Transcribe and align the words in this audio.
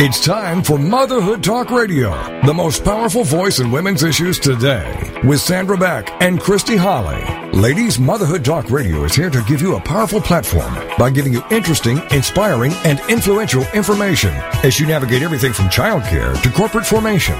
It's 0.00 0.24
time 0.24 0.62
for 0.62 0.78
Motherhood 0.78 1.42
Talk 1.42 1.72
Radio, 1.72 2.10
the 2.46 2.54
most 2.54 2.84
powerful 2.84 3.24
voice 3.24 3.58
in 3.58 3.72
women's 3.72 4.04
issues 4.04 4.38
today, 4.38 5.20
with 5.24 5.40
Sandra 5.40 5.76
Beck 5.76 6.08
and 6.22 6.40
Christy 6.40 6.76
Holly. 6.76 7.20
Ladies, 7.50 7.98
Motherhood 7.98 8.44
Talk 8.44 8.70
Radio 8.70 9.02
is 9.02 9.16
here 9.16 9.28
to 9.28 9.42
give 9.48 9.60
you 9.60 9.74
a 9.74 9.80
powerful 9.80 10.20
platform 10.20 10.72
by 10.98 11.10
giving 11.10 11.32
you 11.32 11.42
interesting, 11.50 12.00
inspiring, 12.12 12.70
and 12.84 13.00
influential 13.08 13.66
information 13.74 14.30
as 14.62 14.78
you 14.78 14.86
navigate 14.86 15.22
everything 15.22 15.52
from 15.52 15.64
childcare 15.64 16.40
to 16.44 16.50
corporate 16.52 16.86
formation. 16.86 17.34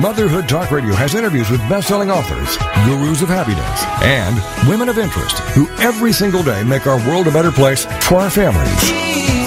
Motherhood 0.00 0.48
Talk 0.48 0.70
Radio 0.70 0.94
has 0.94 1.16
interviews 1.16 1.50
with 1.50 1.68
best-selling 1.68 2.12
authors, 2.12 2.56
gurus 2.86 3.22
of 3.22 3.28
happiness, 3.28 3.84
and 4.04 4.68
women 4.68 4.88
of 4.88 4.98
interest 4.98 5.40
who 5.56 5.68
every 5.82 6.12
single 6.12 6.44
day 6.44 6.62
make 6.62 6.86
our 6.86 7.04
world 7.08 7.26
a 7.26 7.32
better 7.32 7.50
place 7.50 7.86
for 8.06 8.20
our 8.20 8.30
families. 8.30 9.43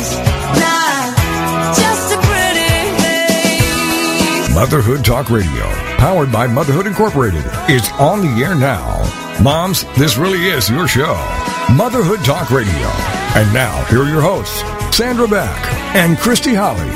Motherhood 4.57 5.05
Talk 5.05 5.29
Radio, 5.29 5.69
powered 5.97 6.31
by 6.31 6.47
Motherhood 6.47 6.87
Incorporated, 6.87 7.45
is 7.69 7.91
on 7.99 8.21
the 8.21 8.43
air 8.43 8.55
now. 8.55 9.03
Moms, 9.39 9.83
this 9.93 10.17
really 10.17 10.47
is 10.47 10.67
your 10.67 10.87
show. 10.87 11.13
Motherhood 11.75 12.25
Talk 12.25 12.49
Radio. 12.49 12.87
And 13.37 13.53
now, 13.53 13.85
here 13.85 14.01
are 14.01 14.09
your 14.09 14.19
hosts, 14.19 14.63
Sandra 14.97 15.27
Beck 15.27 15.63
and 15.95 16.17
Christy 16.17 16.55
Holly. 16.55 16.89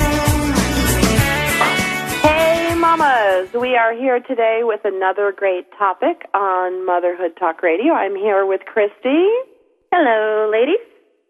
Hey, 2.24 2.74
mamas. 2.74 3.54
We 3.54 3.76
are 3.76 3.94
here 3.94 4.20
today 4.22 4.62
with 4.64 4.82
another 4.84 5.32
great 5.32 5.72
topic 5.78 6.28
on 6.34 6.84
Motherhood 6.84 7.38
Talk 7.38 7.62
Radio. 7.62 7.94
I'm 7.94 8.16
here 8.16 8.44
with 8.44 8.62
Christy. 8.66 9.30
Hello, 9.94 10.50
ladies. 10.52 10.82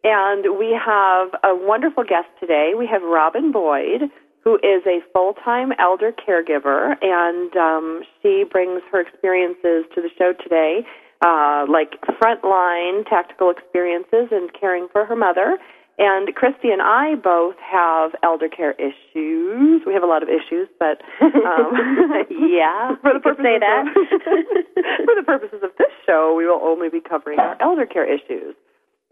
And 0.06 0.58
we 0.58 0.72
have 0.80 1.28
a 1.44 1.54
wonderful 1.54 2.06
guest 2.06 2.30
today. 2.40 2.72
We 2.76 2.88
have 2.88 3.02
Robin 3.04 3.52
Boyd, 3.52 4.10
who 4.44 4.56
is 4.56 4.84
a 4.86 5.00
full 5.14 5.34
time 5.44 5.72
elder 5.80 6.12
caregiver, 6.12 6.96
and 7.02 7.56
um, 7.56 8.02
she 8.22 8.44
brings 8.50 8.82
her 8.92 9.02
experiences 9.02 9.86
to 9.94 10.02
the 10.02 10.10
show 10.18 10.34
today, 10.42 10.86
uh, 11.22 11.66
like 11.70 12.00
frontline 12.22 13.08
tactical 13.08 13.52
experiences 13.52 14.30
and 14.32 14.50
caring 14.60 14.88
for 14.92 15.06
her 15.06 15.16
mother. 15.16 15.58
And 15.98 16.34
Christy 16.34 16.72
and 16.72 16.82
I 16.82 17.14
both 17.14 17.56
have 17.62 18.12
elder 18.24 18.50
care 18.50 18.72
issues. 18.74 19.84
We 19.86 19.94
have 19.94 20.02
a 20.02 20.08
lot 20.08 20.24
of 20.24 20.30
issues, 20.30 20.68
but 20.80 20.98
um, 21.22 21.78
yeah, 22.32 22.96
for 23.02 23.14
the 23.14 23.20
purposes 23.22 23.46
say 23.46 23.60
that. 23.60 23.86
of, 23.86 23.94
for 25.06 25.16
the 25.16 25.24
purposes 25.24 25.60
of 25.62 25.70
this 25.78 25.92
show, 26.08 26.34
we 26.36 26.48
will 26.48 26.62
only 26.64 26.90
be 26.90 27.02
covering 27.02 27.38
our 27.38 27.56
elder 27.62 27.86
care 27.86 28.06
issues. 28.06 28.56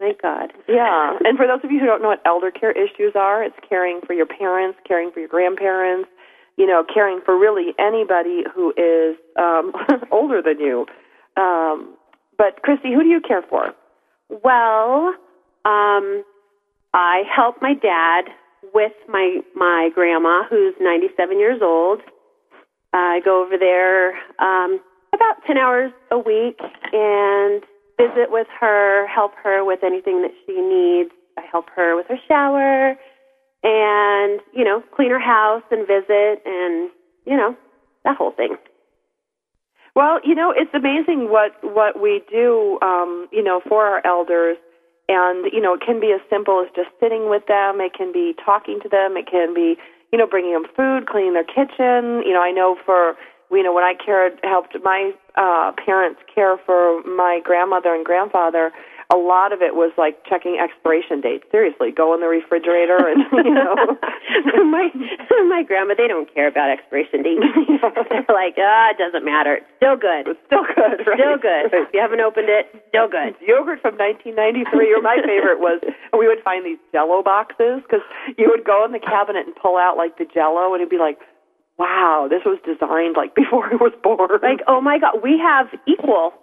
Thank 0.00 0.22
God. 0.22 0.52
Yeah. 0.66 1.18
And 1.24 1.36
for 1.36 1.46
those 1.46 1.60
of 1.62 1.70
you 1.70 1.78
who 1.78 1.84
don't 1.84 2.00
know 2.00 2.08
what 2.08 2.22
elder 2.24 2.50
care 2.50 2.72
issues 2.72 3.12
are, 3.14 3.44
it's 3.44 3.56
caring 3.68 4.00
for 4.06 4.14
your 4.14 4.24
parents, 4.24 4.78
caring 4.88 5.12
for 5.12 5.20
your 5.20 5.28
grandparents, 5.28 6.08
you 6.56 6.66
know, 6.66 6.82
caring 6.92 7.20
for 7.22 7.38
really 7.38 7.74
anybody 7.78 8.42
who 8.54 8.70
is 8.78 9.16
um, 9.38 9.72
older 10.10 10.40
than 10.40 10.58
you. 10.58 10.86
Um, 11.36 11.94
but 12.38 12.62
Christy, 12.62 12.94
who 12.94 13.02
do 13.02 13.10
you 13.10 13.20
care 13.20 13.42
for? 13.42 13.74
Well, 14.30 15.14
um, 15.66 16.24
I 16.94 17.22
help 17.30 17.56
my 17.60 17.74
dad 17.74 18.24
with 18.72 18.92
my 19.06 19.40
my 19.54 19.90
grandma, 19.94 20.44
who's 20.48 20.74
97 20.80 21.38
years 21.38 21.60
old. 21.62 22.00
I 22.94 23.20
go 23.22 23.44
over 23.44 23.58
there 23.58 24.12
um, 24.38 24.80
about 25.12 25.36
10 25.46 25.58
hours 25.58 25.92
a 26.10 26.18
week 26.18 26.58
and 26.92 27.62
visit 28.08 28.30
with 28.30 28.46
her, 28.60 29.06
help 29.08 29.32
her 29.42 29.64
with 29.64 29.80
anything 29.84 30.22
that 30.22 30.32
she 30.46 30.60
needs. 30.60 31.10
I 31.38 31.42
help 31.50 31.66
her 31.76 31.96
with 31.96 32.06
her 32.08 32.18
shower 32.28 32.96
and, 33.62 34.40
you 34.52 34.64
know, 34.64 34.82
clean 34.94 35.10
her 35.10 35.20
house 35.20 35.62
and 35.70 35.86
visit 35.86 36.42
and, 36.44 36.90
you 37.26 37.36
know, 37.36 37.56
that 38.04 38.16
whole 38.16 38.32
thing. 38.32 38.56
Well, 39.94 40.20
you 40.24 40.34
know, 40.34 40.54
it's 40.56 40.72
amazing 40.72 41.30
what 41.30 41.52
what 41.62 42.00
we 42.00 42.22
do, 42.30 42.78
um, 42.80 43.28
you 43.32 43.42
know, 43.42 43.60
for 43.68 43.84
our 43.84 44.00
elders. 44.06 44.56
And 45.08 45.50
you 45.52 45.60
know, 45.60 45.74
it 45.74 45.80
can 45.84 45.98
be 45.98 46.12
as 46.12 46.20
simple 46.30 46.62
as 46.64 46.70
just 46.76 46.90
sitting 47.00 47.28
with 47.28 47.46
them. 47.48 47.80
It 47.80 47.92
can 47.94 48.12
be 48.12 48.34
talking 48.44 48.78
to 48.82 48.88
them. 48.88 49.16
It 49.16 49.26
can 49.26 49.52
be, 49.52 49.76
you 50.12 50.18
know, 50.18 50.26
bringing 50.26 50.52
them 50.52 50.66
food, 50.76 51.08
cleaning 51.08 51.34
their 51.34 51.44
kitchen. 51.44 52.22
You 52.24 52.32
know, 52.32 52.42
I 52.42 52.52
know 52.52 52.76
for 52.86 53.16
you 53.50 53.62
know 53.62 53.72
when 53.72 53.84
I 53.84 53.94
cared 53.94 54.38
helped 54.42 54.76
my 54.82 55.12
uh, 55.36 55.72
parents 55.84 56.20
care 56.32 56.56
for 56.64 57.02
my 57.04 57.40
grandmother 57.44 57.94
and 57.94 58.04
grandfather 58.04 58.72
a 59.10 59.18
lot 59.18 59.50
of 59.52 59.60
it 59.60 59.74
was 59.74 59.90
like 59.98 60.22
checking 60.22 60.62
expiration 60.62 61.18
dates. 61.20 61.42
Seriously, 61.50 61.90
go 61.90 62.14
in 62.14 62.22
the 62.22 62.30
refrigerator 62.30 63.10
and 63.10 63.26
you 63.44 63.54
know. 63.54 63.74
my 64.70 64.86
my 65.50 65.62
grandma, 65.66 65.98
they 65.98 66.06
don't 66.06 66.32
care 66.32 66.46
about 66.46 66.70
expiration 66.70 67.26
dates. 67.26 67.42
They're 68.10 68.30
like, 68.30 68.54
ah, 68.54 68.94
it 68.94 68.98
doesn't 69.02 69.26
matter. 69.26 69.58
It's 69.58 69.70
still 69.82 69.98
good. 69.98 70.30
It's 70.30 70.42
still 70.46 70.62
good. 70.62 71.02
Right? 71.02 71.18
Still 71.18 71.38
good. 71.42 71.74
If 71.74 71.90
you 71.90 71.98
haven't 72.00 72.22
opened 72.22 72.48
it, 72.48 72.70
still 72.94 73.10
good. 73.10 73.34
Yogurt 73.42 73.82
from 73.82 73.98
1993, 73.98 74.94
or 74.94 75.02
my 75.02 75.18
favorite 75.26 75.58
was 75.58 75.82
we 76.14 76.30
would 76.30 76.40
find 76.46 76.62
these 76.62 76.78
Jello 76.94 77.22
boxes 77.22 77.82
because 77.82 78.06
you 78.38 78.46
would 78.46 78.62
go 78.62 78.86
in 78.86 78.94
the 78.94 79.02
cabinet 79.02 79.42
and 79.42 79.54
pull 79.58 79.74
out 79.74 79.98
like 79.98 80.22
the 80.22 80.26
Jello, 80.30 80.72
and 80.72 80.80
it'd 80.80 80.90
be 80.90 81.02
like. 81.02 81.18
Wow, 81.80 82.28
this 82.28 82.44
was 82.44 82.60
designed 82.60 83.16
like 83.16 83.32
before 83.34 83.72
I 83.72 83.76
was 83.80 83.96
born. 84.04 84.28
Like, 84.44 84.60
oh 84.68 84.84
my 84.84 85.00
God, 85.00 85.24
we 85.24 85.40
have 85.40 85.72
Equal, 85.88 86.36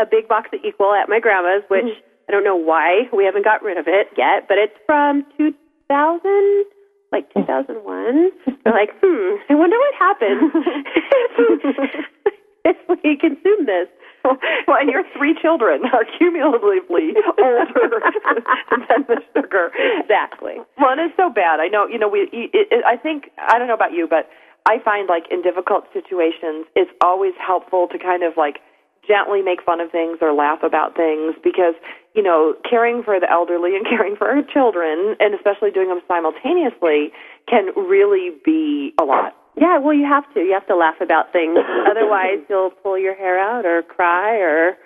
a 0.00 0.06
big 0.08 0.26
box 0.26 0.48
of 0.54 0.64
Equal 0.64 0.94
at 0.96 1.10
my 1.12 1.20
grandma's, 1.20 1.62
which 1.68 1.92
I 2.28 2.32
don't 2.32 2.44
know 2.44 2.56
why 2.56 3.04
we 3.12 3.26
haven't 3.28 3.44
got 3.44 3.62
rid 3.62 3.76
of 3.76 3.84
it 3.86 4.08
yet, 4.16 4.48
but 4.48 4.56
it's 4.56 4.72
from 4.88 5.28
2000, 5.36 6.64
like 7.12 7.28
2001. 7.36 7.84
We're 8.64 8.72
like, 8.72 8.96
hmm, 9.04 9.36
I 9.52 9.54
wonder 9.54 9.76
what 9.76 9.94
happens 10.00 10.48
if 12.64 12.76
we 12.88 13.16
consume 13.20 13.68
this. 13.68 13.92
Well, 14.66 14.76
and 14.80 14.90
your 14.90 15.04
three 15.16 15.34
children 15.40 15.82
are 15.92 16.04
cumulatively 16.18 17.14
older 17.38 18.00
than 18.88 19.06
the 19.08 19.20
sugar. 19.32 19.70
Exactly. 20.00 20.56
Well, 20.76 20.92
and 20.92 21.00
it's 21.00 21.16
so 21.16 21.30
bad. 21.30 21.60
I 21.60 21.68
know, 21.68 21.86
you 21.86 21.98
know, 21.98 22.08
we. 22.08 22.28
It, 22.32 22.50
it, 22.52 22.84
I 22.84 22.96
think 22.96 23.30
I 23.38 23.58
don't 23.58 23.68
know 23.68 23.78
about 23.78 23.92
you, 23.92 24.06
but 24.10 24.28
I 24.68 24.76
find 24.84 25.08
like 25.08 25.24
in 25.30 25.40
difficult 25.40 25.88
situations, 25.96 26.68
it's 26.76 26.92
always 27.00 27.32
helpful 27.40 27.88
to 27.88 27.98
kind 27.98 28.22
of 28.22 28.36
like 28.36 28.60
gently 29.08 29.40
make 29.40 29.64
fun 29.64 29.80
of 29.80 29.90
things 29.90 30.18
or 30.20 30.34
laugh 30.36 30.60
about 30.62 30.94
things 30.94 31.34
because 31.42 31.72
you 32.14 32.22
know 32.22 32.52
caring 32.68 33.02
for 33.02 33.18
the 33.18 33.30
elderly 33.32 33.74
and 33.74 33.86
caring 33.88 34.14
for 34.14 34.28
our 34.28 34.42
children 34.52 35.16
and 35.18 35.34
especially 35.34 35.70
doing 35.70 35.88
them 35.88 36.04
simultaneously 36.06 37.08
can 37.48 37.72
really 37.74 38.36
be 38.44 38.92
a 39.00 39.04
lot 39.04 39.32
Yeah, 39.56 39.78
well, 39.78 39.94
you 39.94 40.06
have 40.06 40.22
to. 40.34 40.40
You 40.40 40.52
have 40.54 40.66
to 40.68 40.76
laugh 40.76 41.00
about 41.00 41.32
things. 41.32 41.58
Otherwise, 41.90 42.38
you'll 42.48 42.70
pull 42.70 42.96
your 42.98 43.16
hair 43.16 43.38
out 43.40 43.66
or 43.66 43.82
cry 43.82 44.36
or, 44.38 44.76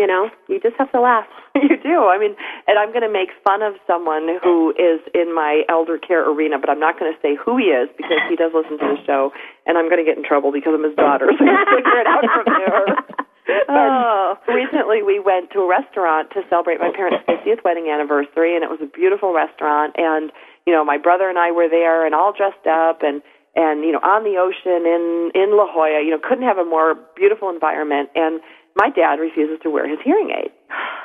you 0.00 0.06
know, 0.08 0.32
you 0.48 0.56
just 0.58 0.76
have 0.80 0.90
to 0.96 1.00
laugh. 1.00 1.28
you 1.58 1.76
do 1.82 2.06
i 2.06 2.14
mean 2.14 2.38
and 2.70 2.78
i'm 2.78 2.94
going 2.94 3.02
to 3.02 3.10
make 3.10 3.34
fun 3.42 3.58
of 3.60 3.74
someone 3.84 4.38
who 4.38 4.70
is 4.78 5.02
in 5.18 5.34
my 5.34 5.66
elder 5.68 5.98
care 5.98 6.22
arena 6.22 6.62
but 6.62 6.70
i'm 6.70 6.78
not 6.78 6.94
going 6.94 7.10
to 7.10 7.18
say 7.18 7.34
who 7.34 7.58
he 7.58 7.74
is 7.74 7.90
because 7.98 8.22
he 8.30 8.36
does 8.38 8.54
listen 8.54 8.78
to 8.78 8.86
the 8.86 9.02
show 9.02 9.34
and 9.66 9.74
i'm 9.74 9.90
going 9.90 9.98
to 9.98 10.06
get 10.06 10.14
in 10.16 10.22
trouble 10.22 10.54
because 10.54 10.70
i'm 10.70 10.86
his 10.86 10.94
daughter 10.94 11.26
so 11.26 11.42
you 11.42 11.58
figure 11.74 11.98
it 11.98 12.06
out 12.06 12.22
from 12.22 12.46
there 12.46 12.86
Oh. 13.68 14.38
recently 14.46 15.02
we 15.02 15.18
went 15.18 15.50
to 15.58 15.58
a 15.58 15.68
restaurant 15.68 16.30
to 16.38 16.42
celebrate 16.48 16.78
my 16.78 16.94
parents' 16.94 17.26
50th 17.26 17.64
wedding 17.64 17.90
anniversary 17.90 18.54
and 18.54 18.62
it 18.62 18.70
was 18.70 18.78
a 18.78 18.86
beautiful 18.86 19.34
restaurant 19.34 19.98
and 19.98 20.30
you 20.66 20.72
know 20.72 20.84
my 20.84 20.98
brother 20.98 21.28
and 21.28 21.36
I 21.38 21.50
were 21.50 21.68
there 21.68 22.06
and 22.06 22.14
all 22.14 22.30
dressed 22.32 22.66
up 22.70 23.02
and 23.02 23.22
and 23.56 23.82
you 23.82 23.90
know 23.90 23.98
on 24.06 24.22
the 24.22 24.38
ocean 24.38 24.86
in 24.86 25.34
in 25.34 25.56
La 25.56 25.66
Jolla 25.66 25.98
you 25.98 26.14
know 26.14 26.20
couldn't 26.22 26.46
have 26.46 26.58
a 26.58 26.64
more 26.64 26.94
beautiful 27.16 27.50
environment 27.50 28.10
and 28.14 28.38
my 28.76 28.90
dad 28.90 29.18
refuses 29.20 29.58
to 29.62 29.70
wear 29.70 29.88
his 29.88 29.98
hearing 30.04 30.30
aid 30.30 30.50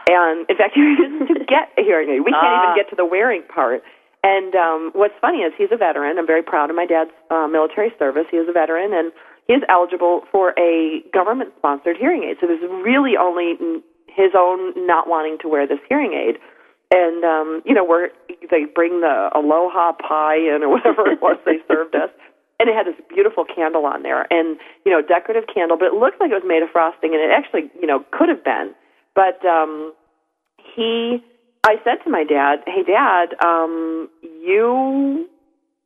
and 0.09 0.45
in 0.49 0.55
fact 0.57 0.73
he 0.75 0.81
refuses 0.91 1.27
to 1.27 1.45
get 1.45 1.71
a 1.77 1.83
hearing 1.83 2.09
aid 2.09 2.21
we 2.21 2.31
can't 2.31 2.45
Ah. 2.45 2.63
even 2.71 2.75
get 2.75 2.89
to 2.89 2.95
the 2.95 3.05
wearing 3.05 3.43
part 3.49 3.81
and 4.23 4.55
um 4.55 4.91
what's 4.93 5.13
funny 5.21 5.39
is 5.39 5.53
he's 5.57 5.71
a 5.71 5.77
veteran 5.77 6.17
I'm 6.17 6.27
very 6.27 6.43
proud 6.43 6.69
of 6.69 6.75
my 6.75 6.85
dad's 6.85 7.11
uh, 7.29 7.47
military 7.47 7.91
service 7.99 8.25
he 8.31 8.37
is 8.37 8.47
a 8.49 8.53
veteran 8.53 8.93
and 8.93 9.11
he 9.47 9.53
is 9.53 9.61
eligible 9.69 10.23
for 10.31 10.53
a 10.57 11.03
government 11.13 11.53
sponsored 11.57 11.97
hearing 11.97 12.23
aid. 12.23 12.37
So 12.41 12.47
there's 12.47 12.65
really 12.83 13.13
only 13.15 13.53
his 14.09 14.31
own 14.35 14.73
not 14.87 15.07
wanting 15.07 15.37
to 15.43 15.47
wear 15.47 15.67
this 15.67 15.77
hearing 15.87 16.13
aid. 16.13 16.37
And 16.89 17.23
um, 17.23 17.61
you 17.63 17.75
know, 17.75 17.85
where 17.85 18.09
they 18.49 18.65
bring 18.65 19.01
the 19.01 19.29
aloha 19.35 19.91
pie 20.01 20.37
in 20.37 20.63
or 20.63 20.69
whatever 20.69 21.05
it 21.11 21.21
was 21.21 21.37
they 21.45 21.57
served 21.67 21.93
us. 21.93 22.09
And 22.59 22.69
it 22.69 22.75
had 22.75 22.87
this 22.87 22.95
beautiful 23.09 23.43
candle 23.43 23.85
on 23.85 24.03
there 24.03 24.31
and, 24.31 24.57
you 24.85 24.91
know, 24.91 25.01
decorative 25.01 25.43
candle, 25.53 25.75
but 25.77 25.91
it 25.91 25.93
looked 25.93 26.21
like 26.21 26.31
it 26.31 26.39
was 26.39 26.47
made 26.47 26.63
of 26.63 26.69
frosting 26.71 27.11
and 27.13 27.19
it 27.19 27.29
actually, 27.29 27.69
you 27.79 27.87
know, 27.87 28.05
could 28.11 28.29
have 28.29 28.43
been. 28.43 28.73
But 29.13 29.43
um 29.45 29.93
he 30.75 31.23
I 31.65 31.81
said 31.83 31.97
to 32.03 32.09
my 32.11 32.23
dad, 32.23 32.61
"Hey, 32.67 32.83
Dad, 32.83 33.33
um, 33.43 34.07
you 34.21 35.27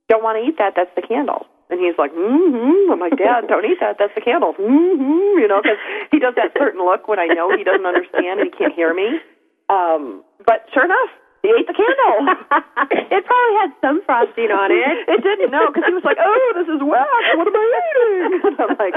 don't 0.10 0.22
want 0.22 0.36
to 0.36 0.44
eat 0.44 0.58
that. 0.60 0.74
That's 0.76 0.92
the 0.96 1.02
candle." 1.02 1.48
And 1.70 1.80
he's 1.80 1.96
like, 1.98 2.12
"Mm-hmm." 2.12 2.92
I'm 2.92 3.00
like, 3.00 3.16
"Dad, 3.16 3.48
don't 3.48 3.64
eat 3.64 3.80
that. 3.80 3.96
That's 3.98 4.14
the 4.14 4.22
candle." 4.22 4.54
Mm-hmm. 4.60 5.40
You 5.40 5.48
know, 5.48 5.62
because 5.64 5.80
he 6.12 6.20
does 6.20 6.36
that 6.36 6.52
certain 6.60 6.84
look 6.84 7.08
when 7.08 7.18
I 7.18 7.28
know 7.28 7.56
he 7.56 7.64
doesn't 7.64 7.86
understand 7.86 8.42
and 8.42 8.52
he 8.52 8.58
can't 8.58 8.74
hear 8.76 8.94
me. 8.94 9.24
Um, 9.70 10.24
but 10.46 10.68
sure 10.74 10.84
enough, 10.84 11.12
he 11.42 11.50
ate 11.56 11.68
the 11.68 11.74
candle. 11.78 12.18
it 13.16 13.22
probably 13.26 13.56
had 13.62 13.72
some 13.80 14.02
frosting 14.06 14.52
on 14.52 14.70
it. 14.72 14.96
it 15.14 15.24
didn't, 15.24 15.52
no, 15.52 15.68
because 15.72 15.88
he 15.88 15.94
was 15.96 16.04
like, 16.04 16.18
"Oh, 16.20 16.52
this 16.56 16.68
is 16.68 16.82
wax. 16.84 17.08
What 17.40 17.48
am 17.48 17.56
I 17.56 17.64
eating?" 17.64 18.20
And 18.44 18.56
I'm 18.64 18.76
like, 18.76 18.96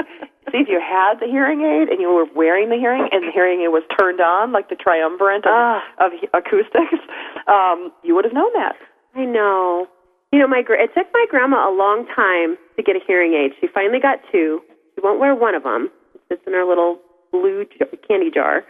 "See, 0.51 0.59
if 0.59 0.67
you 0.67 0.79
had 0.83 1.19
the 1.23 1.27
hearing 1.31 1.61
aid 1.63 1.87
and 1.89 1.99
you 2.03 2.11
were 2.11 2.27
wearing 2.35 2.69
the 2.69 2.77
hearing, 2.77 3.07
and 3.11 3.23
the 3.27 3.31
hearing 3.31 3.61
aid 3.63 3.71
was 3.71 3.83
turned 3.95 4.19
on, 4.19 4.51
like 4.51 4.67
the 4.69 4.75
triumvirate 4.75 5.45
of, 5.47 5.51
Ah. 5.53 5.79
of 6.03 6.11
acoustics, 6.35 6.99
um, 7.47 7.91
you 8.03 8.15
would 8.15 8.25
have 8.25 8.33
known 8.35 8.51
that." 8.55 8.75
I 9.15 9.25
know. 9.25 9.87
You 10.31 10.39
know, 10.39 10.47
my 10.47 10.63
it 10.67 10.89
took 10.97 11.07
my 11.13 11.25
grandma 11.29 11.69
a 11.69 11.73
long 11.75 12.07
time 12.15 12.57
to 12.75 12.81
get 12.83 12.95
a 12.95 12.99
hearing 13.05 13.33
aid. 13.33 13.51
She 13.61 13.67
finally 13.67 13.99
got 13.99 14.17
two. 14.31 14.61
She 14.95 15.01
won't 15.03 15.19
wear 15.19 15.35
one 15.35 15.53
of 15.53 15.61
them. 15.63 15.89
It 16.15 16.21
sits 16.29 16.41
in 16.47 16.53
her 16.53 16.65
little 16.65 16.97
blue 17.31 17.65
j- 17.65 17.85
candy 18.07 18.31
jar. 18.33 18.63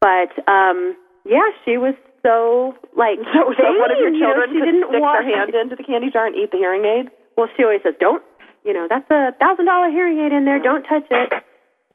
But 0.00 0.32
um 0.48 0.96
yeah, 1.28 1.50
she 1.64 1.76
was 1.76 1.94
so 2.22 2.74
like 2.96 3.18
So, 3.34 3.52
so 3.58 3.64
one 3.78 3.90
of 3.90 3.98
your 3.98 4.10
vain, 4.10 4.18
you 4.18 4.26
know, 4.26 4.34
children 4.34 4.46
she 4.54 4.60
didn't 4.62 4.88
stick 4.88 5.02
want 5.02 5.22
their 5.22 5.30
hand 5.30 5.54
into 5.54 5.76
the 5.76 5.86
candy 5.86 6.10
jar 6.10 6.26
and 6.26 6.34
eat 6.34 6.50
the 6.50 6.58
hearing 6.58 6.84
aid. 6.86 7.10
Well, 7.36 7.48
she 7.56 7.62
always 7.62 7.82
says, 7.82 7.94
"Don't." 8.00 8.22
You 8.64 8.74
know, 8.74 8.86
that's 8.90 9.06
a 9.10 9.30
thousand 9.38 9.66
dollar 9.66 9.90
hearing 9.90 10.18
aid 10.18 10.32
in 10.32 10.44
there. 10.44 10.58
Don't 10.58 10.82
touch 10.82 11.06
it. 11.10 11.32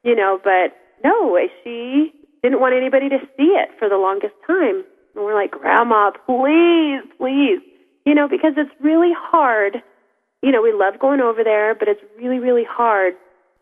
You 0.04 0.16
know, 0.16 0.40
but 0.42 0.72
no, 1.04 1.38
she 1.64 2.14
didn't 2.42 2.60
want 2.60 2.76
anybody 2.76 3.10
to 3.10 3.20
see 3.38 3.54
it 3.60 3.70
for 3.78 3.90
the 3.90 3.98
longest 3.98 4.34
time. 4.48 4.84
And 5.16 5.26
we're 5.26 5.36
like, 5.36 5.52
Grandma, 5.52 6.12
please, 6.26 7.04
please. 7.18 7.60
You 8.06 8.16
know, 8.16 8.28
because 8.28 8.54
it's 8.58 8.72
really 8.80 9.12
hard. 9.14 9.84
You 10.42 10.52
know, 10.52 10.62
we 10.62 10.74
love 10.74 11.00
going 11.00 11.20
over 11.20 11.44
there, 11.44 11.76
but 11.76 11.88
it's 11.88 12.02
really, 12.18 12.40
really 12.40 12.66
hard 12.68 13.14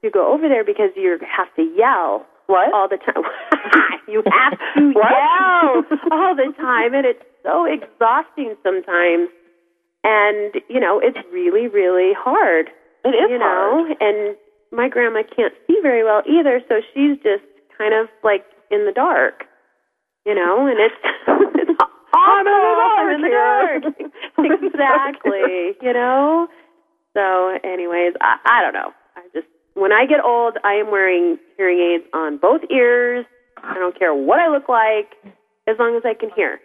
to 0.04 0.10
go 0.10 0.32
over 0.34 0.48
there 0.48 0.64
because 0.64 0.92
you 0.96 1.18
have 1.28 1.54
to 1.56 1.64
yell 1.76 2.26
What? 2.50 2.74
all 2.74 2.90
the 2.90 2.98
time. 2.98 3.22
you 4.10 4.24
have 4.26 4.58
to 4.76 4.92
What? 4.98 5.14
yell 5.14 5.86
all 6.12 6.34
the 6.36 6.50
time, 6.58 6.94
and 6.98 7.06
it's 7.06 7.22
so 7.46 7.66
exhausting 7.70 8.56
sometimes. 8.66 9.30
And 10.04 10.56
you 10.68 10.80
know, 10.80 11.00
it's 11.04 11.20
really, 11.32 11.68
really 11.68 12.12
hard. 12.18 12.70
It 13.06 13.10
is 13.16 13.30
you 13.30 13.38
hard. 13.40 13.90
know, 13.90 13.96
and 14.02 14.36
my 14.72 14.90
grandma 14.90 15.22
can't 15.36 15.54
see 15.68 15.78
very 15.82 16.04
well 16.04 16.22
either, 16.28 16.62
so 16.68 16.82
she's 16.94 17.18
just 17.22 17.46
kind 17.78 17.94
of 17.94 18.08
like 18.24 18.44
in 18.72 18.86
the 18.86 18.92
dark. 18.92 19.46
You 20.26 20.36
know, 20.36 20.66
and 20.68 20.80
it's 20.80 20.96
it's. 21.56 21.72
I'm 22.12 22.48
in 22.48 22.54
the 22.54 22.76
dark 22.76 23.00
I'm 23.00 23.16
in 23.16 23.22
the 23.22 23.30
dark. 23.30 23.84
exactly. 24.64 25.78
You 25.82 25.94
know. 25.94 26.48
So, 27.16 27.58
anyways, 27.64 28.14
I, 28.22 28.38
I 28.46 28.62
don't 28.62 28.74
know. 28.74 28.92
When 29.80 29.92
I 29.92 30.06
get 30.06 30.20
old, 30.20 30.58
I 30.64 30.74
am 30.76 30.92
wearing 30.92 31.40
hearing 31.56 31.80
aids 31.80 32.04
on 32.14 32.38
both 32.38 32.62
ears. 32.70 33.26
I 33.64 33.76
don't 33.76 33.98
care 33.98 34.14
what 34.14 34.40
I 34.40 34.52
look 34.52 34.68
like, 34.68 35.16
as 35.68 35.76
long 35.80 35.96
as 35.96 36.04
I 36.04 36.14
can 36.14 36.30
hear. 36.36 36.60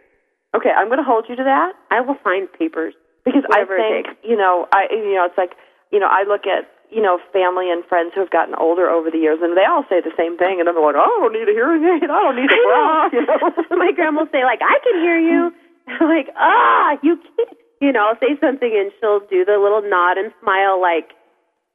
Okay, 0.54 0.70
I'm 0.70 0.86
going 0.86 0.98
to 0.98 1.06
hold 1.06 1.26
you 1.28 1.36
to 1.36 1.44
that. 1.44 1.72
I 1.90 2.00
will 2.00 2.18
find 2.22 2.50
papers. 2.52 2.94
because 3.24 3.42
Whatever 3.48 3.78
I 3.78 4.02
think 4.04 4.18
you 4.22 4.36
know 4.36 4.66
I 4.72 4.86
you 4.90 5.14
know 5.14 5.24
it's 5.26 5.38
like 5.38 5.54
you 5.90 5.98
know 5.98 6.06
I 6.10 6.22
look 6.26 6.46
at 6.46 6.68
you 6.90 7.02
know 7.02 7.18
family 7.32 7.70
and 7.70 7.82
friends 7.86 8.12
who 8.14 8.20
have 8.20 8.30
gotten 8.30 8.54
older 8.54 8.90
over 8.90 9.10
the 9.10 9.18
years 9.18 9.38
and 9.42 9.56
they 9.56 9.64
all 9.64 9.82
say 9.88 9.98
the 10.02 10.14
same 10.18 10.36
thing 10.36 10.60
and 10.60 10.68
they're 10.68 10.74
like 10.74 10.94
oh, 10.94 11.02
I 11.02 11.18
don't 11.22 11.32
need 11.32 11.48
a 11.48 11.56
hearing 11.56 11.82
aid 11.82 12.06
I 12.10 12.20
don't 12.22 12.36
need 12.36 12.50
a 12.52 12.60
bra 12.66 13.08
you 13.10 13.24
know 13.26 13.40
My 13.82 13.90
grandma 13.96 14.22
will 14.22 14.32
say 14.34 14.44
like, 14.44 14.60
"I 14.62 14.76
can 14.84 15.00
hear 15.00 15.18
you." 15.18 15.50
I'm 15.88 16.08
like, 16.08 16.28
ah, 16.36 16.96
you 17.02 17.16
can't. 17.16 17.58
You 17.80 17.92
know, 17.92 18.08
I'll 18.08 18.20
say 18.20 18.38
something 18.40 18.72
and 18.72 18.92
she'll 19.00 19.20
do 19.28 19.44
the 19.44 19.58
little 19.60 19.82
nod 19.84 20.16
and 20.16 20.32
smile, 20.40 20.80
like, 20.80 21.12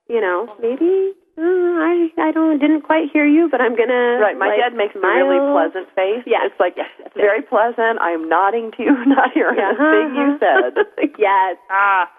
you 0.07 0.19
know, 0.19 0.49
maybe 0.59 1.13
uh, 1.39 1.73
I 1.79 2.11
I 2.19 2.31
don't 2.35 2.59
didn't 2.59 2.81
quite 2.83 3.07
hear 3.11 3.25
you, 3.25 3.47
but 3.49 3.61
I'm 3.61 3.75
gonna. 3.75 4.19
right 4.19 4.37
my 4.37 4.49
like, 4.51 4.59
dad 4.59 4.75
makes 4.75 4.95
a 4.95 4.99
really 4.99 5.39
pleasant 5.55 5.87
face 5.95 6.23
Yeah, 6.27 6.43
it's 6.43 6.59
like 6.59 6.73
yes, 6.75 6.91
yes, 6.99 7.07
it's 7.07 7.15
very 7.15 7.41
pleasant 7.41 7.97
I'm 8.01 8.27
nodding 8.27 8.71
to 8.75 8.83
you 8.83 8.93
not 9.07 9.31
hearing 9.33 9.57
Yeah. 9.57 9.71
a 9.71 9.77
thing 9.79 10.07
you 10.19 10.27
said 10.43 10.71
yes. 11.17 11.55
ah 11.71 12.11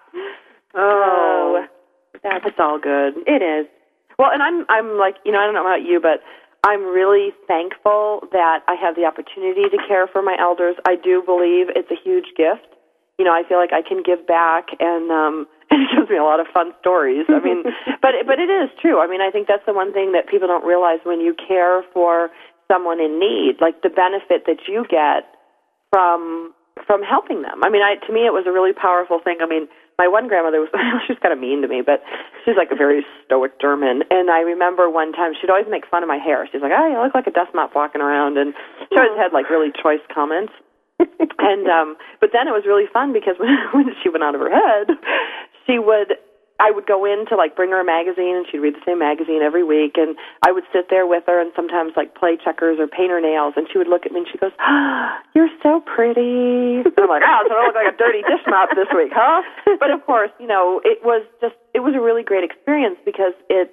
oh 0.75 1.67
that's 2.22 2.44
it's 2.46 2.58
all 2.58 2.78
good 2.78 3.14
it 3.26 3.43
is. 3.43 3.67
Well, 4.19 4.31
and 4.32 4.43
I'm 4.43 4.64
I'm 4.69 4.99
like 4.99 5.17
you 5.25 5.32
know 5.32 5.38
I 5.40 5.44
don't 5.44 5.55
know 5.55 5.64
about 5.66 5.82
you, 5.82 6.00
but 6.00 6.20
I'm 6.64 6.84
really 6.84 7.32
thankful 7.49 8.28
that 8.32 8.61
I 8.69 8.75
have 8.76 8.94
the 8.96 9.05
opportunity 9.06 9.64
to 9.70 9.78
care 9.88 10.06
for 10.06 10.20
my 10.23 10.37
elders. 10.38 10.76
I 10.84 10.96
do 10.96 11.23
believe 11.25 11.69
it's 11.75 11.90
a 11.90 11.96
huge 11.96 12.37
gift. 12.37 12.69
You 13.19 13.25
know, 13.25 13.32
I 13.32 13.43
feel 13.49 13.56
like 13.56 13.73
I 13.73 13.81
can 13.81 14.02
give 14.02 14.26
back, 14.26 14.69
and 14.78 15.11
um, 15.11 15.46
and 15.70 15.82
it 15.82 15.88
gives 15.94 16.11
me 16.11 16.19
a 16.19 16.26
lot 16.26 16.40
of 16.40 16.46
fun 16.52 16.72
stories. 16.81 17.26
I 17.28 17.40
mean, 17.40 17.62
but 18.02 18.12
but 18.26 18.38
it 18.38 18.50
is 18.50 18.70
true. 18.81 19.00
I 19.00 19.06
mean, 19.06 19.20
I 19.20 19.31
think 19.31 19.46
that's 19.49 19.64
the 19.67 19.75
one 19.75 19.93
thing 19.93 20.12
that 20.12 20.28
people 20.28 20.49
don't 20.49 20.64
realize 20.64 20.99
when 21.05 21.20
you 21.20 21.34
care 21.34 21.82
for 21.93 22.31
someone 22.70 23.00
in 23.00 23.19
need, 23.19 23.58
like 23.61 23.82
the 23.82 23.90
benefit 23.90 24.46
that 24.46 24.67
you 24.70 24.87
get 24.90 25.26
from 25.90 26.55
from 26.87 27.02
helping 27.02 27.43
them. 27.43 27.62
I 27.62 27.69
mean, 27.69 27.82
I 27.82 27.99
to 28.06 28.12
me 28.12 28.26
it 28.26 28.34
was 28.34 28.46
a 28.46 28.55
really 28.55 28.72
powerful 28.72 29.19
thing. 29.22 29.38
I 29.43 29.46
mean, 29.46 29.67
my 29.99 30.08
one 30.08 30.28
grandmother 30.28 30.61
was 30.64 30.70
she 31.06 31.12
was 31.12 31.20
kind 31.20 31.34
of 31.34 31.40
mean 31.43 31.61
to 31.62 31.69
me, 31.69 31.82
but 31.84 32.00
she's 32.44 32.56
like 32.56 32.73
a 32.73 32.78
very 32.78 33.05
stoic 33.26 33.61
German. 33.61 34.02
And 34.08 34.31
I 34.31 34.40
remember 34.40 34.88
one 34.88 35.12
time 35.12 35.34
she'd 35.37 35.50
always 35.50 35.69
make 35.69 35.84
fun 35.90 36.02
of 36.02 36.08
my 36.08 36.19
hair. 36.19 36.49
She's 36.49 36.62
like, 36.62 36.73
"Oh, 36.73 36.87
you 36.88 36.96
look 37.02 37.14
like 37.14 37.26
a 37.26 37.34
dust 37.34 37.52
mop 37.52 37.75
walking 37.75 38.00
around," 38.00 38.38
and 38.38 38.55
she 38.88 38.96
always 38.96 39.19
had 39.19 39.34
like 39.37 39.50
really 39.50 39.70
choice 39.75 40.02
comments. 40.08 40.55
and 41.00 41.64
um 41.69 41.96
but 42.20 42.28
then 42.32 42.44
it 42.49 42.52
was 42.52 42.64
really 42.69 42.84
fun 42.93 43.12
because 43.12 43.37
when 43.40 43.52
when 43.73 43.88
she 44.02 44.08
went 44.08 44.25
out 44.25 44.34
of 44.34 44.40
her 44.40 44.52
head, 44.52 44.96
she 45.66 45.78
would 45.78 46.16
I 46.60 46.70
would 46.70 46.84
go 46.84 47.08
in 47.08 47.24
to 47.32 47.36
like 47.36 47.56
bring 47.56 47.70
her 47.70 47.80
a 47.80 47.84
magazine 47.84 48.36
and 48.36 48.44
she'd 48.44 48.60
read 48.60 48.76
the 48.76 48.84
same 48.84 49.00
magazine 49.00 49.40
every 49.40 49.64
week 49.64 49.96
and 49.96 50.14
I 50.44 50.52
would 50.52 50.64
sit 50.72 50.92
there 50.92 51.06
with 51.06 51.24
her 51.26 51.40
and 51.40 51.50
sometimes 51.56 51.96
like 51.96 52.14
play 52.14 52.36
checkers 52.36 52.76
or 52.78 52.86
paint 52.86 53.08
her 53.08 53.20
nails 53.20 53.54
and 53.56 53.66
she 53.72 53.78
would 53.78 53.88
look 53.88 54.04
at 54.04 54.12
me 54.12 54.20
and 54.20 54.28
she 54.30 54.36
goes, 54.36 54.52
ah, 54.60 55.24
You're 55.34 55.48
so 55.62 55.80
pretty 55.80 56.84
and 56.84 56.92
I'm 57.00 57.08
like, 57.08 57.24
Oh, 57.24 57.48
so 57.48 57.56
I 57.56 57.64
look 57.64 57.74
like 57.74 57.94
a 57.94 57.96
dirty 57.96 58.20
dish 58.28 58.44
mop 58.46 58.76
this 58.76 58.92
week, 58.92 59.12
huh? 59.16 59.40
But 59.80 59.90
of 59.90 60.04
course, 60.04 60.30
you 60.38 60.46
know, 60.46 60.82
it 60.84 61.00
was 61.02 61.24
just 61.40 61.56
it 61.72 61.80
was 61.80 61.94
a 61.96 62.00
really 62.00 62.22
great 62.22 62.44
experience 62.44 63.00
because 63.06 63.32
it 63.48 63.72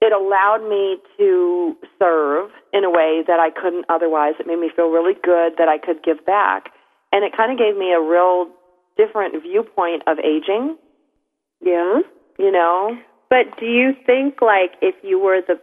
it 0.00 0.12
allowed 0.12 0.64
me 0.64 0.96
to 1.18 1.76
serve 1.98 2.50
in 2.72 2.84
a 2.84 2.90
way 2.90 3.22
that 3.26 3.38
I 3.38 3.50
couldn't 3.50 3.84
otherwise. 3.88 4.34
It 4.40 4.46
made 4.46 4.58
me 4.58 4.70
feel 4.74 4.88
really 4.88 5.14
good 5.14 5.58
that 5.58 5.68
I 5.68 5.76
could 5.76 6.02
give 6.02 6.24
back. 6.24 6.72
And 7.12 7.24
it 7.24 7.36
kind 7.36 7.52
of 7.52 7.58
gave 7.58 7.76
me 7.76 7.92
a 7.92 8.00
real 8.00 8.48
different 8.96 9.34
viewpoint 9.42 10.02
of 10.06 10.18
aging, 10.20 10.76
Yeah. 11.60 12.00
you 12.38 12.50
know? 12.50 12.96
But 13.28 13.58
do 13.58 13.66
you 13.66 13.92
think, 14.06 14.42
like, 14.42 14.72
if 14.82 14.94
you 15.02 15.20
were 15.20 15.40
the 15.46 15.60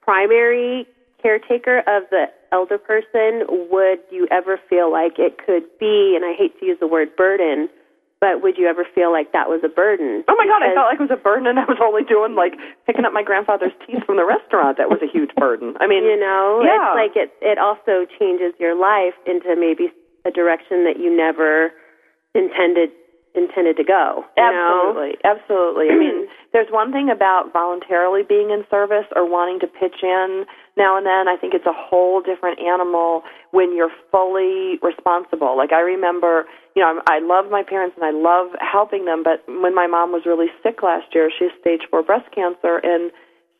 primary 0.00 0.86
caretaker 1.20 1.80
of 1.80 2.04
the 2.10 2.26
elder 2.52 2.78
person, 2.78 3.44
would 3.70 3.98
you 4.10 4.28
ever 4.30 4.58
feel 4.70 4.90
like 4.90 5.18
it 5.18 5.36
could 5.44 5.64
be, 5.78 6.14
and 6.16 6.24
I 6.24 6.32
hate 6.38 6.58
to 6.60 6.66
use 6.66 6.78
the 6.80 6.86
word 6.86 7.14
burden, 7.16 7.68
but 8.20 8.40
would 8.40 8.56
you 8.56 8.66
ever 8.66 8.86
feel 8.94 9.12
like 9.12 9.32
that 9.32 9.48
was 9.50 9.60
a 9.62 9.68
burden? 9.68 10.24
Oh 10.28 10.36
my 10.38 10.46
God, 10.46 10.62
I 10.64 10.72
felt 10.72 10.88
like 10.88 10.96
it 10.96 11.10
was 11.10 11.12
a 11.12 11.20
burden 11.20 11.46
and 11.46 11.58
I 11.60 11.68
was 11.68 11.76
only 11.82 12.02
doing 12.02 12.34
like 12.34 12.56
picking 12.86 13.04
up 13.04 13.12
my 13.12 13.22
grandfather's 13.22 13.76
teeth 13.84 14.04
from 14.06 14.16
the 14.16 14.24
restaurant. 14.24 14.78
That 14.78 14.88
was 14.88 15.04
a 15.04 15.10
huge 15.10 15.34
burden. 15.36 15.76
I 15.80 15.86
mean, 15.86 16.04
you 16.04 16.16
know, 16.16 16.64
yeah. 16.64 16.80
it's 16.80 16.96
like 16.96 17.14
it 17.14 17.30
it 17.44 17.58
also 17.60 18.08
changes 18.16 18.56
your 18.56 18.72
life 18.72 19.12
into 19.28 19.52
maybe 19.52 19.92
a 20.24 20.32
direction 20.32 20.88
that 20.88 20.96
you 20.96 21.12
never 21.12 21.76
intended 22.32 22.88
intended 23.36 23.76
to 23.76 23.84
go. 23.84 24.24
You 24.36 24.42
know? 24.42 24.96
Absolutely, 24.96 25.14
absolutely. 25.24 25.86
I 25.92 25.96
mean, 25.96 26.26
there's 26.52 26.68
one 26.70 26.92
thing 26.92 27.10
about 27.10 27.52
voluntarily 27.52 28.22
being 28.22 28.50
in 28.50 28.64
service 28.70 29.06
or 29.14 29.28
wanting 29.28 29.60
to 29.60 29.66
pitch 29.66 30.02
in 30.02 30.44
now 30.76 30.96
and 30.96 31.06
then. 31.06 31.28
I 31.28 31.36
think 31.36 31.54
it's 31.54 31.66
a 31.66 31.76
whole 31.76 32.20
different 32.22 32.58
animal 32.60 33.22
when 33.52 33.76
you're 33.76 33.92
fully 34.10 34.80
responsible. 34.82 35.56
Like 35.56 35.72
I 35.72 35.80
remember, 35.80 36.44
you 36.74 36.82
know, 36.82 37.00
I 37.06 37.20
love 37.20 37.50
my 37.50 37.62
parents 37.62 37.96
and 38.00 38.04
I 38.04 38.16
love 38.16 38.56
helping 38.60 39.04
them, 39.04 39.22
but 39.22 39.44
when 39.46 39.74
my 39.74 39.86
mom 39.86 40.12
was 40.12 40.24
really 40.24 40.48
sick 40.62 40.82
last 40.82 41.14
year, 41.14 41.30
she 41.30 41.44
has 41.46 41.52
stage 41.60 41.82
four 41.90 42.02
breast 42.02 42.26
cancer 42.34 42.80
and 42.82 43.12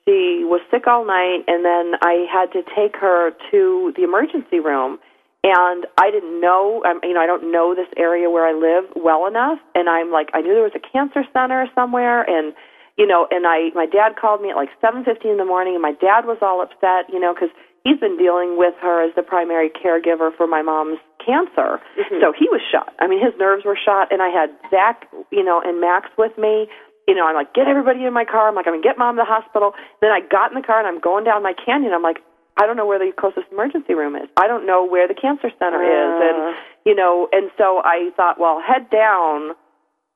she 0.07 0.47
was 0.47 0.61
sick 0.71 0.87
all 0.87 1.05
night 1.05 1.43
and 1.47 1.65
then 1.65 1.99
I 2.01 2.27
had 2.31 2.53
to 2.53 2.63
take 2.75 2.97
her 2.97 3.33
to 3.51 3.93
the 3.97 4.05
emergency 4.05 4.61
room 4.61 4.99
and 5.47 5.87
I 5.97 6.11
didn't 6.11 6.41
know, 6.41 6.83
um, 6.83 6.99
you 7.05 7.15
know, 7.15 7.23
I 7.23 7.27
don't 7.27 7.53
know 7.53 7.73
this 7.73 7.87
area 7.97 8.29
where 8.29 8.43
I 8.43 8.51
live 8.51 8.91
well 8.99 9.31
enough, 9.31 9.63
and 9.77 9.89
I'm 9.89 10.11
like, 10.11 10.27
I 10.35 10.43
knew 10.43 10.53
there 10.53 10.67
was 10.67 10.75
a 10.75 10.83
cancer 10.83 11.23
center 11.33 11.71
somewhere, 11.73 12.27
and 12.27 12.53
you 12.99 13.07
know, 13.07 13.29
and 13.31 13.47
I, 13.47 13.71
my 13.75 13.87
dad 13.87 14.17
called 14.19 14.43
me 14.43 14.51
at 14.51 14.57
like 14.57 14.75
7:15 14.83 15.07
in 15.23 15.37
the 15.39 15.45
morning, 15.47 15.79
and 15.79 15.83
my 15.83 15.93
dad 15.93 16.27
was 16.27 16.39
all 16.43 16.63
upset, 16.67 17.07
you 17.13 17.21
know, 17.21 17.33
because 17.33 17.55
he's 17.85 18.01
been 18.03 18.19
dealing 18.19 18.59
with 18.59 18.75
her 18.83 19.07
as 19.07 19.15
the 19.15 19.23
primary 19.23 19.71
caregiver 19.71 20.35
for 20.35 20.49
my 20.49 20.63
mom's 20.63 20.99
cancer, 21.23 21.79
so 22.21 22.35
he 22.35 22.51
was 22.51 22.61
shot. 22.67 22.91
I 22.99 23.07
mean, 23.07 23.23
his 23.23 23.35
nerves 23.39 23.65
were 23.65 23.79
shot, 23.79 24.11
and 24.11 24.19
I 24.21 24.35
had 24.35 24.51
Zach, 24.75 25.07
you 25.31 25.45
know, 25.45 25.63
and 25.63 25.81
Max 25.81 26.11
with 26.19 26.35
me. 26.37 26.67
You 27.07 27.15
know, 27.15 27.23
I'm 27.23 27.37
like, 27.39 27.55
get 27.55 27.69
everybody 27.69 28.03
in 28.03 28.13
my 28.13 28.25
car. 28.27 28.49
I'm 28.49 28.57
like, 28.59 28.67
I'm 28.67 28.75
gonna 28.75 28.83
get 28.83 28.99
mom 28.99 29.15
to 29.15 29.23
the 29.23 29.31
hospital. 29.31 29.79
Then 30.03 30.11
I 30.11 30.19
got 30.27 30.51
in 30.51 30.59
the 30.59 30.67
car 30.67 30.83
and 30.83 30.89
I'm 30.91 30.99
going 30.99 31.23
down 31.23 31.39
my 31.41 31.55
canyon. 31.55 31.95
I'm 31.95 32.03
like, 32.03 32.19
I 32.57 32.67
don't 32.67 32.77
know 32.77 32.87
where 32.87 32.99
the 32.99 33.13
closest 33.13 33.47
emergency 33.53 33.95
room 33.95 34.17
is. 34.17 34.29
I 34.37 34.47
don't 34.47 34.67
know 34.67 34.87
where 34.87 35.07
the 35.07 35.15
cancer 35.15 35.51
center 35.59 35.83
uh. 35.83 35.87
is, 35.87 36.13
and 36.25 36.39
Uh. 36.43 36.59
you 36.85 36.95
know, 36.95 37.29
and 37.33 37.51
so 37.59 37.83
I 37.85 38.11
thought, 38.17 38.41
well, 38.41 38.61
head 38.61 38.89
down 38.91 39.53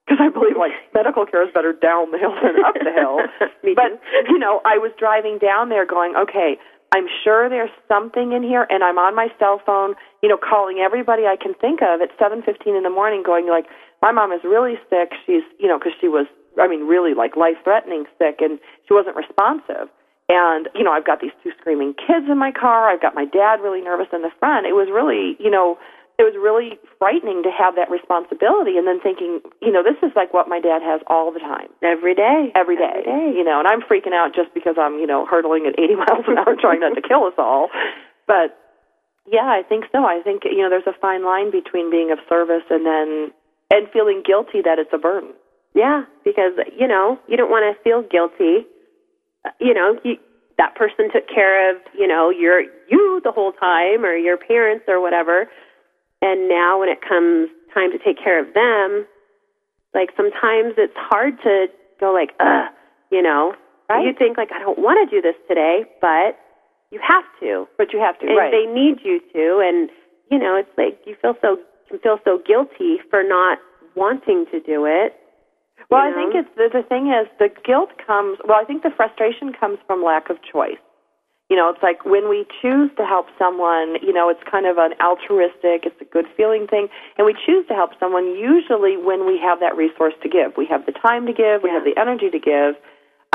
because 0.07 0.19
I 0.19 0.29
believe 0.29 0.57
like 0.59 0.73
medical 0.95 1.25
care 1.27 1.47
is 1.47 1.53
better 1.55 1.73
down 1.73 2.11
the 2.11 2.19
hill 2.19 2.35
than 2.43 2.65
up 2.65 2.75
the 2.75 2.91
hill. 2.91 3.21
But 3.77 4.01
you 4.29 4.39
know, 4.39 4.61
I 4.65 4.79
was 4.79 4.91
driving 4.99 5.39
down 5.39 5.69
there, 5.69 5.87
going, 5.87 6.17
okay, 6.17 6.59
I'm 6.93 7.07
sure 7.23 7.49
there's 7.49 7.71
something 7.87 8.33
in 8.33 8.43
here, 8.43 8.67
and 8.69 8.83
I'm 8.83 8.99
on 8.99 9.15
my 9.15 9.29
cell 9.39 9.61
phone, 9.65 9.95
you 10.23 10.29
know, 10.29 10.37
calling 10.37 10.79
everybody 10.79 11.23
I 11.27 11.37
can 11.37 11.55
think 11.55 11.81
of 11.83 12.01
at 12.01 12.11
7:15 12.19 12.77
in 12.77 12.83
the 12.83 12.91
morning, 12.91 13.23
going 13.23 13.47
like, 13.47 13.67
my 14.03 14.11
mom 14.11 14.33
is 14.33 14.41
really 14.43 14.75
sick. 14.91 15.13
She's, 15.25 15.45
you 15.59 15.69
know, 15.69 15.79
because 15.79 15.93
she 16.01 16.09
was, 16.09 16.27
I 16.61 16.67
mean, 16.67 16.89
really 16.89 17.15
like 17.15 17.37
life-threatening 17.37 18.07
sick, 18.19 18.41
and 18.41 18.59
she 18.89 18.95
wasn't 18.95 19.15
responsive. 19.15 19.89
And 20.31 20.71
you 20.79 20.87
know, 20.87 20.93
I've 20.95 21.05
got 21.07 21.19
these 21.21 21.35
two 21.43 21.51
screaming 21.59 21.95
kids 21.99 22.31
in 22.31 22.39
my 22.39 22.53
car. 22.55 22.87
I've 22.87 23.03
got 23.03 23.19
my 23.19 23.27
dad 23.27 23.59
really 23.59 23.83
nervous 23.83 24.07
in 24.15 24.23
the 24.23 24.31
front. 24.39 24.67
It 24.67 24.79
was 24.79 24.87
really, 24.87 25.35
you 25.43 25.51
know, 25.51 25.75
it 26.23 26.23
was 26.23 26.39
really 26.39 26.79
frightening 27.03 27.43
to 27.43 27.51
have 27.51 27.75
that 27.75 27.91
responsibility. 27.91 28.79
And 28.79 28.87
then 28.87 29.01
thinking, 29.03 29.41
you 29.59 29.73
know, 29.75 29.83
this 29.83 29.99
is 30.07 30.15
like 30.15 30.31
what 30.31 30.47
my 30.47 30.61
dad 30.63 30.87
has 30.87 31.01
all 31.11 31.33
the 31.35 31.41
time 31.43 31.67
Every 31.83 32.15
day. 32.15 32.53
every 32.55 32.77
day, 32.77 33.03
you 33.35 33.43
know, 33.43 33.59
and 33.59 33.67
I'm 33.67 33.83
freaking 33.83 34.15
out 34.15 34.31
just 34.37 34.55
because 34.55 34.77
I'm, 34.79 35.01
you 35.03 35.07
know, 35.09 35.27
hurtling 35.27 35.67
at 35.67 35.75
80 35.81 35.95
miles 36.07 36.25
an 36.31 36.39
hour 36.39 36.55
trying 36.55 36.79
not 36.81 36.95
to 36.95 37.03
kill 37.03 37.25
us 37.27 37.35
all. 37.37 37.69
But 38.31 38.55
yeah, 39.27 39.49
I 39.51 39.63
think 39.67 39.85
so. 39.91 40.05
I 40.05 40.21
think, 40.23 40.45
you 40.45 40.63
know, 40.63 40.71
there's 40.71 40.87
a 40.87 40.95
fine 41.01 41.25
line 41.25 41.51
between 41.51 41.91
being 41.91 42.13
of 42.13 42.19
service 42.29 42.65
and 42.71 42.87
then, 42.87 43.33
and 43.73 43.89
feeling 43.91 44.23
guilty 44.23 44.63
that 44.63 44.79
it's 44.79 44.93
a 44.95 44.99
burden. 44.99 45.35
Yeah, 45.75 46.03
because 46.25 46.53
you 46.77 46.89
know 46.89 47.19
you 47.29 47.37
don't 47.37 47.51
want 47.51 47.63
to 47.63 47.81
feel 47.83 48.03
guilty. 48.03 48.67
Uh, 49.45 49.51
You 49.61 49.75
know, 49.75 49.99
you, 50.05 50.17
that 50.59 50.75
person 50.75 51.11
took 51.13 51.29
care 51.29 51.71
of 51.71 51.81
you 51.97 52.07
know 52.07 52.31
your 52.31 52.63
you 52.89 53.21
the 53.25 53.33
whole 53.33 53.53
time, 53.53 54.05
or 54.05 54.15
your 54.15 54.37
parents, 54.37 54.85
or 54.89 55.01
whatever. 55.01 55.49
And 56.23 56.49
now, 56.49 56.81
when 56.81 56.89
it 56.89 57.01
comes 57.01 57.49
time 57.73 57.91
to 57.93 57.99
take 57.99 58.23
care 58.23 58.39
of 58.39 58.53
them, 58.53 59.07
like 59.95 60.11
sometimes 60.17 60.75
it's 60.77 60.97
hard 60.97 61.41
to 61.45 61.67
go 61.99 62.13
like, 62.13 62.31
ugh, 62.41 62.69
you 63.11 63.23
know. 63.23 63.55
Right. 63.89 64.07
You 64.07 64.13
think 64.17 64.37
like 64.37 64.51
I 64.55 64.61
don't 64.61 64.79
want 64.79 65.03
to 65.03 65.11
do 65.11 65.21
this 65.21 65.35
today, 65.49 65.83
but 66.01 66.39
you 66.91 67.01
have 67.03 67.25
to. 67.41 67.67
But 67.77 67.93
you 67.93 67.99
have 67.99 68.19
to, 68.21 68.27
and 68.27 68.37
right. 68.37 68.53
they 68.53 68.71
need 68.71 68.99
you 69.03 69.21
to 69.33 69.63
and 69.67 69.91
you 70.31 70.39
know 70.39 70.57
it's 70.57 70.71
like 70.79 71.01
you 71.07 71.17
feel 71.21 71.35
so 71.43 71.59
you 71.91 71.99
feel 71.99 72.19
so 72.25 72.39
guilty 72.47 72.99
for 73.11 73.23
not 73.23 73.59
wanting 73.97 74.47
to 74.53 74.61
do 74.61 74.87
it 74.87 75.17
Well, 75.89 76.05
you 76.05 76.13
I 76.13 76.15
think 76.15 76.35
it's 76.35 76.53
the, 76.57 76.69
the 76.69 76.87
thing 76.87 77.09
is 77.09 77.27
the 77.39 77.49
guilt 77.65 77.91
comes. 78.07 78.39
Well, 78.47 78.59
I 78.61 78.65
think 78.65 78.83
the 78.83 78.91
frustration 78.95 79.53
comes 79.53 79.79
from 79.87 80.05
lack 80.05 80.29
of 80.31 80.37
choice. 80.43 80.83
You 81.49 81.57
know, 81.57 81.69
it's 81.69 81.83
like 81.83 82.05
when 82.05 82.29
we 82.31 82.47
choose 82.63 82.91
to 82.97 83.05
help 83.05 83.27
someone. 83.39 83.97
You 84.03 84.13
know, 84.13 84.29
it's 84.29 84.43
kind 84.49 84.67
of 84.67 84.79
an 84.79 84.95
altruistic, 85.03 85.83
it's 85.83 86.01
a 86.01 86.05
good 86.05 86.27
feeling 86.37 86.67
thing, 86.69 86.89
and 87.19 87.27
we 87.27 87.35
choose 87.35 87.67
to 87.69 87.75
help 87.75 87.91
someone 87.99 88.27
usually 88.37 88.97
when 88.97 89.27
we 89.27 89.39
have 89.43 89.59
that 89.61 89.77
resource 89.77 90.15
to 90.23 90.29
give. 90.29 90.57
We 90.57 90.67
have 90.71 90.87
the 90.87 90.93
time 90.93 91.27
to 91.27 91.33
give, 91.33 91.63
we 91.63 91.71
have 91.71 91.83
the 91.83 91.99
energy 91.99 92.31
to 92.31 92.39
give. 92.39 92.79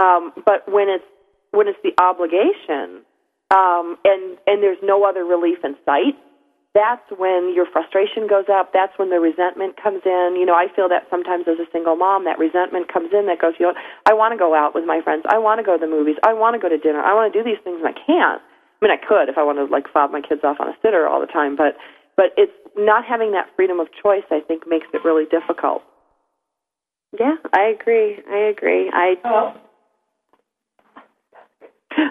Um, 0.02 0.32
but 0.46 0.64
when 0.72 0.88
it's 0.88 1.04
when 1.52 1.68
it's 1.68 1.80
the 1.84 1.92
obligation, 2.02 3.04
um, 3.52 3.98
and 4.04 4.38
and 4.48 4.64
there's 4.64 4.82
no 4.84 5.04
other 5.04 5.24
relief 5.24 5.60
in 5.64 5.76
sight, 5.86 6.16
that's 6.76 7.08
when 7.16 7.56
your 7.56 7.66
frustration 7.72 8.28
goes 8.28 8.52
up. 8.52 8.76
That's 8.76 8.92
when 9.00 9.10
the 9.10 9.24
resentment 9.24 9.80
comes 9.82 10.04
in. 10.04 10.36
You 10.36 10.44
know, 10.46 10.54
I 10.54 10.68
feel 10.76 10.92
that 10.92 11.08
sometimes 11.10 11.48
as 11.48 11.56
a 11.58 11.66
single 11.72 11.96
mom, 11.96 12.28
that 12.28 12.38
resentment 12.38 12.92
comes 12.92 13.16
in 13.16 13.26
that 13.32 13.40
goes, 13.40 13.56
you 13.58 13.66
know, 13.66 13.74
I 14.06 14.12
want 14.14 14.36
to 14.36 14.38
go 14.38 14.52
out 14.54 14.76
with 14.76 14.84
my 14.84 15.00
friends. 15.00 15.24
I 15.32 15.40
want 15.40 15.58
to 15.60 15.66
go 15.66 15.80
to 15.80 15.82
the 15.82 15.88
movies. 15.90 16.20
I 16.28 16.36
want 16.36 16.54
to 16.54 16.60
go 16.60 16.68
to 16.68 16.78
dinner. 16.78 17.00
I 17.00 17.16
want 17.16 17.32
to 17.32 17.36
do 17.40 17.48
these 17.48 17.58
things, 17.64 17.80
and 17.80 17.88
I 17.88 17.96
can't. 17.96 18.44
I 18.44 18.78
mean, 18.84 18.92
I 18.92 19.00
could 19.00 19.32
if 19.32 19.40
I 19.40 19.44
wanted 19.48 19.66
to 19.68 19.72
like 19.72 19.88
fob 19.88 20.12
my 20.12 20.20
kids 20.22 20.44
off 20.44 20.60
on 20.60 20.68
a 20.68 20.76
sitter 20.84 21.08
all 21.08 21.24
the 21.24 21.32
time, 21.32 21.56
but 21.56 21.80
but 22.20 22.36
it's 22.36 22.52
not 22.76 23.08
having 23.08 23.32
that 23.32 23.48
freedom 23.56 23.80
of 23.80 23.88
choice. 23.96 24.28
I 24.30 24.44
think 24.46 24.68
makes 24.68 24.88
it 24.94 25.02
really 25.08 25.26
difficult. 25.32 25.82
yeah 27.18 27.36
i 27.54 27.72
agree 27.72 28.20
i 28.30 28.52
agree 28.52 28.92
i 28.92 29.16
Oh, 29.24 29.56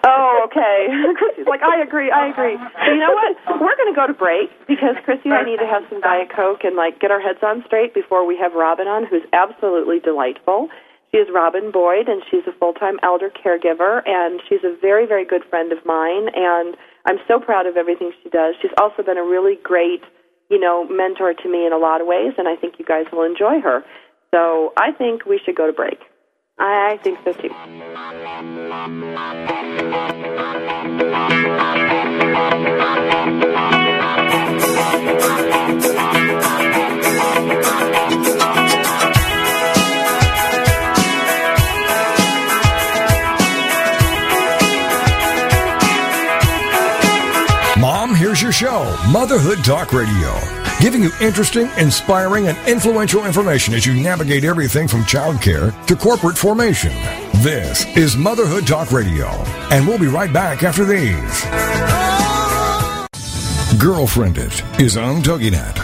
Oh, 0.04 0.48
okay. 0.48 0.88
Chrissy's 1.18 1.46
like, 1.46 1.62
I 1.62 1.82
agree, 1.82 2.10
I 2.10 2.28
agree. 2.28 2.56
So 2.56 2.92
you 2.92 3.00
know 3.00 3.12
what? 3.12 3.60
We're 3.60 3.76
going 3.76 3.92
to 3.92 3.96
go 3.96 4.06
to 4.06 4.16
break 4.16 4.50
because 4.66 4.96
Chrissy 5.04 5.28
and 5.28 5.34
I 5.34 5.44
need 5.44 5.58
to 5.60 5.68
have 5.68 5.84
some 5.88 6.00
Diet 6.00 6.28
Coke 6.34 6.64
and 6.64 6.76
like 6.76 7.00
get 7.00 7.10
our 7.10 7.20
heads 7.20 7.40
on 7.42 7.62
straight 7.66 7.94
before 7.94 8.26
we 8.26 8.36
have 8.36 8.52
Robin 8.52 8.86
on, 8.86 9.06
who's 9.06 9.24
absolutely 9.32 10.00
delightful. 10.00 10.68
She 11.12 11.18
is 11.18 11.28
Robin 11.32 11.70
Boyd, 11.70 12.08
and 12.08 12.22
she's 12.28 12.42
a 12.48 12.58
full-time 12.58 12.98
elder 13.04 13.30
caregiver, 13.30 14.02
and 14.04 14.42
she's 14.48 14.64
a 14.64 14.74
very, 14.82 15.06
very 15.06 15.24
good 15.24 15.44
friend 15.48 15.70
of 15.70 15.78
mine, 15.86 16.26
and 16.34 16.76
I'm 17.06 17.18
so 17.28 17.38
proud 17.38 17.66
of 17.66 17.76
everything 17.76 18.10
she 18.22 18.30
does. 18.30 18.56
She's 18.60 18.74
also 18.82 19.04
been 19.04 19.16
a 19.16 19.22
really 19.22 19.54
great, 19.62 20.02
you 20.50 20.58
know, 20.58 20.88
mentor 20.90 21.32
to 21.32 21.48
me 21.48 21.66
in 21.66 21.72
a 21.72 21.78
lot 21.78 22.00
of 22.00 22.08
ways, 22.08 22.32
and 22.36 22.48
I 22.48 22.56
think 22.56 22.80
you 22.80 22.84
guys 22.84 23.06
will 23.12 23.22
enjoy 23.22 23.60
her. 23.62 23.84
So 24.34 24.72
I 24.76 24.90
think 24.90 25.24
we 25.24 25.38
should 25.44 25.54
go 25.54 25.68
to 25.68 25.72
break. 25.72 26.00
I 26.58 26.98
think 27.02 27.18
so 27.24 27.32
too. 27.32 27.50
Mom, 47.80 48.14
here's 48.14 48.40
your 48.40 48.52
show, 48.52 48.96
Motherhood 49.10 49.64
Talk 49.64 49.92
Radio, 49.92 50.63
giving 50.80 51.02
you 51.02 51.10
interesting, 51.20 51.68
inspiring, 51.78 52.48
and 52.48 52.58
influential 52.68 53.26
information 53.26 53.74
as 53.74 53.86
you 53.86 53.94
navigate 53.94 54.44
everything 54.44 54.88
from 54.88 55.02
childcare 55.02 55.72
to 55.86 55.96
corporate 55.96 56.36
formation. 56.36 56.92
This 57.42 57.84
is 57.96 58.16
Motherhood 58.16 58.66
Talk 58.66 58.92
Radio, 58.92 59.28
and 59.70 59.86
we'll 59.86 59.98
be 59.98 60.06
right 60.06 60.32
back 60.32 60.62
after 60.62 60.84
these. 60.84 61.44
Girlfriended 63.80 64.52
is 64.80 64.96
on 64.96 65.22
TogiNet. 65.22 65.83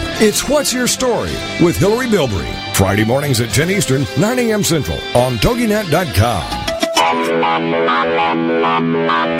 It's 0.19 0.47
What's 0.47 0.71
Your 0.73 0.87
Story 0.87 1.31
with 1.63 1.77
Hillary 1.77 2.07
Bilbrey. 2.07 2.47
Friday 2.75 3.03
mornings 3.03 3.39
at 3.41 3.49
10 3.49 3.69
Eastern, 3.71 4.05
9 4.19 4.39
a.m. 4.39 4.63
Central 4.63 4.97
on 5.15 5.37
TogiNet.com. 5.37 6.59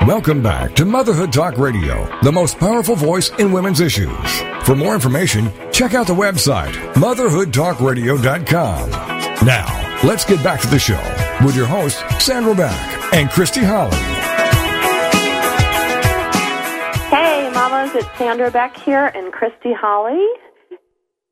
Welcome 0.08 0.42
back 0.42 0.74
to 0.76 0.84
Motherhood 0.86 1.32
Talk 1.32 1.58
Radio, 1.58 2.10
the 2.24 2.32
most 2.32 2.58
powerful 2.58 2.96
voice 2.96 3.30
in 3.38 3.52
women's 3.52 3.80
issues. 3.80 4.42
For 4.64 4.76
more 4.76 4.94
information, 4.96 5.52
check 5.72 5.94
out 5.94 6.08
the 6.08 6.16
website, 6.16 6.74
motherhoodtalkradio.com. 6.96 8.90
Now, 9.46 10.00
let's 10.04 10.26
get 10.26 10.44
back 10.44 10.60
to 10.62 10.68
the 10.68 10.80
show 10.80 11.00
with 11.46 11.56
your 11.56 11.68
hosts, 11.68 12.02
Sandra 12.24 12.56
Beck 12.56 13.14
and 13.14 13.30
Christy 13.30 13.62
Holly. 13.64 13.96
Hey, 17.10 17.50
mamas, 17.54 17.94
it's 17.96 18.08
Sandra 18.18 18.50
Beck 18.52 18.76
here 18.78 19.12
and 19.16 19.32
Christy 19.32 19.74
Holly. 19.74 20.26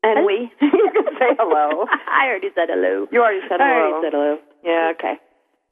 And 0.02 0.24
we, 0.24 0.50
you 0.60 0.90
can 0.94 1.06
say 1.18 1.36
hello. 1.38 1.84
I 2.08 2.28
already 2.28 2.48
said 2.54 2.68
hello. 2.72 3.06
You 3.12 3.20
already 3.20 3.44
said 3.48 3.60
hello. 3.60 3.68
I 3.68 3.76
already 3.76 4.06
said 4.06 4.12
hello. 4.12 4.32
Yeah, 4.64 4.92
okay. 4.96 5.14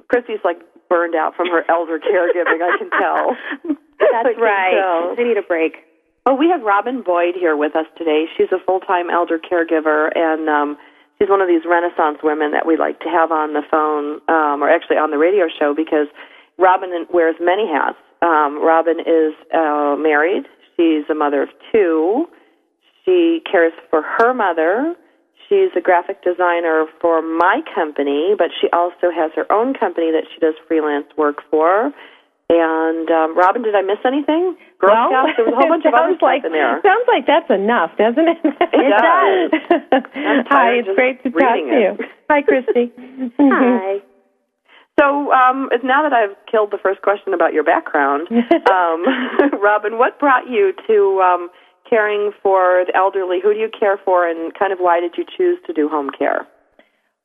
Christy's 0.08 0.44
like 0.44 0.60
burned 0.88 1.14
out 1.14 1.34
from 1.36 1.48
her 1.48 1.64
elder 1.68 1.98
caregiving, 2.10 2.60
I 2.60 2.76
can 2.78 2.90
tell. 2.90 3.36
That's 4.00 4.36
can 4.36 4.42
right. 4.42 4.76
tell. 4.76 5.16
I 5.18 5.22
need 5.22 5.36
a 5.36 5.46
break. 5.46 5.84
Oh, 6.26 6.34
we 6.34 6.48
have 6.48 6.60
Robin 6.62 7.02
Boyd 7.02 7.34
here 7.40 7.56
with 7.56 7.74
us 7.74 7.86
today. 7.96 8.26
She's 8.36 8.52
a 8.52 8.60
full-time 8.64 9.08
elder 9.08 9.38
caregiver, 9.38 10.12
and 10.14 10.48
um, 10.48 10.76
she's 11.16 11.28
one 11.28 11.40
of 11.40 11.48
these 11.48 11.62
Renaissance 11.64 12.18
women 12.22 12.52
that 12.52 12.66
we 12.66 12.76
like 12.76 13.00
to 13.00 13.08
have 13.08 13.32
on 13.32 13.54
the 13.54 13.62
phone, 13.70 14.20
um, 14.28 14.62
or 14.62 14.68
actually 14.68 14.96
on 14.96 15.10
the 15.10 15.16
radio 15.16 15.46
show, 15.48 15.72
because 15.74 16.06
Robin 16.58 16.90
wears 17.12 17.36
many 17.40 17.66
hats. 17.66 17.96
Um, 18.20 18.60
Robin 18.60 19.00
is 19.00 19.32
uh, 19.54 19.96
married. 19.96 20.44
She's 20.76 21.08
a 21.08 21.14
mother 21.14 21.42
of 21.42 21.48
two. 21.72 22.26
She 23.08 23.40
cares 23.50 23.72
for 23.88 24.02
her 24.02 24.34
mother. 24.34 24.94
She's 25.48 25.72
a 25.74 25.80
graphic 25.80 26.22
designer 26.22 26.84
for 27.00 27.22
my 27.22 27.62
company, 27.74 28.34
but 28.36 28.48
she 28.60 28.68
also 28.70 29.08
has 29.08 29.32
her 29.34 29.50
own 29.50 29.72
company 29.72 30.12
that 30.12 30.28
she 30.28 30.40
does 30.40 30.52
freelance 30.68 31.06
work 31.16 31.40
for. 31.50 31.90
And 32.50 33.08
um, 33.10 33.36
Robin, 33.36 33.62
did 33.62 33.74
I 33.74 33.80
miss 33.80 33.96
anything? 34.04 34.56
Girl 34.78 34.92
well, 34.92 35.08
Scouts. 35.08 35.32
There 35.36 35.46
was 35.48 35.54
a 35.54 35.56
whole 35.56 35.72
bunch 35.72 35.84
of 35.88 35.94
other 35.96 36.12
sounds 36.12 36.20
like, 36.20 36.40
stuff 36.44 36.52
in 36.52 36.52
there. 36.52 36.80
Sounds 36.84 37.08
like 37.08 37.24
that's 37.24 37.48
enough, 37.48 37.96
doesn't 37.96 38.28
it? 38.28 38.40
It 38.76 38.92
does. 38.92 40.04
I'm 40.12 40.44
Hi, 40.52 40.76
it's 40.76 40.92
great 40.92 41.22
to 41.24 41.30
talk 41.32 41.40
to 41.40 41.64
you. 41.64 41.96
it. 41.96 42.12
Hi, 42.28 42.42
Christy. 42.44 42.92
Hi. 43.40 44.04
So 45.00 45.32
um, 45.32 45.70
now 45.84 46.02
that 46.02 46.12
I've 46.12 46.36
killed 46.50 46.72
the 46.72 46.78
first 46.82 47.00
question 47.00 47.32
about 47.32 47.52
your 47.52 47.64
background, 47.64 48.28
um, 48.68 49.04
Robin, 49.62 49.96
what 49.96 50.18
brought 50.18 50.48
you 50.48 50.72
to 50.88 51.20
um, 51.24 51.48
caring 51.88 52.32
for 52.42 52.84
the 52.86 52.96
elderly? 52.96 53.38
Who 53.42 53.54
do 53.54 53.60
you 53.60 53.70
care 53.78 53.98
for, 54.04 54.28
and 54.28 54.52
kind 54.58 54.72
of 54.72 54.78
why 54.78 55.00
did 55.00 55.14
you 55.16 55.24
choose 55.36 55.58
to 55.66 55.72
do 55.72 55.88
home 55.88 56.10
care? 56.16 56.46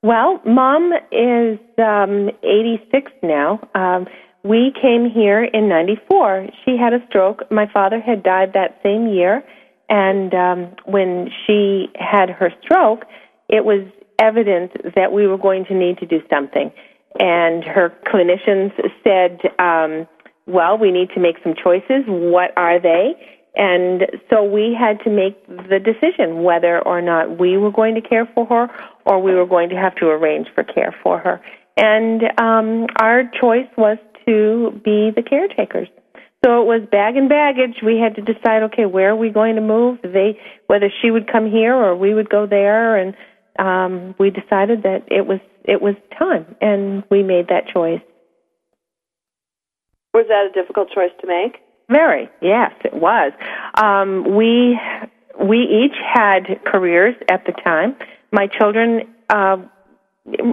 Well, 0.01 0.41
Mom 0.45 0.91
is 1.11 1.59
um, 1.77 2.29
86 2.43 3.11
now. 3.23 3.59
Um, 3.73 4.05
we 4.43 4.73
came 4.79 5.09
here 5.09 5.43
in 5.43 5.69
94. 5.69 6.47
She 6.65 6.75
had 6.77 6.93
a 6.93 6.99
stroke. 7.07 7.49
My 7.49 7.65
father 7.71 8.01
had 8.01 8.23
died 8.23 8.51
that 8.53 8.79
same 8.83 9.07
year. 9.07 9.43
And 9.89 10.33
um, 10.33 10.75
when 10.85 11.29
she 11.45 11.87
had 11.95 12.29
her 12.29 12.51
stroke, 12.61 13.05
it 13.47 13.63
was 13.63 13.87
evident 14.19 14.71
that 14.95 15.13
we 15.13 15.27
were 15.27 15.37
going 15.37 15.65
to 15.65 15.73
need 15.73 15.97
to 15.99 16.05
do 16.05 16.19
something. 16.29 16.71
And 17.19 17.63
her 17.63 17.93
clinicians 18.05 18.73
said, 19.03 19.39
um, 19.59 20.07
well, 20.47 20.77
we 20.77 20.91
need 20.91 21.09
to 21.13 21.21
make 21.21 21.37
some 21.43 21.53
choices. 21.55 22.03
What 22.07 22.51
are 22.57 22.79
they? 22.79 23.13
And 23.55 24.07
so 24.29 24.43
we 24.43 24.75
had 24.77 24.99
to 25.03 25.11
make 25.11 25.45
the 25.47 25.79
decision 25.79 26.43
whether 26.43 26.79
or 26.79 27.01
not 27.01 27.39
we 27.39 27.57
were 27.57 27.71
going 27.71 27.95
to 27.95 28.01
care 28.01 28.27
for 28.33 28.45
her 28.47 28.67
or 29.05 29.21
we 29.21 29.35
were 29.35 29.45
going 29.45 29.69
to 29.69 29.75
have 29.75 29.95
to 29.95 30.07
arrange 30.07 30.47
for 30.55 30.63
care 30.63 30.95
for 31.03 31.19
her. 31.19 31.39
And 31.77 32.23
um, 32.39 32.87
our 32.99 33.23
choice 33.39 33.69
was 33.77 33.97
to 34.25 34.71
be 34.83 35.11
the 35.15 35.23
caretakers. 35.27 35.87
So 36.43 36.61
it 36.61 36.65
was 36.65 36.81
bag 36.91 37.15
and 37.15 37.29
baggage. 37.29 37.77
We 37.85 37.99
had 37.99 38.15
to 38.15 38.21
decide, 38.21 38.63
okay, 38.63 38.85
where 38.85 39.11
are 39.11 39.15
we 39.15 39.29
going 39.29 39.55
to 39.55 39.61
move? 39.61 39.99
They, 40.03 40.39
whether 40.67 40.91
she 41.01 41.09
would 41.09 41.31
come 41.31 41.49
here 41.49 41.73
or 41.73 41.95
we 41.95 42.13
would 42.13 42.29
go 42.29 42.45
there, 42.45 42.97
and 42.97 43.15
um, 43.59 44.15
we 44.19 44.29
decided 44.29 44.83
that 44.83 45.03
it 45.07 45.25
was 45.25 45.39
it 45.63 45.81
was 45.81 45.95
time, 46.19 46.55
and 46.59 47.03
we 47.09 47.23
made 47.23 47.47
that 47.47 47.67
choice. 47.73 48.01
Was 50.13 50.25
that 50.27 50.49
a 50.51 50.53
difficult 50.53 50.89
choice 50.93 51.11
to 51.21 51.27
make? 51.27 51.61
Very, 51.93 52.27
yes, 52.41 52.71
it 52.83 52.93
was. 52.93 53.33
Um, 53.75 54.35
we 54.35 54.79
we 55.39 55.59
each 55.59 55.97
had 56.13 56.63
careers 56.65 57.15
at 57.29 57.45
the 57.45 57.51
time. 57.51 57.95
My 58.31 58.47
children, 58.47 59.01
uh, 59.29 59.57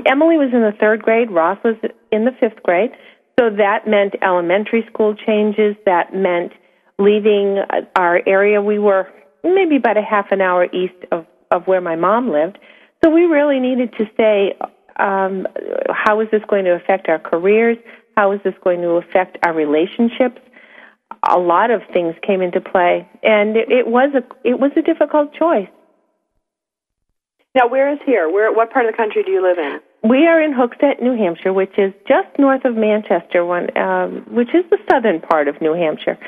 Emily 0.05 0.37
was 0.37 0.51
in 0.53 0.61
the 0.61 0.75
third 0.79 1.03
grade, 1.03 1.31
Ross 1.31 1.59
was 1.65 1.77
in 2.13 2.25
the 2.27 2.33
fifth 2.39 2.63
grade. 2.63 2.91
So 3.39 3.49
that 3.49 3.87
meant 3.87 4.17
elementary 4.23 4.85
school 4.93 5.15
changes. 5.15 5.77
That 5.87 6.15
meant 6.15 6.53
leaving 6.99 7.59
our 7.97 8.21
area. 8.27 8.61
We 8.61 8.79
were 8.79 9.09
maybe 9.43 9.77
about 9.77 9.97
a 9.97 10.03
half 10.03 10.31
an 10.33 10.43
hour 10.43 10.67
east 10.67 11.01
of 11.11 11.25
of 11.51 11.67
where 11.67 11.81
my 11.81 11.97
mom 11.97 12.31
lived. 12.31 12.59
So 13.03 13.11
we 13.11 13.23
really 13.23 13.61
needed 13.61 13.93
to 13.99 14.05
say, 14.17 14.57
um, 14.99 15.47
how 15.89 16.21
is 16.21 16.29
this 16.31 16.43
going 16.49 16.65
to 16.67 16.73
affect 16.73 17.09
our 17.09 17.19
careers? 17.19 17.79
How 18.17 18.33
is 18.33 18.41
this 18.45 18.55
going 18.63 18.83
to 18.83 18.91
affect 19.03 19.39
our 19.43 19.55
relationships? 19.55 20.41
A 21.29 21.39
lot 21.39 21.71
of 21.71 21.83
things 21.93 22.15
came 22.27 22.41
into 22.41 22.61
play, 22.61 23.09
and 23.23 23.57
it, 23.57 23.71
it 23.71 23.87
was 23.87 24.11
a 24.15 24.23
it 24.49 24.59
was 24.59 24.73
a 24.77 24.83
difficult 24.83 25.35
choice. 25.35 25.69
Now, 27.55 27.69
where 27.69 27.93
is 27.93 27.99
here? 28.07 28.29
Where? 28.31 28.53
What 28.53 28.73
part 28.73 28.87
of 28.87 28.93
the 28.93 28.97
country 28.97 29.23
do 29.23 29.31
you 29.31 29.43
live 29.43 29.59
in? 29.59 29.81
We 30.09 30.27
are 30.27 30.41
in 30.41 30.55
Hooksett, 30.55 31.03
New 31.03 31.17
Hampshire, 31.17 31.53
which 31.53 31.77
is 31.77 31.93
just 32.09 32.29
north 32.39 32.65
of 32.65 32.75
Manchester, 32.75 33.45
one 33.45 33.77
um, 33.77 34.25
which 34.31 34.49
is 34.55 34.65
the 34.71 34.79
southern 34.91 35.21
part 35.21 35.49
of 35.49 35.61
New 35.61 35.75
Hampshire. 35.75 36.19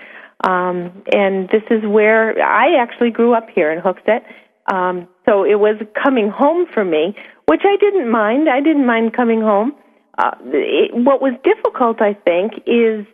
Um, 0.44 1.05
and 1.12 1.48
this 1.48 1.62
is 1.70 1.83
where 1.87 2.42
I 2.42 2.83
actually 2.83 3.11
grew 3.11 3.33
up 3.35 3.46
here 3.55 3.70
in 3.70 3.81
Hooksett. 3.81 4.24
Um, 4.70 5.09
so 5.24 5.44
it 5.44 5.59
was 5.59 5.76
coming 6.02 6.28
home 6.28 6.66
for 6.72 6.85
me, 6.85 7.16
which 7.46 7.62
I 7.64 7.76
didn't 7.76 8.11
mind. 8.11 8.48
I 8.48 8.61
didn't 8.61 8.87
mind 8.87 9.14
coming 9.14 9.40
home. 9.40 9.72
Uh, 10.18 10.33
it, 10.46 10.90
what 10.94 11.22
was 11.22 11.33
difficult, 11.42 12.02
I 12.02 12.14
think, 12.14 12.55
is 12.66 13.07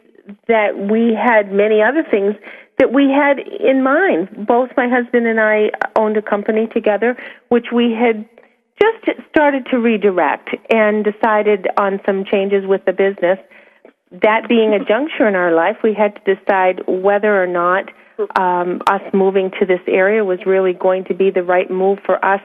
that 0.46 0.78
we 0.78 1.14
had 1.14 1.52
many 1.52 1.82
other 1.82 2.04
things 2.10 2.34
that 2.78 2.92
we 2.92 3.10
had 3.10 3.38
in 3.38 3.82
mind. 3.82 4.46
Both 4.46 4.70
my 4.76 4.88
husband 4.88 5.26
and 5.26 5.40
I 5.40 5.70
owned 5.96 6.16
a 6.16 6.22
company 6.22 6.68
together, 6.72 7.16
which 7.48 7.66
we 7.72 7.92
had 7.92 8.28
just 8.80 9.18
started 9.28 9.66
to 9.70 9.78
redirect 9.78 10.50
and 10.70 11.04
decided 11.04 11.66
on 11.76 12.00
some 12.06 12.24
changes 12.24 12.64
with 12.66 12.84
the 12.84 12.92
business. 12.92 13.38
That 14.22 14.48
being 14.48 14.72
a 14.72 14.84
juncture 14.84 15.26
in 15.26 15.34
our 15.34 15.52
life, 15.52 15.78
we 15.82 15.94
had 15.94 16.14
to 16.14 16.34
decide 16.34 16.82
whether 16.86 17.42
or 17.42 17.46
not 17.46 17.90
um, 18.36 18.80
us 18.86 19.02
moving 19.12 19.50
to 19.60 19.66
this 19.66 19.80
area 19.86 20.24
was 20.24 20.38
really 20.46 20.72
going 20.72 21.04
to 21.04 21.14
be 21.14 21.30
the 21.30 21.42
right 21.42 21.70
move 21.70 21.98
for 22.06 22.24
us 22.24 22.40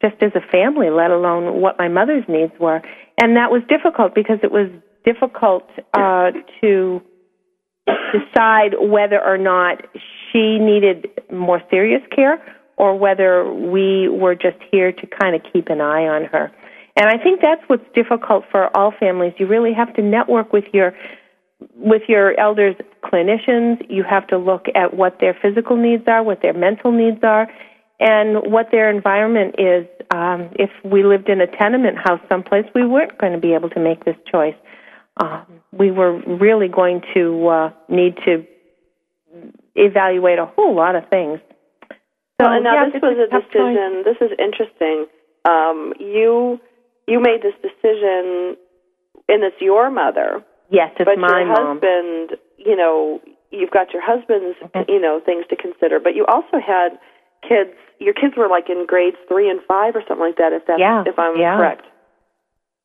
just 0.00 0.16
as 0.22 0.32
a 0.34 0.40
family, 0.52 0.90
let 0.90 1.10
alone 1.10 1.60
what 1.60 1.78
my 1.78 1.88
mother's 1.88 2.24
needs 2.28 2.52
were. 2.60 2.82
And 3.18 3.36
that 3.36 3.50
was 3.50 3.62
difficult 3.68 4.14
because 4.14 4.38
it 4.42 4.52
was 4.52 4.68
difficult 5.06 5.64
uh, 5.94 6.32
to 6.60 7.00
decide 8.12 8.74
whether 8.80 9.24
or 9.24 9.38
not 9.38 9.82
she 10.30 10.58
needed 10.58 11.08
more 11.32 11.62
serious 11.70 12.02
care 12.14 12.42
or 12.76 12.98
whether 12.98 13.50
we 13.50 14.08
were 14.08 14.34
just 14.34 14.58
here 14.70 14.92
to 14.92 15.06
kind 15.06 15.34
of 15.34 15.42
keep 15.52 15.68
an 15.68 15.80
eye 15.80 16.06
on 16.06 16.24
her. 16.24 16.52
And 16.96 17.08
I 17.08 17.22
think 17.22 17.40
that's 17.40 17.62
what's 17.68 17.84
difficult 17.94 18.44
for 18.50 18.74
all 18.76 18.92
families. 18.98 19.34
You 19.38 19.46
really 19.46 19.72
have 19.72 19.94
to 19.94 20.02
network 20.02 20.52
with 20.52 20.64
your 20.72 20.94
with 21.74 22.02
your 22.08 22.38
elders 22.38 22.74
clinicians. 23.02 23.84
You 23.88 24.02
have 24.02 24.26
to 24.28 24.38
look 24.38 24.66
at 24.74 24.94
what 24.94 25.18
their 25.20 25.36
physical 25.40 25.76
needs 25.76 26.04
are, 26.06 26.22
what 26.22 26.42
their 26.42 26.52
mental 26.52 26.92
needs 26.92 27.22
are, 27.22 27.48
and 28.00 28.50
what 28.50 28.70
their 28.70 28.90
environment 28.90 29.56
is. 29.58 29.86
Um, 30.10 30.50
if 30.54 30.70
we 30.84 31.02
lived 31.02 31.28
in 31.28 31.40
a 31.40 31.46
tenement 31.46 31.98
house 31.98 32.20
someplace, 32.28 32.64
we 32.74 32.86
weren't 32.86 33.18
going 33.18 33.32
to 33.32 33.40
be 33.40 33.54
able 33.54 33.70
to 33.70 33.80
make 33.80 34.04
this 34.04 34.16
choice. 34.30 34.54
Um, 35.18 35.46
we 35.72 35.90
were 35.90 36.20
really 36.26 36.68
going 36.68 37.00
to 37.14 37.48
uh, 37.48 37.70
need 37.88 38.16
to 38.26 38.44
evaluate 39.74 40.38
a 40.38 40.46
whole 40.46 40.74
lot 40.74 40.94
of 40.94 41.08
things. 41.08 41.40
So, 42.40 42.44
and 42.46 42.64
now 42.64 42.74
yeah, 42.74 42.90
this 42.92 43.00
was 43.00 43.16
a 43.16 43.30
choice. 43.32 43.48
decision. 43.48 44.04
This 44.04 44.16
is 44.20 44.36
interesting. 44.38 45.06
Um, 45.48 45.94
you 45.98 46.60
you 47.06 47.20
made 47.20 47.40
this 47.40 47.54
decision, 47.62 48.56
and 49.28 49.42
it's 49.42 49.56
your 49.60 49.90
mother. 49.90 50.44
Yes, 50.68 50.90
it's 50.98 51.06
but 51.06 51.18
my 51.18 51.40
your 51.40 51.46
mom. 51.46 51.80
husband, 51.80 52.38
you 52.58 52.76
know, 52.76 53.20
you've 53.50 53.70
got 53.70 53.92
your 53.92 54.02
husband's, 54.04 54.58
you 54.88 55.00
know, 55.00 55.20
things 55.24 55.44
to 55.48 55.56
consider, 55.56 56.00
but 56.00 56.14
you 56.14 56.26
also 56.26 56.58
had 56.60 56.98
kids. 57.42 57.72
Your 57.98 58.12
kids 58.12 58.34
were 58.36 58.48
like 58.48 58.68
in 58.68 58.84
grades 58.86 59.16
three 59.28 59.48
and 59.48 59.60
five 59.66 59.94
or 59.94 60.02
something 60.06 60.26
like 60.26 60.36
that. 60.36 60.52
If 60.52 60.66
that's 60.66 60.80
Yeah, 60.80 61.04
if 61.06 61.18
I'm 61.18 61.38
yeah. 61.38 61.56
correct. 61.56 61.86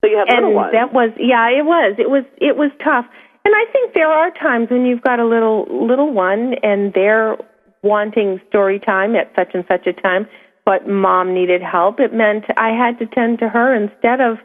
So 0.04 0.10
you 0.10 0.18
have 0.18 0.28
and 0.30 0.38
little 0.48 0.54
ones. 0.56 0.74
that 0.74 0.94
was 0.94 1.12
yeah 1.18 1.50
it 1.50 1.66
was. 1.66 1.96
It 1.98 2.10
was 2.10 2.24
it 2.38 2.58
was 2.58 2.72
tough. 2.84 3.06
And 3.46 3.54
i 3.56 3.66
think 3.72 3.94
there 3.94 4.12
are 4.12 4.32
times 4.32 4.70
when 4.70 4.86
you've 4.86 5.02
got 5.02 5.20
a 5.20 5.26
little 5.26 5.66
little 5.70 6.12
one 6.14 6.56
and 6.64 6.94
they're 6.94 7.38
wanting 7.84 8.40
story 8.50 8.80
time 8.80 9.16
at 9.16 9.32
such 9.36 9.50
and 9.54 9.66
such 9.68 9.88
a 9.88 9.94
time 9.94 10.28
but 10.64 10.88
mom 10.88 11.34
needed 11.34 11.62
help. 11.62 12.00
It 12.00 12.14
meant 12.14 12.46
i 12.58 12.70
had 12.70 13.00
to 13.00 13.06
tend 13.08 13.40
to 13.40 13.50
her 13.50 13.74
instead 13.76 14.22
of 14.22 14.38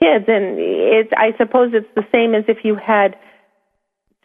kids. 0.00 0.24
And 0.28 0.58
it's 0.58 1.10
i 1.16 1.32
suppose 1.38 1.72
it's 1.74 1.92
the 1.94 2.06
same 2.12 2.34
as 2.34 2.44
if 2.48 2.58
you 2.64 2.74
had 2.76 3.16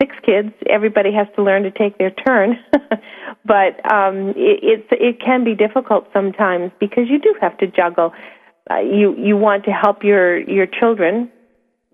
six 0.01 0.15
kids 0.25 0.49
everybody 0.69 1.11
has 1.13 1.27
to 1.35 1.43
learn 1.43 1.63
to 1.63 1.71
take 1.71 1.97
their 1.97 2.11
turn. 2.11 2.57
But 3.45 3.79
um 3.91 4.29
it 4.35 4.59
it's 4.61 4.87
it 4.91 5.19
can 5.19 5.43
be 5.43 5.55
difficult 5.55 6.07
sometimes 6.13 6.71
because 6.79 7.05
you 7.09 7.19
do 7.19 7.33
have 7.41 7.57
to 7.59 7.67
juggle 7.67 8.11
uh, 8.71 8.79
you 8.79 9.15
you 9.17 9.37
want 9.37 9.65
to 9.65 9.71
help 9.71 10.03
your 10.03 10.39
your 10.39 10.65
children. 10.65 11.31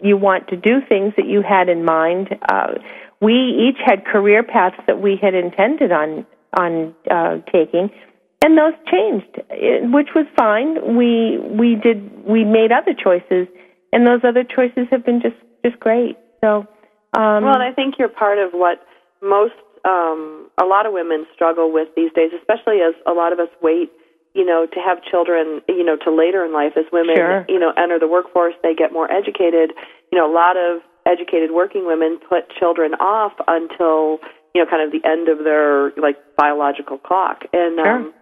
You 0.02 0.18
want 0.18 0.50
to 0.50 0.58
do 0.58 0.82
things 0.88 1.14
that 1.18 1.26
you 1.26 1.42
had 1.42 1.70
in 1.70 1.86
mind. 1.86 2.36
Uh 2.50 2.74
we 3.22 3.34
each 3.34 3.78
had 3.84 4.06
career 4.06 4.44
paths 4.44 4.76
that 4.88 5.02
we 5.02 5.18
had 5.22 5.34
intended 5.34 5.92
on 5.92 6.26
on 6.60 6.94
uh 7.10 7.38
taking 7.52 7.90
and 8.44 8.58
those 8.58 8.74
changed 8.92 9.40
eh, 9.50 9.80
which 9.88 10.10
was 10.16 10.26
fine. 10.38 10.96
We 10.98 11.38
we 11.40 11.76
did 11.76 12.26
we 12.26 12.44
made 12.44 12.72
other 12.72 12.94
choices 12.94 13.48
and 13.94 14.06
those 14.06 14.22
other 14.24 14.44
choices 14.44 14.88
have 14.92 15.06
been 15.06 15.22
just 15.22 15.38
just 15.66 15.80
great. 15.80 16.18
So 16.44 16.68
um 17.18 17.44
Well, 17.44 17.62
I 17.62 17.72
think 17.74 17.96
you're 17.98 18.10
part 18.10 18.38
of 18.38 18.52
what 18.52 18.86
most, 19.22 19.54
um, 19.84 20.50
a 20.62 20.66
lot 20.66 20.86
of 20.86 20.94
women 20.94 21.26
struggle 21.34 21.72
with 21.72 21.90
these 21.96 22.12
days, 22.14 22.32
especially 22.38 22.80
as 22.82 22.94
a 23.06 23.12
lot 23.12 23.34
of 23.34 23.40
us 23.40 23.50
wait, 23.62 23.92
you 24.36 24.46
know, 24.46 24.68
to 24.68 24.80
have 24.80 25.02
children, 25.02 25.62
you 25.70 25.84
know, 25.84 25.96
to 26.04 26.12
later 26.12 26.44
in 26.44 26.52
life 26.54 26.74
as 26.76 26.86
women, 26.92 27.16
Sure. 27.16 27.46
you 27.48 27.58
know, 27.58 27.72
enter 27.78 27.98
the 27.98 28.08
workforce, 28.08 28.54
they 28.62 28.76
get 28.76 28.92
more 28.92 29.10
educated. 29.12 29.72
You 30.12 30.20
know, 30.20 30.30
a 30.30 30.34
lot 30.34 30.58
of 30.58 30.82
educated 31.08 31.52
working 31.52 31.88
women 31.88 32.20
put 32.20 32.50
children 32.60 32.94
off 33.00 33.32
until, 33.48 34.20
you 34.54 34.62
know, 34.62 34.70
kind 34.70 34.84
of 34.84 34.92
the 34.92 35.08
end 35.08 35.30
of 35.30 35.44
their 35.46 35.92
like 35.98 36.18
biological 36.36 36.98
clock. 36.98 37.46
And 37.54 37.78
Sure. 37.80 37.90
um 37.90 38.14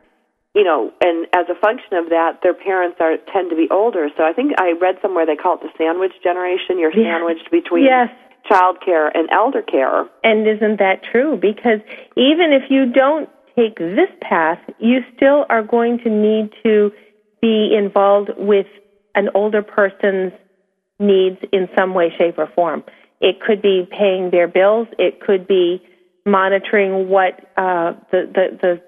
you 0.55 0.63
know, 0.63 0.93
and 1.01 1.25
as 1.33 1.49
a 1.49 1.55
function 1.55 1.97
of 1.97 2.09
that, 2.09 2.41
their 2.43 2.53
parents 2.53 2.97
are 2.99 3.17
tend 3.33 3.49
to 3.49 3.55
be 3.55 3.67
older. 3.71 4.07
So 4.15 4.23
I 4.23 4.33
think 4.33 4.53
I 4.61 4.73
read 4.73 4.97
somewhere 5.01 5.25
they 5.25 5.35
call 5.35 5.55
it 5.55 5.61
the 5.61 5.73
sandwich 5.79 6.13
generation. 6.21 6.77
You're 6.77 6.93
sandwiched 6.93 7.49
between 7.49 7.85
yes 7.85 8.09
child 8.47 8.77
care 8.85 9.07
and 9.17 9.29
elder 9.31 9.61
care. 9.63 10.05
And 10.23 10.47
isn't 10.47 10.77
that 10.77 11.01
true? 11.11 11.37
Because 11.37 11.79
even 12.15 12.51
if 12.53 12.69
you 12.69 12.85
don't 12.85 13.29
take 13.55 13.77
this 13.77 14.09
path, 14.21 14.59
you 14.79 14.99
still 15.15 15.45
are 15.49 15.63
going 15.63 15.99
to 15.99 16.09
need 16.09 16.51
to 16.63 16.91
be 17.41 17.75
involved 17.77 18.29
with 18.37 18.67
an 19.15 19.29
older 19.35 19.61
person's 19.61 20.31
needs 20.99 21.37
in 21.51 21.67
some 21.77 21.93
way, 21.93 22.11
shape, 22.17 22.37
or 22.37 22.47
form. 22.55 22.83
It 23.19 23.39
could 23.39 23.61
be 23.61 23.87
paying 23.89 24.31
their 24.31 24.47
bills. 24.47 24.87
It 24.97 25.19
could 25.19 25.47
be 25.47 25.81
monitoring 26.25 27.09
what 27.09 27.39
uh, 27.57 27.93
the, 28.11 28.29
the, 28.33 28.59
the 28.61 28.81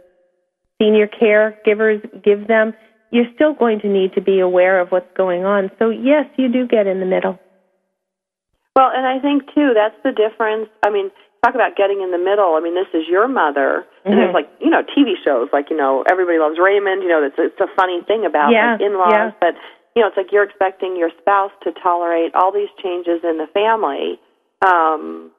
senior 0.81 1.07
caregivers 1.07 2.01
give 2.23 2.47
them. 2.47 2.73
You're 3.11 3.31
still 3.35 3.53
going 3.53 3.79
to 3.81 3.87
need 3.87 4.13
to 4.13 4.21
be 4.21 4.39
aware 4.39 4.79
of 4.79 4.89
what's 4.89 5.11
going 5.15 5.45
on. 5.45 5.71
So, 5.79 5.89
yes, 5.89 6.25
you 6.37 6.51
do 6.51 6.67
get 6.67 6.87
in 6.87 6.99
the 6.99 7.05
middle. 7.05 7.39
Well, 8.75 8.91
and 8.93 9.05
I 9.05 9.19
think 9.19 9.43
too 9.55 9.71
that's 9.73 9.95
the 10.03 10.11
difference. 10.11 10.69
I 10.85 10.89
mean, 10.89 11.11
talk 11.45 11.53
about 11.53 11.77
getting 11.77 12.01
in 12.01 12.09
the 12.09 12.17
middle. 12.17 12.57
I 12.57 12.59
mean, 12.59 12.73
this 12.73 12.89
is 12.93 13.07
your 13.07 13.27
mother, 13.27 13.85
and 14.03 14.15
Mhm. 14.15 14.17
there's 14.17 14.33
like 14.33 14.49
you 14.59 14.69
know 14.69 14.81
TV 14.81 15.15
shows 15.23 15.49
like 15.53 15.69
you 15.69 15.77
know 15.77 16.01
Everybody 16.09 16.39
Loves 16.39 16.57
Raymond. 16.57 17.03
You 17.03 17.09
know, 17.09 17.21
it's 17.23 17.37
it's 17.37 17.59
a 17.61 17.67
funny 17.77 18.01
thing 18.01 18.25
about 18.25 18.51
Yeah, 18.51 18.73
like 18.73 18.81
in-laws, 18.81 19.13
yeah. 19.13 19.31
but 19.39 19.55
you 19.95 20.01
know, 20.01 20.07
it's 20.07 20.17
like 20.17 20.31
you're 20.31 20.43
expecting 20.43 20.97
your 20.97 21.11
spouse 21.21 21.51
to 21.63 21.71
tolerate 21.71 22.33
all 22.33 22.51
these 22.51 22.69
changes 22.81 23.23
in 23.23 23.37
the 23.37 23.47
family, 23.47 24.19
um, 24.65 25.31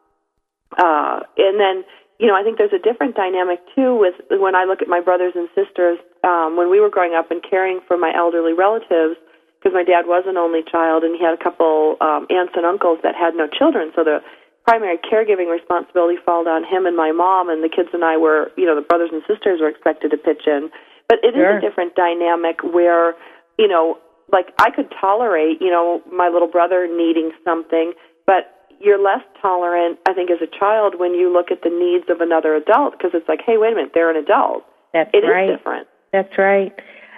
uh, 0.78 1.20
and 1.36 1.58
then 1.58 1.84
you 2.18 2.26
know, 2.26 2.34
I 2.34 2.42
think 2.42 2.56
there's 2.56 2.72
a 2.72 2.78
different 2.78 3.14
dynamic 3.14 3.60
too 3.74 3.94
with 3.96 4.14
when 4.30 4.54
I 4.54 4.64
look 4.64 4.80
at 4.80 4.88
my 4.88 5.00
brothers 5.00 5.34
and 5.34 5.48
sisters 5.54 5.98
um, 6.24 6.56
when 6.56 6.70
we 6.70 6.80
were 6.80 6.88
growing 6.88 7.14
up 7.14 7.30
and 7.30 7.42
caring 7.42 7.80
for 7.86 7.98
my 7.98 8.14
elderly 8.16 8.54
relatives 8.54 9.16
because 9.58 9.74
my 9.74 9.82
dad 9.84 10.06
was 10.06 10.24
an 10.26 10.36
only 10.38 10.62
child 10.62 11.04
and 11.04 11.14
he 11.16 11.22
had 11.22 11.34
a 11.34 11.42
couple 11.42 11.96
um, 12.00 12.26
aunts 12.30 12.54
and 12.56 12.64
uncles 12.64 12.98
that 13.02 13.14
had 13.14 13.34
no 13.34 13.46
children, 13.48 13.92
so 13.94 14.04
the 14.04 14.22
primary 14.66 14.98
caregiving 14.98 15.50
responsibility 15.50 16.18
fell 16.24 16.46
on 16.48 16.64
him 16.64 16.86
and 16.86 16.96
my 16.96 17.12
mom, 17.12 17.48
and 17.48 17.62
the 17.62 17.68
kids 17.68 17.88
and 17.92 18.04
I 18.04 18.16
were, 18.16 18.50
you 18.56 18.66
know, 18.66 18.74
the 18.74 18.82
brothers 18.82 19.10
and 19.12 19.22
sisters 19.26 19.60
were 19.60 19.68
expected 19.68 20.10
to 20.10 20.16
pitch 20.16 20.42
in. 20.46 20.70
But 21.08 21.18
it 21.22 21.28
is 21.28 21.34
Sure. 21.34 21.58
a 21.58 21.60
different 21.60 21.94
dynamic 21.94 22.62
where, 22.64 23.14
you 23.58 23.68
know, 23.68 23.98
like 24.32 24.52
I 24.58 24.70
could 24.70 24.90
tolerate, 25.00 25.62
you 25.62 25.70
know, 25.70 26.02
my 26.10 26.28
little 26.28 26.48
brother 26.48 26.88
needing 26.88 27.30
something, 27.44 27.92
but 28.26 28.66
you're 28.80 28.98
less 28.98 29.22
tolerant, 29.40 29.98
I 30.08 30.12
think, 30.12 30.30
as 30.30 30.42
a 30.42 30.46
child 30.58 30.98
when 30.98 31.14
you 31.14 31.32
look 31.32 31.50
at 31.52 31.62
the 31.62 31.70
needs 31.70 32.10
of 32.10 32.20
another 32.20 32.54
adult 32.56 32.98
because 32.98 33.12
it's 33.14 33.28
like, 33.28 33.40
hey, 33.46 33.56
wait 33.56 33.72
a 33.72 33.76
minute, 33.76 33.92
they're 33.94 34.10
an 34.10 34.16
adult. 34.16 34.64
That's 34.92 35.10
It 35.14 35.18
is 35.24 35.30
right. 35.30 35.46
different. 35.46 35.86
That's 36.12 36.36
right. 36.36 36.74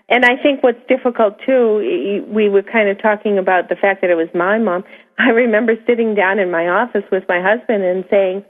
And 0.08 0.24
I 0.24 0.36
think 0.42 0.62
what's 0.62 0.80
difficult 0.88 1.34
too, 1.44 2.24
we 2.28 2.48
were 2.48 2.62
kind 2.62 2.88
of 2.88 3.00
talking 3.00 3.38
about 3.38 3.68
the 3.68 3.76
fact 3.76 4.00
that 4.00 4.10
it 4.10 4.14
was 4.14 4.28
my 4.34 4.58
mom. 4.58 4.84
I 5.18 5.30
remember 5.30 5.74
sitting 5.86 6.14
down 6.14 6.38
in 6.38 6.50
my 6.50 6.68
office 6.68 7.04
with 7.10 7.24
my 7.28 7.40
husband 7.42 7.82
and 7.82 8.04
saying, 8.10 8.44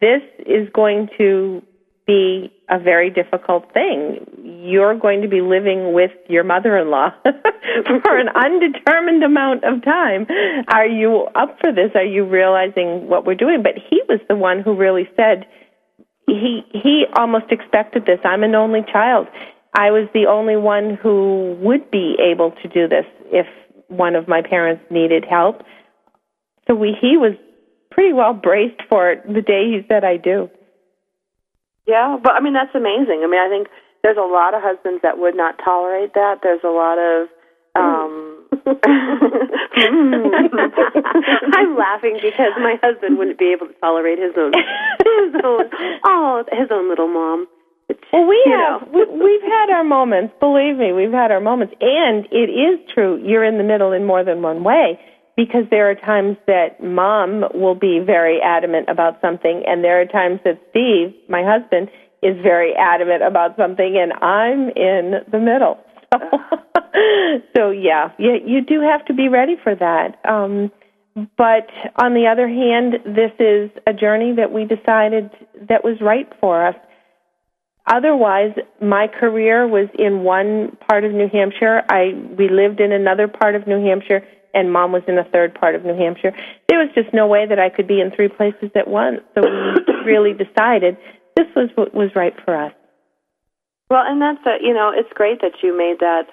This 0.00 0.22
is 0.46 0.68
going 0.72 1.08
to 1.18 1.62
be 2.06 2.52
a 2.70 2.78
very 2.78 3.10
difficult 3.10 3.72
thing. 3.72 4.24
You're 4.42 4.98
going 4.98 5.22
to 5.22 5.28
be 5.28 5.40
living 5.40 5.92
with 5.92 6.10
your 6.28 6.44
mother 6.44 6.76
in 6.78 6.90
law 6.90 7.10
for 7.22 8.18
an 8.18 8.28
undetermined 8.28 9.22
amount 9.22 9.64
of 9.64 9.84
time. 9.84 10.26
Are 10.68 10.86
you 10.86 11.26
up 11.34 11.58
for 11.60 11.72
this? 11.72 11.90
Are 11.94 12.04
you 12.04 12.24
realizing 12.24 13.08
what 13.08 13.26
we're 13.26 13.34
doing? 13.34 13.62
But 13.62 13.74
he 13.90 14.00
was 14.08 14.20
the 14.28 14.36
one 14.36 14.62
who 14.62 14.74
really 14.74 15.08
said, 15.16 15.46
he 16.26 16.62
he 16.72 17.04
almost 17.14 17.46
expected 17.50 18.04
this. 18.04 18.18
I'm 18.24 18.42
an 18.42 18.54
only 18.54 18.84
child. 18.92 19.28
I 19.74 19.90
was 19.90 20.08
the 20.14 20.26
only 20.26 20.56
one 20.56 20.98
who 21.00 21.56
would 21.60 21.90
be 21.90 22.16
able 22.18 22.52
to 22.62 22.68
do 22.68 22.88
this 22.88 23.04
if 23.26 23.46
one 23.88 24.16
of 24.16 24.28
my 24.28 24.42
parents 24.42 24.82
needed 24.90 25.24
help. 25.28 25.62
So 26.66 26.74
we 26.74 26.96
he 27.00 27.16
was 27.16 27.32
pretty 27.90 28.12
well 28.12 28.34
braced 28.34 28.82
for 28.88 29.10
it 29.12 29.26
the 29.26 29.42
day 29.42 29.70
he 29.70 29.80
said 29.88 30.04
I 30.04 30.16
do. 30.16 30.50
Yeah, 31.86 32.18
but 32.22 32.32
I 32.32 32.40
mean 32.40 32.52
that's 32.52 32.74
amazing. 32.74 33.22
I 33.24 33.26
mean, 33.26 33.40
I 33.40 33.48
think 33.48 33.68
there's 34.02 34.18
a 34.18 34.20
lot 34.20 34.54
of 34.54 34.62
husbands 34.62 35.00
that 35.02 35.18
would 35.18 35.34
not 35.36 35.58
tolerate 35.64 36.14
that. 36.14 36.40
There's 36.42 36.64
a 36.64 36.68
lot 36.68 36.98
of 36.98 37.28
um 37.74 38.44
I'm 41.54 41.76
laughing 41.76 42.18
because 42.22 42.52
my 42.58 42.76
husband 42.82 43.18
wouldn't 43.18 43.38
be 43.38 43.52
able 43.52 43.66
to 43.66 43.74
tolerate 43.80 44.18
his 44.18 44.32
own 44.36 44.52
his 44.52 45.34
own 45.44 45.70
oh 46.04 46.44
his 46.52 46.68
own 46.70 46.88
little 46.88 47.08
mom. 47.08 47.46
Well, 48.12 48.26
we 48.26 48.42
have 48.46 48.88
we, 48.92 49.04
we've 49.06 49.42
had 49.42 49.70
our 49.70 49.84
moments. 49.84 50.34
Believe 50.40 50.76
me, 50.76 50.92
we've 50.92 51.12
had 51.12 51.30
our 51.30 51.40
moments, 51.40 51.74
and 51.80 52.26
it 52.30 52.50
is 52.50 52.78
true. 52.92 53.20
You're 53.24 53.44
in 53.44 53.58
the 53.58 53.64
middle 53.64 53.92
in 53.92 54.04
more 54.04 54.24
than 54.24 54.42
one 54.42 54.62
way 54.62 55.00
because 55.36 55.64
there 55.70 55.88
are 55.88 55.94
times 55.94 56.36
that 56.46 56.82
mom 56.82 57.44
will 57.54 57.76
be 57.76 58.00
very 58.04 58.40
adamant 58.42 58.88
about 58.88 59.20
something, 59.20 59.62
and 59.66 59.84
there 59.84 60.00
are 60.00 60.04
times 60.04 60.40
that 60.44 60.60
Steve, 60.70 61.14
my 61.28 61.42
husband, 61.44 61.88
is 62.22 62.36
very 62.42 62.74
adamant 62.74 63.22
about 63.22 63.56
something, 63.56 63.96
and 63.96 64.12
I'm 64.14 64.68
in 64.70 65.22
the 65.30 65.38
middle. 65.38 65.78
so 67.56 67.70
yeah, 67.70 68.10
you, 68.18 68.38
you 68.44 68.60
do 68.62 68.80
have 68.80 69.04
to 69.06 69.14
be 69.14 69.28
ready 69.28 69.56
for 69.62 69.74
that. 69.74 70.18
Um, 70.28 70.72
but 71.36 71.68
on 71.96 72.14
the 72.14 72.26
other 72.26 72.48
hand, 72.48 72.94
this 73.04 73.32
is 73.38 73.70
a 73.86 73.92
journey 73.92 74.34
that 74.36 74.52
we 74.52 74.64
decided 74.64 75.30
that 75.68 75.84
was 75.84 76.00
right 76.00 76.28
for 76.40 76.66
us. 76.66 76.76
Otherwise, 77.88 78.52
my 78.82 79.08
career 79.08 79.66
was 79.66 79.88
in 79.98 80.22
one 80.22 80.76
part 80.88 81.04
of 81.04 81.12
New 81.12 81.28
Hampshire. 81.32 81.82
I 81.88 82.12
we 82.38 82.48
lived 82.48 82.80
in 82.80 82.92
another 82.92 83.28
part 83.28 83.54
of 83.54 83.66
New 83.66 83.82
Hampshire, 83.82 84.22
and 84.52 84.70
mom 84.70 84.92
was 84.92 85.02
in 85.08 85.16
a 85.16 85.24
third 85.24 85.54
part 85.54 85.74
of 85.74 85.84
New 85.84 85.96
Hampshire. 85.96 86.32
There 86.68 86.78
was 86.78 86.90
just 86.94 87.14
no 87.14 87.26
way 87.26 87.46
that 87.48 87.58
I 87.58 87.70
could 87.70 87.88
be 87.88 88.00
in 88.00 88.10
three 88.14 88.28
places 88.28 88.70
at 88.76 88.88
once. 88.88 89.20
So 89.34 89.40
we 89.40 89.94
really 90.04 90.32
decided 90.34 90.98
this 91.34 91.46
was 91.56 91.70
what 91.76 91.94
was 91.94 92.10
right 92.14 92.34
for 92.44 92.54
us. 92.54 92.72
Well, 93.88 94.02
and 94.06 94.20
that's 94.20 94.44
a, 94.44 94.62
you 94.62 94.74
know, 94.74 94.92
it's 94.94 95.08
great 95.14 95.40
that 95.40 95.62
you 95.62 95.76
made 95.76 96.00
that, 96.00 96.24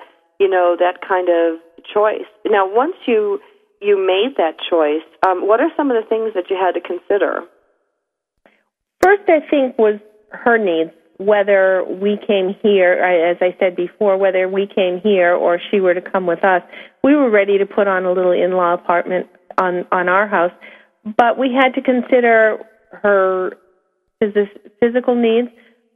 you 0.41 0.49
know, 0.49 0.75
that 0.77 0.99
kind 1.07 1.29
of 1.29 1.59
choice. 1.93 2.27
Now, 2.45 2.67
once 2.67 2.95
you 3.07 3.39
you 3.79 3.95
made 3.95 4.35
that 4.37 4.55
choice, 4.69 5.07
um, 5.25 5.47
what 5.47 5.61
are 5.61 5.69
some 5.77 5.89
of 5.89 5.95
the 5.95 6.07
things 6.09 6.33
that 6.35 6.49
you 6.49 6.57
had 6.59 6.73
to 6.73 6.81
consider? 6.81 7.43
First, 9.01 9.23
I 9.29 9.39
think 9.49 9.77
was 9.77 9.99
her 10.31 10.57
needs. 10.57 10.91
Whether 11.17 11.84
we 11.86 12.17
came 12.28 12.56
here, 12.62 12.93
as 12.93 13.38
I 13.39 13.56
said 13.58 13.75
before, 13.75 14.17
whether 14.17 14.49
we 14.49 14.67
came 14.67 14.99
here 14.99 15.34
or 15.34 15.60
she 15.71 15.80
were 15.80 15.93
to 15.93 16.01
come 16.01 16.25
with 16.25 16.43
us, 16.43 16.62
we 17.04 17.15
were 17.15 17.30
ready 17.30 17.58
to 17.58 17.65
put 17.65 17.88
on 17.88 18.04
a 18.06 18.12
little 18.12 18.34
in-law 18.34 18.73
apartment 18.73 19.28
on 19.58 19.86
on 19.91 20.10
our 20.10 20.28
house, 20.28 20.51
but 21.17 21.38
we 21.38 21.54
had 21.54 21.73
to 21.75 21.82
consider 21.82 22.58
her 22.91 23.58
phys- 24.21 24.60
physical 24.82 25.15
needs, 25.15 25.47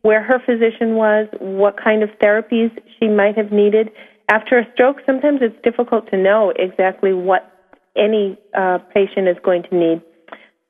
where 0.03 0.23
her 0.23 0.39
physician 0.39 0.95
was, 0.95 1.27
what 1.39 1.75
kind 1.81 2.01
of 2.03 2.09
therapies 2.21 2.71
she 2.97 3.07
might 3.09 3.35
have 3.37 3.51
needed. 3.51 3.91
After 4.29 4.59
a 4.59 4.71
stroke, 4.73 4.97
sometimes 5.05 5.39
it's 5.41 5.61
difficult 5.63 6.09
to 6.11 6.17
know 6.17 6.53
exactly 6.55 7.13
what 7.13 7.51
any 7.97 8.37
uh, 8.57 8.77
patient 8.93 9.27
is 9.27 9.37
going 9.43 9.63
to 9.63 9.75
need. 9.75 10.01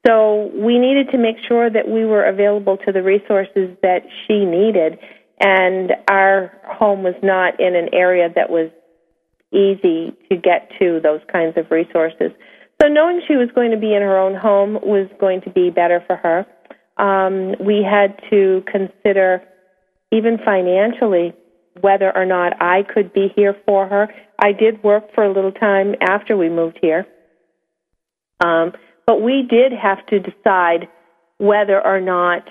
So 0.10 0.50
we 0.56 0.80
needed 0.80 1.12
to 1.12 1.19
make 1.19 1.36
sure 1.48 1.69
that 1.69 1.88
we 1.88 2.04
were 2.04 2.26
available 2.26 2.78
to 2.78 2.91
the 2.91 3.04
resources 3.04 3.78
that 3.84 4.02
she 4.26 4.43
needed, 4.43 4.98
and 5.39 5.91
our 6.10 6.52
home 6.65 7.04
was 7.04 7.13
not 7.22 7.60
in 7.60 7.76
an 7.76 7.89
area 7.93 8.28
that 8.34 8.50
was 8.50 8.72
easy 9.52 10.15
to 10.32 10.36
get 10.36 10.72
to 10.80 11.00
those 11.04 11.22
kinds 11.32 11.58
of 11.58 11.69
resources. 11.69 12.32
So 12.82 12.88
knowing 12.88 13.22
she 13.28 13.36
was 13.36 13.50
going 13.54 13.69
to 13.69 13.78
be 13.78 13.93
in 13.93 14.02
her 14.02 14.17
own 14.17 14.34
home 14.34 14.80
was 14.82 15.08
going 15.19 15.41
to 15.41 15.52
be 15.52 15.69
better 15.69 16.04
for 16.08 16.15
her. 16.15 16.48
Um, 16.98 17.54
we 17.63 17.84
had 17.84 18.19
to 18.32 18.63
consider, 18.65 19.43
even 20.12 20.39
financially, 20.43 21.36
whether 21.82 22.12
or 22.17 22.26
not 22.26 22.60
I 22.60 22.82
could 22.82 23.13
be 23.13 23.32
here 23.36 23.56
for 23.63 23.88
her. 23.88 24.12
I 24.41 24.54
did 24.54 24.84
work 24.84 25.13
for 25.13 25.24
a 25.24 25.32
little 25.32 25.52
time 25.52 25.93
after 26.02 26.36
we 26.36 26.50
moved 26.50 26.80
here. 26.82 27.06
Um, 28.39 28.74
but 29.10 29.24
we 29.24 29.41
did 29.41 29.72
have 29.72 30.06
to 30.06 30.19
decide 30.19 30.88
whether 31.39 31.84
or 31.84 32.00
not 32.00 32.43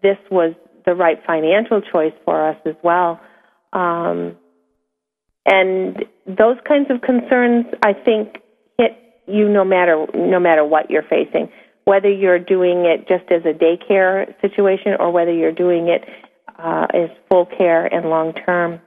this 0.00 0.16
was 0.30 0.54
the 0.86 0.94
right 0.94 1.18
financial 1.26 1.80
choice 1.80 2.12
for 2.24 2.50
us 2.50 2.56
as 2.66 2.76
well. 2.84 3.20
Um, 3.72 4.36
and 5.44 6.04
those 6.24 6.56
kinds 6.68 6.88
of 6.90 7.00
concerns, 7.00 7.66
I 7.82 7.94
think, 7.94 8.36
hit 8.78 8.92
you 9.26 9.48
no 9.48 9.64
matter 9.64 10.06
no 10.14 10.38
matter 10.38 10.64
what 10.64 10.88
you're 10.88 11.02
facing, 11.02 11.48
whether 11.82 12.08
you're 12.08 12.38
doing 12.38 12.84
it 12.84 13.08
just 13.08 13.32
as 13.32 13.42
a 13.44 13.52
daycare 13.52 14.40
situation 14.40 14.92
or 15.00 15.10
whether 15.10 15.32
you're 15.32 15.50
doing 15.50 15.88
it 15.88 16.04
uh, 16.60 16.86
as 16.94 17.10
full 17.28 17.44
care 17.44 17.86
and 17.86 18.08
long 18.08 18.34
term. 18.46 18.80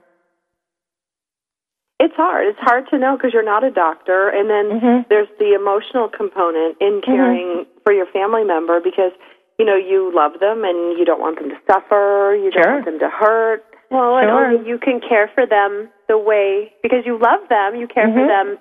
It's 2.02 2.18
hard. 2.18 2.48
It's 2.50 2.58
hard 2.58 2.90
to 2.90 2.98
know 2.98 3.14
because 3.16 3.30
you're 3.32 3.46
not 3.46 3.62
a 3.62 3.70
doctor, 3.70 4.26
and 4.28 4.50
then 4.50 4.66
mm-hmm. 4.74 4.98
there's 5.08 5.30
the 5.38 5.54
emotional 5.54 6.10
component 6.10 6.74
in 6.82 6.98
Mm-hmm. 6.98 7.06
caring 7.06 7.46
mm-hmm. 7.62 7.78
for 7.86 7.92
your 7.94 8.06
family 8.10 8.42
member 8.42 8.80
because 8.82 9.14
you 9.58 9.64
know 9.64 9.78
you 9.78 10.10
love 10.10 10.40
them 10.42 10.64
and 10.66 10.98
you 10.98 11.04
don't 11.06 11.20
want 11.20 11.38
them 11.38 11.48
to 11.50 11.58
suffer. 11.70 12.34
You 12.34 12.50
don't 12.50 12.64
sure. 12.64 12.72
want 12.74 12.86
them 12.86 12.98
to 12.98 13.08
hurt. 13.08 13.62
Well, 13.94 14.18
and 14.18 14.26
only 14.30 14.66
you 14.66 14.78
can 14.78 14.98
care 14.98 15.30
for 15.32 15.46
them 15.46 15.88
the 16.08 16.18
way 16.18 16.72
because 16.82 17.06
you 17.06 17.20
love 17.22 17.46
them. 17.48 17.76
You 17.76 17.86
care 17.86 18.08
for 18.08 18.24
Mhm. 18.24 18.34
them 18.34 18.58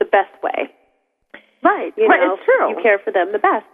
the 0.00 0.06
best 0.06 0.34
way. 0.42 0.72
Right. 1.62 1.92
You 1.96 2.08
right. 2.08 2.20
know, 2.20 2.34
It's 2.34 2.44
true. 2.44 2.70
You 2.70 2.82
care 2.82 2.98
for 2.98 3.12
them 3.12 3.30
the 3.30 3.38
best. 3.38 3.66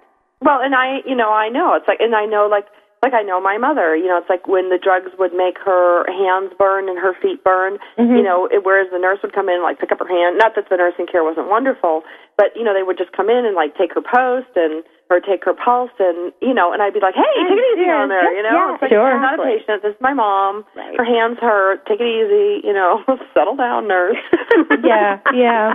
Well, 0.43 0.61
and 0.61 0.75
I, 0.75 1.01
you 1.07 1.15
know, 1.15 1.31
I 1.31 1.49
know 1.49 1.75
it's 1.75 1.87
like, 1.89 2.01
and 2.01 2.15
I 2.15 2.27
know 2.27 2.49
like, 2.51 2.67
like 3.03 3.13
I 3.13 3.23
know 3.23 3.41
my 3.41 3.59
mother. 3.59 3.95
You 3.95 4.09
know, 4.09 4.19
it's 4.19 4.29
like 4.29 4.49
when 4.49 4.71
the 4.71 4.81
drugs 4.81 5.13
would 5.19 5.35
make 5.35 5.59
her 5.65 6.05
hands 6.09 6.53
burn 6.59 6.89
and 6.89 6.99
her 6.99 7.13
feet 7.21 7.45
burn. 7.45 7.79
Mhm. 7.99 8.17
You 8.17 8.23
know, 8.23 8.47
it, 8.47 8.65
whereas 8.65 8.89
the 8.91 8.99
nurse 8.99 9.21
would 9.23 9.33
come 9.33 9.49
in 9.49 9.57
and 9.61 9.65
like 9.65 9.79
pick 9.79 9.93
up 9.93 10.01
her 10.01 10.09
hand. 10.09 10.39
Not 10.39 10.55
that 10.57 10.69
the 10.69 10.77
nursing 10.77 11.07
care 11.07 11.23
wasn't 11.23 11.49
wonderful, 11.49 12.05
but 12.37 12.57
you 12.57 12.65
know, 12.65 12.73
they 12.73 12.83
would 12.83 12.97
just 12.99 13.13
come 13.13 13.29
in 13.29 13.45
and 13.45 13.55
like 13.55 13.77
take 13.77 13.93
her 13.95 14.01
post 14.03 14.49
and 14.57 14.83
or 15.09 15.21
take 15.21 15.45
her 15.45 15.55
pulse 15.55 15.95
and 16.01 16.33
you 16.41 16.55
know, 16.55 16.73
and 16.73 16.83
I'd 16.83 16.95
be 16.95 17.01
like, 17.01 17.15
hey, 17.15 17.23
take 17.37 17.53
it 17.53 17.67
easy 17.77 17.87
yeah, 17.87 18.01
on 18.01 18.09
there. 18.09 18.33
You 18.33 18.43
know, 18.43 18.57
yeah, 18.57 18.75
it's 18.75 18.83
like 18.83 18.91
sure. 18.91 19.13
I'm 19.13 19.23
not 19.23 19.39
a 19.39 19.45
patient. 19.45 19.83
This 19.83 19.95
is 19.95 20.01
my 20.01 20.15
mom. 20.15 20.65
Right. 20.75 20.97
Her 20.97 21.05
hands 21.05 21.39
hurt. 21.41 21.87
Take 21.87 22.01
it 22.01 22.09
easy. 22.09 22.67
You 22.67 22.73
know, 22.73 23.05
settle 23.35 23.57
down, 23.57 23.87
nurse. 23.89 24.19
yeah, 24.83 25.21
yeah. 25.35 25.75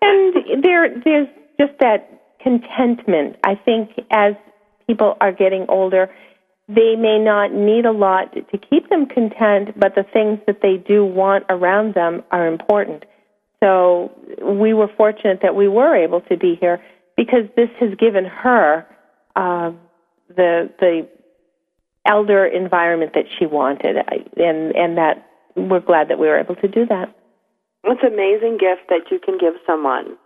And 0.00 0.62
there 0.62 0.92
there's 1.04 1.28
just 1.58 1.72
that 1.80 2.06
contentment. 2.40 3.36
I 3.42 3.54
think 3.56 3.90
as 4.10 4.34
people 4.86 5.16
are 5.20 5.32
getting 5.32 5.66
older, 5.68 6.08
they 6.68 6.96
may 6.96 7.18
not 7.18 7.52
need 7.52 7.86
a 7.86 7.92
lot 7.92 8.32
to 8.34 8.58
keep 8.58 8.90
them 8.90 9.06
content, 9.06 9.78
but 9.78 9.94
the 9.94 10.04
things 10.12 10.38
that 10.46 10.60
they 10.60 10.76
do 10.76 11.04
want 11.04 11.44
around 11.48 11.94
them 11.94 12.22
are 12.30 12.46
important. 12.46 13.04
So 13.60 14.12
we 14.42 14.74
were 14.74 14.88
fortunate 14.96 15.40
that 15.42 15.56
we 15.56 15.66
were 15.66 15.96
able 15.96 16.20
to 16.22 16.36
be 16.36 16.56
here 16.60 16.80
because 17.16 17.44
this 17.56 17.70
has 17.80 17.94
given 17.98 18.24
her 18.26 18.86
uh, 19.34 19.72
the 20.28 20.70
the 20.78 21.08
elder 22.06 22.44
environment 22.46 23.12
that 23.14 23.24
she 23.38 23.46
wanted, 23.46 23.96
and 24.36 24.76
and 24.76 24.98
that 24.98 25.26
we're 25.56 25.80
glad 25.80 26.08
that 26.08 26.18
we 26.18 26.28
were 26.28 26.38
able 26.38 26.54
to 26.56 26.68
do 26.68 26.86
that. 26.86 27.14
It's 27.84 28.02
an 28.02 28.12
amazing 28.12 28.58
gift 28.58 28.88
that 28.90 29.10
you 29.10 29.18
can 29.18 29.38
give 29.38 29.54
someone. 29.66 30.16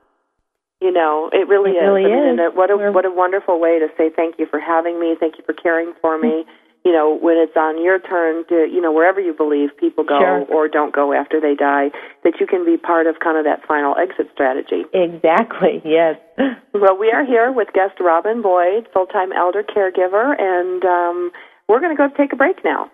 You 0.83 0.91
know, 0.91 1.31
it 1.33 1.47
really 1.47 1.71
It 1.73 1.77
is. 1.77 1.83
really 1.87 2.05
I 2.13 2.17
mean, 2.33 2.41
is. 2.41 2.55
what 2.55 2.71
a 2.71 2.77
We're- 2.77 2.91
what 2.93 3.05
a 3.05 3.11
wonderful 3.11 3.61
way 3.61 3.79
to 3.79 3.89
say 3.97 4.11
thank 4.11 4.39
you 4.39 4.47
for 4.47 4.59
having 4.59 4.99
me, 4.99 5.15
thank 5.19 5.39
you 5.39 5.45
for 5.45 5.53
caring 5.53 5.93
for 6.03 6.19
me. 6.19 6.45
You 6.85 6.91
know, 6.91 7.15
when 7.15 7.37
it's 7.39 7.57
on 7.57 7.81
your 7.81 8.01
turn 8.01 8.45
to, 8.49 8.67
you 8.69 8.81
know, 8.81 8.91
wherever 8.91 9.21
you 9.21 9.33
believe 9.33 9.71
people 9.77 10.03
go 10.03 10.19
Sure. 10.19 10.45
or 10.51 10.67
don't 10.67 10.93
go 10.93 11.13
after 11.13 11.39
they 11.41 11.55
die, 11.55 11.93
that 12.25 12.41
you 12.41 12.47
can 12.49 12.65
be 12.65 12.77
part 12.77 13.07
of 13.07 13.21
kind 13.21 13.39
of 13.39 13.45
that 13.45 13.65
final 13.65 13.97
exit 13.97 14.29
strategy. 14.35 14.85
Exactly. 14.93 15.81
Yes. 15.85 16.19
Well, 16.75 16.97
we 16.99 17.13
are 17.13 17.23
here 17.25 17.53
with 17.53 17.69
guest 17.75 18.01
Robin 18.01 18.43
Boyd, 18.43 18.89
full 18.93 19.07
time 19.07 19.31
elder 19.33 19.63
caregiver, 19.63 20.35
and 20.41 20.83
um, 20.85 21.31
we're 21.69 21.79
going 21.79 21.95
to 21.95 21.97
go 21.97 22.09
take 22.17 22.33
a 22.33 22.37
break 22.37 22.65
now. 22.65 22.91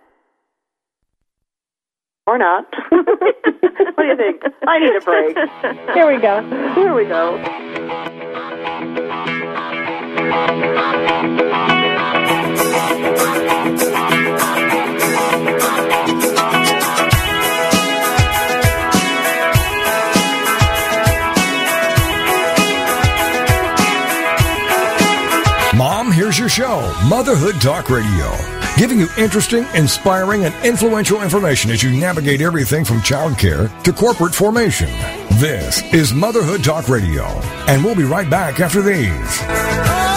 Or 2.28 2.36
not. 2.36 2.66
what 2.90 3.96
do 3.96 4.04
you 4.04 4.16
think? 4.18 4.42
I 4.66 4.78
need 4.78 4.94
a 4.94 5.00
break. 5.00 5.34
Here 5.94 6.06
we 6.06 6.20
go. 6.20 6.42
Here 6.74 6.94
we 6.94 7.06
go. 7.06 7.38
Mom, 25.74 26.12
here's 26.12 26.38
your 26.38 26.50
show, 26.50 26.92
Motherhood 27.08 27.58
Talk 27.62 27.88
Radio, 27.88 28.57
giving 28.78 29.00
you 29.00 29.08
interesting, 29.18 29.66
inspiring, 29.74 30.44
and 30.44 30.54
influential 30.64 31.20
information 31.20 31.70
as 31.72 31.82
you 31.82 31.90
navigate 31.90 32.40
everything 32.40 32.84
from 32.84 32.98
childcare 33.00 33.82
to 33.82 33.92
corporate 33.92 34.34
formation. 34.34 34.88
This 35.40 35.82
is 35.92 36.14
Motherhood 36.14 36.62
Talk 36.62 36.88
Radio, 36.88 37.24
and 37.66 37.84
we'll 37.84 37.96
be 37.96 38.04
right 38.04 38.30
back 38.30 38.60
after 38.60 38.80
these. 38.80 40.07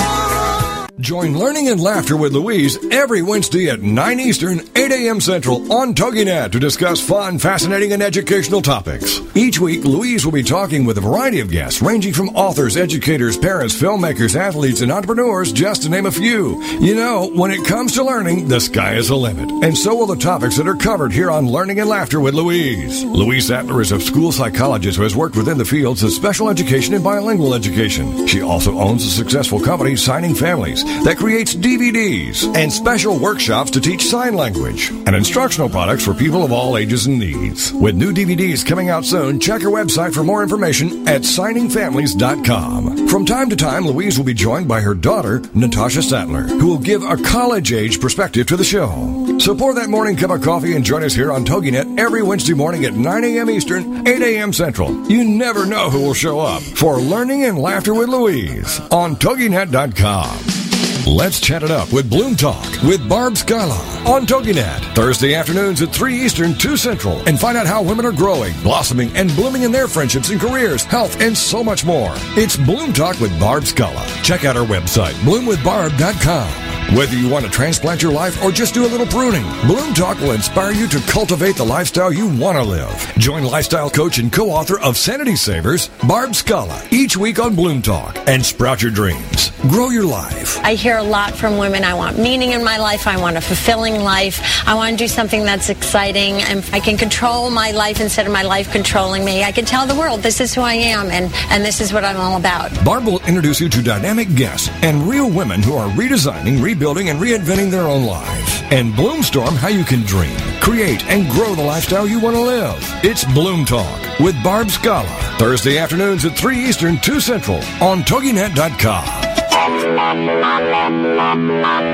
Join 0.99 1.38
Learning 1.38 1.69
and 1.69 1.80
Laughter 1.80 2.17
with 2.17 2.34
Louise 2.34 2.77
every 2.91 3.21
Wednesday 3.21 3.69
at 3.69 3.82
9 3.82 4.19
Eastern, 4.19 4.60
8 4.75 4.91
a.m. 4.91 5.21
Central 5.21 5.71
on 5.71 5.95
TogiNet 5.95 6.51
to 6.51 6.60
discuss 6.60 6.99
fun, 6.99 7.39
fascinating, 7.39 7.93
and 7.93 8.04
educational 8.04 8.62
topics. 8.62 9.19
Each 9.34 9.60
week, 9.60 9.84
Louise 9.84 10.25
will 10.25 10.34
be 10.34 10.43
talking 10.43 10.86
with 10.86 10.97
a 10.97 11.01
variety 11.01 11.39
of 11.39 11.49
guests 11.49 11.82
ranging 11.82 12.13
from 12.13 12.30
authors, 12.30 12.77
educators, 12.77 13.38
parents, 13.38 13.73
filmmakers, 13.75 14.36
athletes, 14.36 14.82
and 14.82 14.91
entrepreneurs, 14.91 15.51
just 15.51 15.84
to 15.84 15.89
name 15.89 16.06
a 16.06 16.12
few. 16.12 16.62
You 16.80 16.93
know, 16.93 17.32
when 17.34 17.51
it 17.51 17.65
comes 17.65 17.93
to 17.93 18.04
learning, 18.04 18.49
the 18.49 18.60
sky 18.60 18.95
is 18.95 19.08
the 19.08 19.15
limit. 19.15 19.49
And 19.63 19.77
so 19.77 19.95
will 19.95 20.08
the 20.08 20.15
topics 20.17 20.58
that 20.58 20.67
are 20.67 20.75
covered 20.75 21.13
here 21.13 21.32
on 21.32 21.47
Learning 21.47 21.80
and 21.80 21.89
Laughter 21.89 22.19
with 22.19 22.36
Louise. 22.36 23.04
Louise 23.06 23.47
Sattler 23.47 23.82
is 23.82 23.91
a 23.91 24.01
school 24.01 24.32
psychologist 24.32 24.97
who 24.97 25.04
has 25.04 25.15
worked 25.15 25.38
within 25.38 25.58
the 25.58 25.65
fields 25.65 26.04
of 26.04 26.12
special 26.12 26.49
education 26.49 26.93
and 26.93 27.04
bilingual 27.04 27.54
education. 27.54 28.27
She 28.27 28.41
also 28.41 28.77
owns 28.77 29.06
a 29.06 29.10
successful 29.10 29.60
company, 29.60 29.95
Signing 29.95 30.36
Families, 30.36 30.81
that 30.84 31.17
creates 31.17 31.56
DVDs 31.56 32.56
and 32.56 32.72
special 32.72 33.17
workshops 33.20 33.72
to 33.72 33.82
teach 33.82 34.06
sign 34.06 34.34
language 34.36 34.89
and 34.89 35.15
instructional 35.15 35.70
products 35.70 36.06
for 36.06 36.13
people 36.13 36.44
of 36.44 36.52
all 36.52 36.78
ages 36.78 37.08
and 37.08 37.20
needs. 37.20 37.72
With 37.74 37.96
new 37.96 38.13
DVDs 38.13 38.65
coming 38.65 38.89
out 38.89 39.06
soon, 39.06 39.39
check 39.39 39.62
her 39.62 39.70
website 39.70 40.13
for 40.13 40.24
more 40.24 40.44
information 40.44 41.08
at 41.08 41.22
signingfamilies.com. 41.22 43.08
From 43.08 43.26
time 43.26 43.50
to 43.50 43.56
time, 43.56 43.86
Louise 43.86 44.17
will 44.17 44.26
be 44.26 44.34
joined 44.34 44.67
by 44.67 44.82
her 44.82 44.94
daughter, 44.94 45.41
Natasha 45.54 46.02
Sattler, 46.02 46.44
who 46.44 46.67
will 46.67 46.80
give 46.80 47.04
a 47.04 47.17
college 47.17 47.74
age 47.74 48.00
perspective 48.00 48.48
to 48.48 48.58
the 48.58 48.63
show. 48.63 49.38
So 49.39 49.56
pour 49.56 49.74
that 49.74 49.89
morning 49.89 50.15
cup 50.15 50.32
of 50.32 50.41
coffee 50.41 50.76
and 50.76 50.86
join 50.86 51.04
us 51.04 51.13
here 51.13 51.32
on 51.32 51.46
TogiNet 51.46 52.00
every 52.00 52.22
Wednesday 52.22 52.54
morning 52.54 52.86
at 52.86 52.94
9 52.94 53.24
a.m. 53.24 53.50
Eastern, 53.50 54.08
8 54.08 54.22
a.m. 54.22 54.54
Central. 54.54 55.10
You 55.10 55.24
never 55.24 55.65
know 55.65 55.89
who 55.89 56.02
will 56.02 56.13
show 56.13 56.39
up 56.39 56.62
for 56.62 56.98
Learning 56.98 57.46
and 57.46 57.58
Laughter 57.58 57.94
with 57.94 58.10
Louise 58.10 58.80
on 58.91 59.15
TogiNet.com. 59.15 60.61
Let's 61.08 61.40
chat 61.40 61.64
it 61.64 61.72
up 61.72 61.92
with 61.92 62.10
Bloom 62.10 62.36
Talk 62.36 62.64
with 62.84 63.08
Barb 63.10 63.36
Scala 63.36 63.78
on 64.06 64.28
TogiNet. 64.28 64.94
Thursday 64.94 65.34
afternoons 65.34 65.82
at 65.82 65.90
3 65.90 66.14
Eastern, 66.16 66.54
2 66.56 66.78
Central. 66.78 67.18
And 67.28 67.40
find 67.40 67.58
out 67.58 67.66
how 67.66 67.82
women 67.82 68.06
are 68.06 68.12
growing, 68.12 68.54
blossoming, 68.62 69.16
and 69.16 69.36
blooming 69.36 69.64
in 69.64 69.72
their 69.72 69.88
friendships 69.88 70.30
and 70.30 70.40
careers, 70.40 70.84
health, 70.84 71.20
and 71.20 71.36
so 71.36 71.64
much 71.64 71.84
more. 71.84 72.12
It's 72.38 72.56
Bloom 72.56 72.94
Talk 72.94 73.20
with 73.20 73.38
Barb 73.40 73.66
Scala. 73.66 74.06
Check 74.22 74.46
out 74.46 74.56
our 74.58 74.66
website, 74.66 75.14
bloomwithbarb.com. 75.24 76.61
Whether 76.93 77.15
you 77.15 77.30
want 77.30 77.45
to 77.45 77.51
transplant 77.51 78.04
your 78.04 78.12
life 78.12 78.43
or 78.43 78.51
just 78.51 78.73
do 78.73 78.86
a 78.86 78.89
little 78.89 79.06
pruning, 79.06 79.43
Bloom 79.65 79.93
Talk 79.93 80.19
will 80.19 80.34
inspire 80.34 80.73
you 80.73 80.89
to 80.89 80.99
cultivate 81.08 81.56
the 81.56 81.63
lifestyle 81.63 82.12
you 82.12 82.27
want 82.27 82.58
to 82.58 82.63
live. 82.63 83.13
Join 83.17 83.45
lifestyle 83.45 83.89
coach 83.89 84.17
and 84.17 84.30
co-author 84.30 84.77
of 84.82 84.97
Sanity 84.97 85.38
Savers, 85.38 85.88
Barb 86.06 86.36
Scala, 86.36 86.84
each 86.91 87.15
week 87.15 87.39
on 87.39 87.56
Bloom 87.56 87.82
Talk 87.82 88.17
and 88.27 88.45
sprout 88.45 88.82
your 88.82 88.91
dreams. 88.91 89.51
Grow 89.69 89.89
your 89.89 90.04
life. 90.04 90.60
I 90.65 90.73
hear 90.73 90.97
a 90.97 91.04
lot 91.04 91.34
from 91.34 91.58
women. 91.58 91.86
I 91.86 91.93
want 91.93 92.19
meaning 92.19 92.51
in 92.51 92.62
my 92.62 92.77
life. 92.77 93.08
I 93.08 93.21
want 93.21 93.38
a 93.38 93.41
fulfilling 93.41 94.01
life. 94.01 94.41
I 94.67 94.73
want 94.73 94.91
to 94.91 94.97
do 94.97 95.08
something 95.08 95.45
that's 95.45 95.69
exciting 95.69 96.41
and 96.41 96.67
I 96.73 96.82
can 96.82 96.97
control 96.97 97.49
my 97.51 97.71
life 97.71 98.01
instead 98.01 98.25
of 98.25 98.34
my 98.34 98.41
life 98.41 98.69
controlling 98.69 99.23
me. 99.23 99.43
I 99.45 99.54
can 99.54 99.63
tell 99.63 99.88
the 99.88 99.95
world 99.95 100.21
this 100.21 100.41
is 100.41 100.54
who 100.54 100.62
I 100.62 100.73
am 100.73 101.10
and, 101.10 101.32
and 101.51 101.63
this 101.63 101.80
is 101.80 101.93
what 101.93 102.04
I'm 102.04 102.17
all 102.17 102.38
about. 102.38 102.71
Barb 102.84 103.06
will 103.06 103.21
introduce 103.21 103.62
you 103.62 103.69
to 103.69 103.82
dynamic 103.82 104.36
guests 104.36 104.69
and 104.82 105.04
real 105.04 105.30
women 105.30 105.62
who 105.62 105.75
are 105.75 105.89
redesigning, 105.91 106.62
rebuilding, 106.62 106.81
and 106.82 107.20
reinventing 107.20 107.70
their 107.70 107.84
own 107.84 108.06
lives. 108.06 108.62
And 108.72 108.94
Bloomstorm 108.94 109.56
how 109.56 109.67
you 109.67 109.84
can 109.84 110.02
dream, 110.02 110.36
create, 110.62 111.06
and 111.08 111.30
grow 111.30 111.54
the 111.54 111.62
lifestyle 111.62 112.08
you 112.08 112.20
want 112.20 112.36
to 112.36 112.41
live. 112.41 112.78
It's 113.04 113.24
Bloom 113.34 113.65
Talk 113.65 114.20
with 114.20 114.41
Barb 114.44 114.70
Scala. 114.72 115.08
Thursday 115.38 115.78
afternoons 115.78 116.26
at 116.26 116.36
3 116.38 116.58
Eastern, 116.58 116.98
2 116.98 117.20
Central 117.20 117.58
on 117.82 118.02
TogiNet.com. 118.02 119.22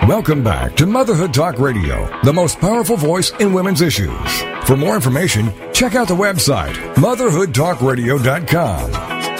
Welcome 0.07 0.41
back 0.43 0.75
to 0.77 0.85
Motherhood 0.85 1.33
Talk 1.33 1.59
Radio, 1.59 2.09
the 2.23 2.31
most 2.31 2.59
powerful 2.59 2.95
voice 2.95 3.31
in 3.39 3.51
women's 3.51 3.81
issues. 3.81 4.41
For 4.63 4.77
more 4.77 4.95
information, 4.95 5.51
check 5.73 5.95
out 5.95 6.07
the 6.07 6.15
website, 6.15 6.75
motherhoodtalkradio.com. 6.95 8.91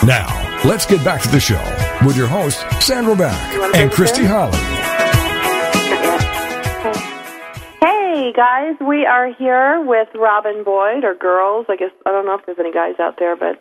Now, 0.06 0.60
let's 0.66 0.86
get 0.86 1.06
back 1.06 1.22
to 1.22 1.30
the 1.30 1.40
show 1.40 1.64
with 2.06 2.18
your 2.18 2.28
hosts, 2.28 2.62
Sandra 2.86 3.16
Beck 3.16 3.76
and 3.76 3.92
Christy 3.92 4.26
Holly. 4.26 4.77
Guys, 8.38 8.78
we 8.80 9.02
are 9.10 9.34
here 9.34 9.82
with 9.82 10.08
Robin 10.14 10.64
Boyd, 10.64 11.02
or 11.04 11.16
girls. 11.18 11.66
I 11.68 11.76
guess 11.76 11.90
I 12.06 12.12
don't 12.14 12.26
know 12.30 12.36
if 12.38 12.46
there's 12.46 12.62
any 12.62 12.72
guys 12.72 12.94
out 13.02 13.16
there, 13.18 13.36
but 13.36 13.58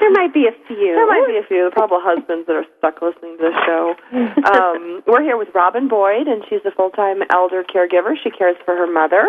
There 0.00 0.10
might 0.10 0.34
be 0.34 0.50
a 0.50 0.54
few. 0.66 0.92
there 0.98 1.06
might 1.06 1.24
be 1.30 1.38
a 1.38 1.46
few. 1.46 1.70
Probably 1.78 2.02
husbands 2.02 2.46
that 2.50 2.56
are 2.58 2.66
stuck 2.78 3.00
listening 3.00 3.38
to 3.38 3.42
this 3.48 3.58
show. 3.64 3.94
Um, 4.46 5.02
we're 5.06 5.22
here 5.22 5.36
with 5.36 5.48
Robin 5.54 5.86
Boyd, 5.88 6.26
and 6.26 6.42
she's 6.50 6.60
a 6.66 6.70
full-time 6.70 7.22
elder 7.30 7.62
caregiver. 7.64 8.14
She 8.22 8.30
cares 8.30 8.56
for 8.64 8.74
her 8.76 8.86
mother. 8.90 9.26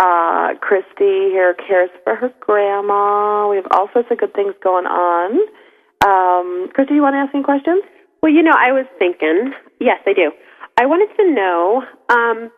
Uh, 0.00 0.54
Christy 0.60 1.28
here 1.32 1.54
cares 1.54 1.90
for 2.04 2.16
her 2.16 2.32
grandma. 2.40 3.48
We 3.48 3.56
have 3.56 3.66
all 3.70 3.88
sorts 3.92 4.08
of 4.10 4.18
good 4.18 4.34
things 4.34 4.54
going 4.64 4.86
on. 4.86 5.38
Um, 6.04 6.68
Christy, 6.74 6.94
you 6.94 7.02
want 7.02 7.14
to 7.14 7.18
ask 7.18 7.34
any 7.34 7.44
questions? 7.44 7.82
Well, 8.22 8.32
you 8.32 8.42
know, 8.42 8.52
I 8.56 8.72
was 8.72 8.86
thinking. 8.98 9.52
Yes, 9.80 10.00
I 10.06 10.12
do. 10.12 10.32
I 10.78 10.86
wanted 10.86 11.14
to 11.16 11.24
know 11.32 11.82
um, 12.08 12.50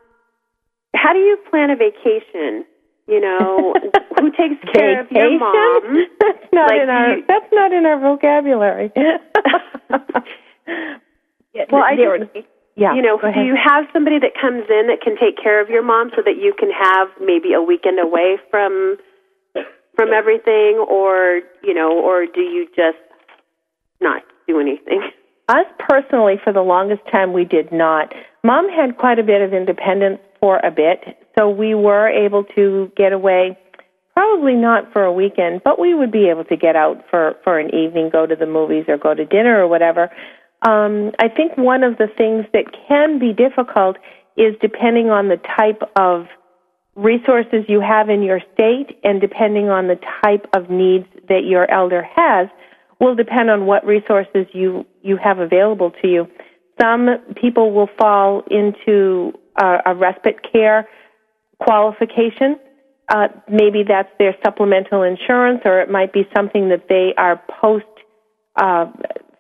how 0.94 1.12
do 1.12 1.18
you 1.18 1.37
plan 1.50 1.70
a 1.70 1.76
vacation? 1.76 2.64
You 3.07 3.20
know, 3.20 3.74
who 4.18 4.30
takes 4.30 4.57
care 4.72 5.00
of 5.02 5.11
your 5.11 5.38
mom? 5.38 6.07
That's 6.20 6.46
not 6.52 6.70
Like, 6.70 6.80
in 6.83 6.88
our. 6.88 7.16
you- 7.18 7.24
That's 7.28 7.52
not 7.52 7.72
in 7.72 7.87
our 7.87 7.98
vocabulary. 8.00 8.90
Well, 11.70 11.83
I 11.85 11.94
just, 11.94 12.46
yeah. 12.76 12.94
you 12.94 13.02
know, 13.02 13.16
do 13.20 13.40
you 13.42 13.54
have 13.57 13.85
somebody 13.92 14.18
that 14.18 14.33
comes 14.40 14.64
in 14.68 14.88
that 14.88 15.00
can 15.02 15.16
take 15.16 15.37
care 15.40 15.61
of 15.61 15.68
your 15.70 15.83
mom 15.85 16.11
so 16.16 16.22
that 16.24 16.37
you 16.37 16.52
can 16.59 16.70
have 16.70 17.09
maybe 17.20 17.52
a 17.52 17.62
weekend 17.62 17.98
away 18.00 18.38
from 18.50 18.96
from 19.94 20.12
everything, 20.12 20.85
or 20.90 21.42
you 21.62 21.72
know, 21.72 21.92
or 21.92 22.26
do 22.26 22.40
you 22.40 22.66
just 22.74 22.98
not 24.00 24.22
do 24.48 24.59
anything? 24.59 25.02
Us 25.48 25.66
personally, 25.78 26.37
for 26.42 26.52
the 26.52 26.62
longest 26.62 27.02
time, 27.12 27.33
we 27.33 27.44
did 27.44 27.70
not. 27.70 28.14
Mom 28.42 28.68
had 28.70 28.96
quite 28.96 29.18
a 29.18 29.22
bit 29.22 29.42
of 29.42 29.52
independence 29.52 30.20
for 30.40 30.59
a 30.64 30.70
bit, 30.70 31.18
so 31.38 31.50
we 31.50 31.74
were 31.74 32.09
able 32.09 32.44
to 32.54 32.90
get 32.96 33.12
away. 33.12 33.59
Probably 34.14 34.54
not 34.54 34.90
for 34.92 35.04
a 35.04 35.12
weekend, 35.12 35.61
but 35.62 35.78
we 35.78 35.92
would 35.92 36.12
be 36.12 36.28
able 36.28 36.44
to 36.44 36.57
get 36.57 36.76
out 36.76 37.04
for 37.11 37.35
for 37.44 37.59
an 37.59 37.74
evening, 37.74 38.11
go 38.11 38.26
to 38.26 38.37
the 38.37 38.46
movies 38.46 38.85
or 38.88 38.96
go 38.96 39.12
to 39.12 39.24
dinner 39.26 39.61
or 39.61 39.68
whatever. 39.68 40.11
Um, 40.66 41.11
I 41.18 41.28
think 41.28 41.59
one 41.59 41.83
of 41.83 41.98
the 41.98 42.07
things 42.16 42.46
that 42.54 42.64
can 42.88 43.18
be 43.18 43.33
difficult 43.35 43.96
is 44.37 44.54
depending 44.62 45.11
on 45.11 45.28
the 45.28 45.37
type 45.59 45.83
of 45.96 46.26
resources 46.96 47.64
you 47.68 47.80
have 47.80 48.09
in 48.09 48.22
your 48.22 48.40
state 48.54 48.98
and 49.02 49.20
depending 49.20 49.68
on 49.68 49.88
the 49.88 49.98
type 50.22 50.46
of 50.54 50.70
needs 50.70 51.07
that 51.28 51.44
your 51.44 51.70
elder 51.70 52.02
has 52.02 52.48
will 53.00 53.14
depend 53.14 53.50
on 53.50 53.66
what 53.66 53.85
resources 53.87 54.46
you 54.52 54.87
you 55.02 55.16
have 55.16 55.38
available 55.38 55.90
to 56.02 56.09
you. 56.09 56.26
Some 56.80 57.09
people 57.40 57.72
will 57.72 57.88
fall 57.98 58.42
into 58.50 59.33
a, 59.61 59.78
a 59.87 59.94
respite 59.94 60.37
care 60.50 60.88
qualification. 61.61 62.57
Uh, 63.09 63.28
maybe 63.48 63.83
that's 63.87 64.09
their 64.18 64.35
supplemental 64.44 65.02
insurance, 65.02 65.61
or 65.64 65.80
it 65.80 65.90
might 65.90 66.12
be 66.12 66.26
something 66.35 66.70
that 66.70 66.88
they 66.88 67.14
are 67.18 67.40
post. 67.61 67.85
Uh, 68.57 68.87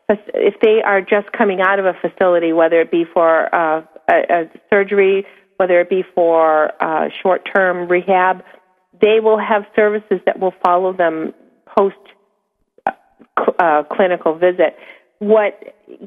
if 0.08 0.54
they 0.60 0.82
are 0.84 1.00
just 1.00 1.32
coming 1.32 1.60
out 1.62 1.78
of 1.78 1.86
a 1.86 1.94
facility, 1.94 2.52
whether 2.52 2.80
it 2.80 2.90
be 2.90 3.04
for 3.12 3.52
uh, 3.54 3.82
a, 4.10 4.14
a 4.14 4.50
surgery, 4.68 5.24
whether 5.56 5.80
it 5.80 5.88
be 5.88 6.04
for 6.14 6.72
uh, 6.82 7.08
short-term 7.22 7.88
rehab, 7.88 8.44
they 9.00 9.18
will 9.20 9.38
have 9.38 9.62
services 9.74 10.20
that 10.26 10.38
will 10.38 10.52
follow 10.64 10.92
them 10.92 11.32
post 11.76 11.96
uh, 13.58 13.82
clinical 13.90 14.38
visit. 14.38 14.76
What 15.18 15.58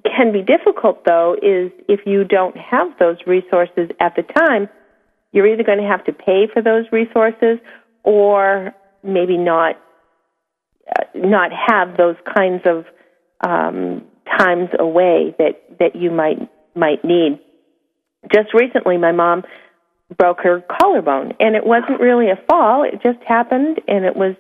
can 0.04 0.32
be 0.32 0.42
difficult, 0.42 1.04
though, 1.06 1.36
is 1.42 1.72
if 1.88 2.02
you 2.06 2.24
don't 2.24 2.56
have 2.58 2.88
those 3.00 3.18
resources 3.26 3.90
at 4.00 4.16
the 4.16 4.24
time, 4.24 4.70
you're 5.32 5.48
either 5.48 5.64
going 5.64 5.80
to 5.80 5.88
have 5.88 6.04
to 6.06 6.14
pay 6.14 6.48
for 6.52 6.62
those 6.62 6.86
resources 6.92 7.60
or 8.04 8.74
maybe 9.04 9.38
not 9.38 9.76
uh, 10.90 11.04
not 11.16 11.52
have 11.52 11.98
those 11.98 12.16
kinds 12.36 12.64
of 12.66 12.86
um, 13.46 14.04
times 14.38 14.70
away 14.80 15.36
that 15.38 15.78
that 15.80 15.96
you 15.96 16.12
might 16.12 16.50
might 16.76 17.04
need. 17.04 17.40
Just 18.34 18.54
recently, 18.54 18.98
my 18.98 19.12
mom 19.12 19.44
broke 20.18 20.40
her 20.44 20.64
collarbone, 20.80 21.34
and 21.40 21.56
it 21.56 21.66
wasn't 21.66 22.00
really 22.00 22.30
a 22.30 22.40
fall; 22.50 22.84
it 22.84 23.02
just 23.04 23.24
happened, 23.28 23.80
and 23.88 24.06
it 24.06 24.16
was. 24.16 24.36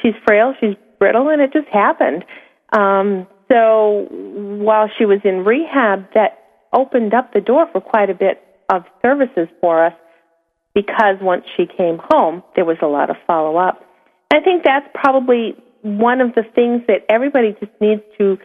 She's 0.00 0.14
frail, 0.24 0.54
she's 0.60 0.76
brittle, 0.98 1.28
and 1.28 1.40
it 1.40 1.52
just 1.52 1.68
happened. 1.68 2.24
Um, 2.72 3.26
so 3.48 4.08
while 4.10 4.90
she 4.98 5.04
was 5.04 5.20
in 5.24 5.44
rehab, 5.44 6.12
that 6.14 6.44
opened 6.72 7.14
up 7.14 7.32
the 7.32 7.40
door 7.40 7.68
for 7.72 7.80
quite 7.80 8.10
a 8.10 8.14
bit 8.14 8.42
of 8.68 8.82
services 9.02 9.48
for 9.60 9.86
us 9.86 9.94
because 10.74 11.16
once 11.20 11.44
she 11.56 11.66
came 11.66 11.98
home, 12.10 12.42
there 12.54 12.64
was 12.64 12.76
a 12.82 12.86
lot 12.86 13.08
of 13.08 13.16
follow 13.26 13.56
up. 13.56 13.82
I 14.32 14.40
think 14.40 14.64
that's 14.64 14.86
probably 14.94 15.54
one 15.82 16.20
of 16.20 16.34
the 16.34 16.42
things 16.54 16.82
that 16.88 17.06
everybody 17.08 17.56
just 17.60 17.72
needs 17.80 18.02
to 18.18 18.36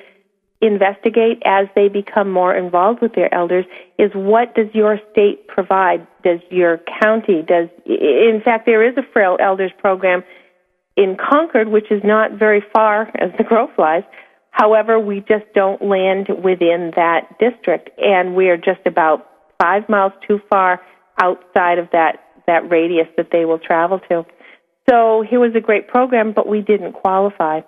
investigate 0.62 1.42
as 1.44 1.68
they 1.76 1.90
become 1.90 2.32
more 2.32 2.56
involved 2.56 3.02
with 3.02 3.14
their 3.16 3.34
elders 3.34 3.66
is 3.98 4.12
what 4.14 4.54
does 4.54 4.68
your 4.74 5.00
state 5.12 5.48
provide? 5.48 6.06
Does 6.24 6.40
your 6.52 6.80
county, 7.02 7.42
does, 7.42 7.68
in 7.86 8.42
fact, 8.46 8.68
there 8.68 8.88
is 8.88 8.96
a 8.96 9.02
frail 9.12 9.38
elders 9.42 9.72
program 9.80 10.24
in 10.96 11.18
Concord, 11.18 11.70
which 11.70 11.92
is 11.92 12.02
not 12.04 12.34
very 12.34 12.64
far 12.74 13.12
as 13.20 13.32
the 13.38 13.44
crow 13.44 13.68
flies. 13.76 14.04
However, 14.52 15.00
we 15.00 15.22
just 15.22 15.46
don't 15.56 15.82
land 15.82 16.28
within 16.44 16.92
that 16.96 17.38
district, 17.40 17.90
and 17.98 18.36
we 18.36 18.50
are 18.50 18.58
just 18.58 18.86
about 18.86 19.28
five 19.62 19.88
miles 19.88 20.12
too 20.28 20.40
far 20.50 20.82
outside 21.22 21.78
of 21.78 21.88
that, 21.92 22.24
that 22.48 22.70
radius 22.70 23.08
that 23.16 23.30
they 23.32 23.46
will 23.46 23.60
travel 23.60 24.00
to. 24.10 24.26
So 24.90 25.24
here 25.30 25.40
was 25.40 25.56
a 25.56 25.62
great 25.62 25.88
program, 25.88 26.34
but 26.34 26.48
we 26.48 26.62
didn't 26.62 26.94
qualify. 26.94 27.62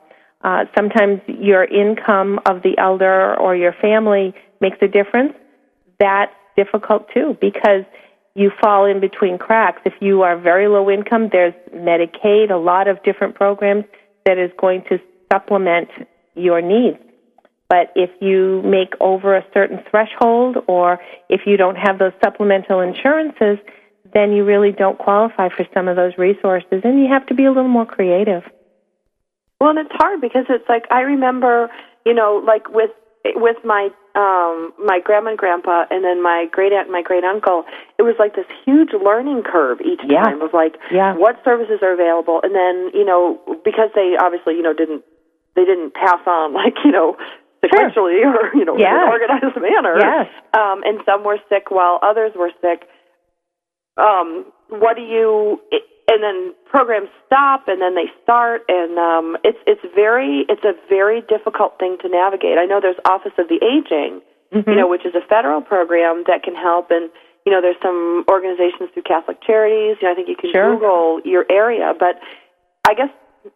Uh, 0.43 0.65
sometimes 0.75 1.21
your 1.27 1.63
income 1.63 2.39
of 2.45 2.63
the 2.63 2.77
elder 2.77 3.39
or 3.39 3.55
your 3.55 3.73
family 3.81 4.33
makes 4.59 4.77
a 4.81 4.87
difference. 4.87 5.33
That's 5.99 6.33
difficult 6.57 7.07
too 7.13 7.37
because 7.39 7.85
you 8.35 8.51
fall 8.61 8.85
in 8.85 8.99
between 8.99 9.37
cracks. 9.37 9.81
If 9.85 9.93
you 9.99 10.23
are 10.23 10.37
very 10.37 10.67
low 10.67 10.89
income, 10.89 11.29
there's 11.31 11.53
Medicaid, 11.73 12.49
a 12.51 12.57
lot 12.57 12.87
of 12.87 13.01
different 13.03 13.35
programs 13.35 13.85
that 14.25 14.37
is 14.37 14.51
going 14.57 14.83
to 14.89 14.99
supplement 15.31 15.89
your 16.35 16.61
needs. 16.61 16.97
But 17.69 17.91
if 17.95 18.09
you 18.21 18.61
make 18.63 18.93
over 18.99 19.35
a 19.35 19.45
certain 19.53 19.79
threshold 19.89 20.57
or 20.67 20.99
if 21.29 21.41
you 21.45 21.57
don't 21.57 21.75
have 21.75 21.99
those 21.99 22.11
supplemental 22.23 22.81
insurances, 22.81 23.57
then 24.13 24.31
you 24.31 24.45
really 24.45 24.71
don't 24.71 24.97
qualify 24.97 25.49
for 25.49 25.65
some 25.73 25.87
of 25.87 25.95
those 25.95 26.13
resources 26.17 26.81
and 26.83 26.99
you 26.99 27.07
have 27.09 27.25
to 27.27 27.33
be 27.33 27.45
a 27.45 27.51
little 27.51 27.69
more 27.69 27.85
creative. 27.85 28.43
Well, 29.59 29.71
and 29.71 29.79
it's 29.79 29.93
hard 29.93 30.21
because 30.21 30.45
it's 30.49 30.67
like 30.67 30.83
I 30.91 31.01
remember, 31.01 31.69
you 32.05 32.13
know, 32.13 32.43
like 32.45 32.69
with 32.69 32.91
with 33.35 33.57
my 33.63 33.89
um 34.15 34.73
my 34.77 34.99
grandma 35.03 35.29
and 35.31 35.37
grandpa 35.39 35.85
and 35.89 36.03
then 36.03 36.21
my 36.21 36.45
great 36.51 36.73
aunt 36.73 36.87
and 36.87 36.91
my 36.91 37.01
great 37.01 37.23
uncle, 37.23 37.63
it 37.97 38.03
was 38.03 38.15
like 38.19 38.35
this 38.35 38.45
huge 38.65 38.91
learning 38.93 39.43
curve 39.43 39.79
each 39.81 40.01
Yeah. 40.03 40.23
time 40.23 40.41
of 40.41 40.53
like 40.53 40.75
Yeah. 40.91 41.15
what 41.15 41.39
services 41.43 41.79
are 41.81 41.93
available 41.93 42.41
and 42.43 42.53
then, 42.53 42.91
you 42.93 43.05
know, 43.05 43.39
because 43.63 43.89
they 43.95 44.15
obviously, 44.19 44.55
you 44.55 44.61
know, 44.61 44.73
didn't 44.73 45.03
they 45.55 45.65
didn't 45.65 45.93
pass 45.93 46.19
on 46.27 46.53
like, 46.61 46.75
you 46.83 46.91
know, 46.91 47.15
sequentially 47.63 48.19
sure. 48.21 48.51
or 48.51 48.55
you 48.55 48.65
know 48.65 48.77
yes. 48.77 48.91
in 48.91 48.99
an 49.01 49.09
organized 49.09 49.55
manner. 49.61 49.95
Yes. 49.97 50.27
Um, 50.53 50.83
and 50.83 50.99
some 51.05 51.23
were 51.23 51.39
sick 51.47 51.71
while 51.71 51.99
others 52.03 52.33
were 52.35 52.51
sick. 52.61 52.83
Um, 53.97 54.45
what 54.69 54.95
do 54.95 55.01
you? 55.01 55.61
And 56.07 56.21
then 56.21 56.53
programs 56.65 57.09
stop 57.25 57.67
and 57.67 57.81
then 57.81 57.95
they 57.95 58.11
start 58.23 58.63
and 58.67 58.97
um 58.99 59.37
it's 59.43 59.59
it's 59.65 59.83
very 59.95 60.45
it's 60.49 60.63
a 60.63 60.73
very 60.89 61.21
difficult 61.21 61.79
thing 61.79 61.97
to 62.01 62.09
navigate. 62.09 62.57
I 62.57 62.65
know 62.65 62.79
there's 62.81 62.99
Office 63.05 63.33
of 63.37 63.47
the 63.47 63.59
Aging, 63.63 64.21
mm-hmm. 64.53 64.69
you 64.69 64.75
know, 64.75 64.87
which 64.87 65.05
is 65.05 65.15
a 65.15 65.25
federal 65.27 65.61
program 65.61 66.23
that 66.27 66.43
can 66.43 66.55
help 66.55 66.91
and 66.91 67.09
you 67.45 67.51
know, 67.51 67.59
there's 67.59 67.79
some 67.83 68.23
organizations 68.31 68.89
through 68.93 69.03
Catholic 69.03 69.43
Charities. 69.43 69.97
You 70.01 70.07
know, 70.07 70.13
I 70.13 70.15
think 70.15 70.29
you 70.29 70.35
can 70.39 70.51
sure. 70.51 70.75
Google 70.75 71.19
your 71.25 71.45
area, 71.51 71.93
but 71.97 72.15
I 72.87 72.93
guess 72.93 73.09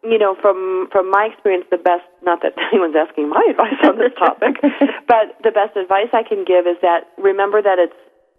you 0.04 0.18
know, 0.18 0.36
from 0.42 0.90
from 0.92 1.10
my 1.10 1.30
experience, 1.32 1.66
the 1.72 1.78
best 1.78 2.04
not 2.24 2.42
that 2.44 2.54
anyone's 2.72 2.96
asking 2.96 3.30
my 3.30 3.46
advice 3.50 3.80
on 3.84 3.98
this 3.98 4.12
topic, 4.20 4.58
but 5.08 5.36
the 5.44 5.52
best 5.52 5.78
advice 5.78 6.12
I 6.14 6.24
can 6.24 6.44
give 6.44 6.68
is 6.68 6.78
that 6.82 7.08
remember 7.18 7.62
that 7.62 7.80
it's 7.80 7.96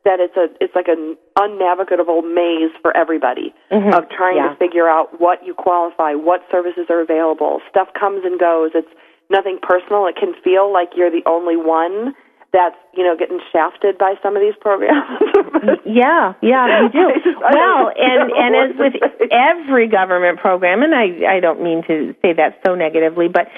that 0.08 0.24
it's 0.24 0.36
a 0.40 0.48
it's 0.64 0.74
like 0.74 0.88
an 0.88 1.20
unnavigable 1.36 2.24
maze 2.24 2.72
for 2.80 2.96
everybody 2.96 3.52
mm-hmm. 3.70 3.92
of 3.92 4.08
trying 4.08 4.40
yeah. 4.40 4.48
to 4.48 4.56
figure 4.56 4.88
out 4.88 5.20
what 5.20 5.44
you 5.44 5.52
qualify, 5.52 6.16
what 6.16 6.40
services 6.50 6.88
are 6.88 7.04
available. 7.04 7.60
Stuff 7.68 7.88
comes 7.92 8.24
and 8.24 8.40
goes. 8.40 8.72
It's 8.74 8.88
nothing 9.28 9.58
personal. 9.60 10.06
It 10.06 10.16
can 10.16 10.32
feel 10.42 10.72
like 10.72 10.96
you're 10.96 11.12
the 11.12 11.22
only 11.28 11.60
one 11.60 12.16
that's 12.52 12.76
you 12.96 13.04
know 13.04 13.14
getting 13.16 13.40
shafted 13.52 13.98
by 13.98 14.14
some 14.22 14.34
of 14.34 14.40
these 14.40 14.56
programs. 14.60 15.20
yeah, 15.84 16.32
yeah, 16.40 16.88
you 16.88 16.88
do. 16.88 17.36
well, 17.44 17.92
and 17.92 18.32
and 18.32 18.56
as 18.56 18.72
with 18.80 18.96
every 19.30 19.88
government 19.88 20.40
program, 20.40 20.82
and 20.82 20.94
I 20.94 21.36
I 21.36 21.40
don't 21.40 21.62
mean 21.62 21.82
to 21.84 22.16
say 22.22 22.32
that 22.32 22.60
so 22.64 22.74
negatively, 22.74 23.28
but 23.28 23.48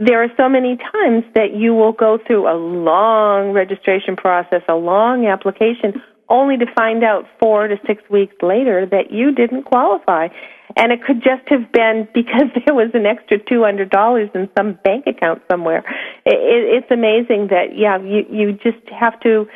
there 0.00 0.22
are 0.24 0.28
so 0.36 0.48
many 0.48 0.78
times 0.78 1.24
that 1.34 1.54
you 1.54 1.74
will 1.74 1.92
go 1.92 2.18
through 2.26 2.48
a 2.48 2.56
long 2.56 3.52
registration 3.52 4.16
process, 4.16 4.62
a 4.66 4.74
long 4.74 5.26
application, 5.26 6.00
only 6.30 6.56
to 6.56 6.64
find 6.74 7.04
out 7.04 7.26
four 7.38 7.68
to 7.68 7.76
six 7.86 8.02
weeks 8.08 8.34
later 8.40 8.86
that 8.86 9.12
you 9.12 9.30
didn't 9.32 9.64
qualify. 9.64 10.28
And 10.76 10.90
it 10.90 11.04
could 11.04 11.22
just 11.22 11.46
have 11.48 11.70
been 11.72 12.08
because 12.14 12.48
there 12.64 12.74
was 12.74 12.90
an 12.94 13.04
extra 13.04 13.38
two 13.38 13.62
hundred 13.62 13.90
dollars 13.90 14.30
in 14.34 14.48
some 14.56 14.78
bank 14.82 15.04
account 15.06 15.42
somewhere. 15.50 15.84
It, 16.24 16.34
it, 16.34 16.82
it's 16.82 16.90
amazing 16.90 17.48
that 17.48 17.76
yeah, 17.76 17.98
you 17.98 18.24
you 18.30 18.52
just 18.52 18.88
have 18.88 19.20
to 19.20 19.46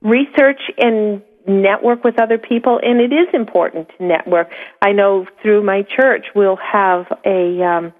research 0.00 0.60
and 0.78 1.22
network 1.48 2.04
with 2.04 2.20
other 2.20 2.38
people, 2.38 2.78
and 2.82 3.00
it 3.00 3.12
is 3.12 3.26
important 3.32 3.88
to 3.96 4.04
network. 4.04 4.48
I 4.80 4.92
know 4.92 5.26
through 5.42 5.64
my 5.64 5.82
church 5.82 6.26
we'll 6.36 6.58
have 6.72 7.06
a 7.24 7.62
um, 7.64 7.92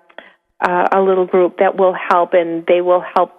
uh, 0.61 0.89
a 0.93 1.01
little 1.01 1.27
group 1.27 1.59
that 1.59 1.77
will 1.77 1.95
help, 1.95 2.31
and 2.33 2.65
they 2.67 2.81
will 2.81 3.03
help 3.15 3.33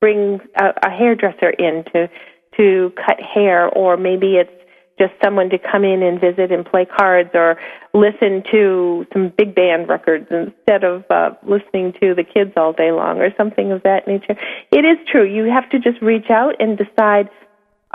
bring 0.00 0.40
a, 0.56 0.66
a 0.82 0.90
hairdresser 0.90 1.50
in 1.50 1.84
to 1.92 2.08
to 2.56 2.92
cut 2.96 3.20
hair, 3.20 3.68
or 3.68 3.96
maybe 3.96 4.36
it's 4.36 4.50
just 4.98 5.12
someone 5.22 5.50
to 5.50 5.58
come 5.58 5.84
in 5.84 6.02
and 6.02 6.18
visit 6.18 6.50
and 6.50 6.64
play 6.64 6.86
cards, 6.86 7.28
or 7.34 7.58
listen 7.92 8.42
to 8.50 9.06
some 9.12 9.30
big 9.36 9.54
band 9.54 9.88
records 9.88 10.26
instead 10.30 10.84
of 10.84 11.04
uh, 11.10 11.30
listening 11.42 11.92
to 12.00 12.14
the 12.14 12.24
kids 12.24 12.52
all 12.56 12.72
day 12.72 12.90
long, 12.92 13.20
or 13.20 13.28
something 13.36 13.72
of 13.72 13.82
that 13.82 14.08
nature. 14.08 14.36
It 14.72 14.84
is 14.84 14.96
true. 15.10 15.24
You 15.24 15.52
have 15.52 15.68
to 15.70 15.78
just 15.78 16.00
reach 16.02 16.30
out 16.30 16.54
and 16.60 16.78
decide. 16.78 17.28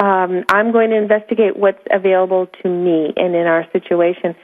Um, 0.02 0.46
I'm 0.50 0.72
going 0.72 0.92
to 0.92 0.96
investigate 0.96 1.58
what's 1.58 1.84
available 1.92 2.48
to 2.64 2.70
me 2.70 3.14
and 3.18 3.36
in 3.36 3.46
our 3.46 3.66
situation. 3.72 4.36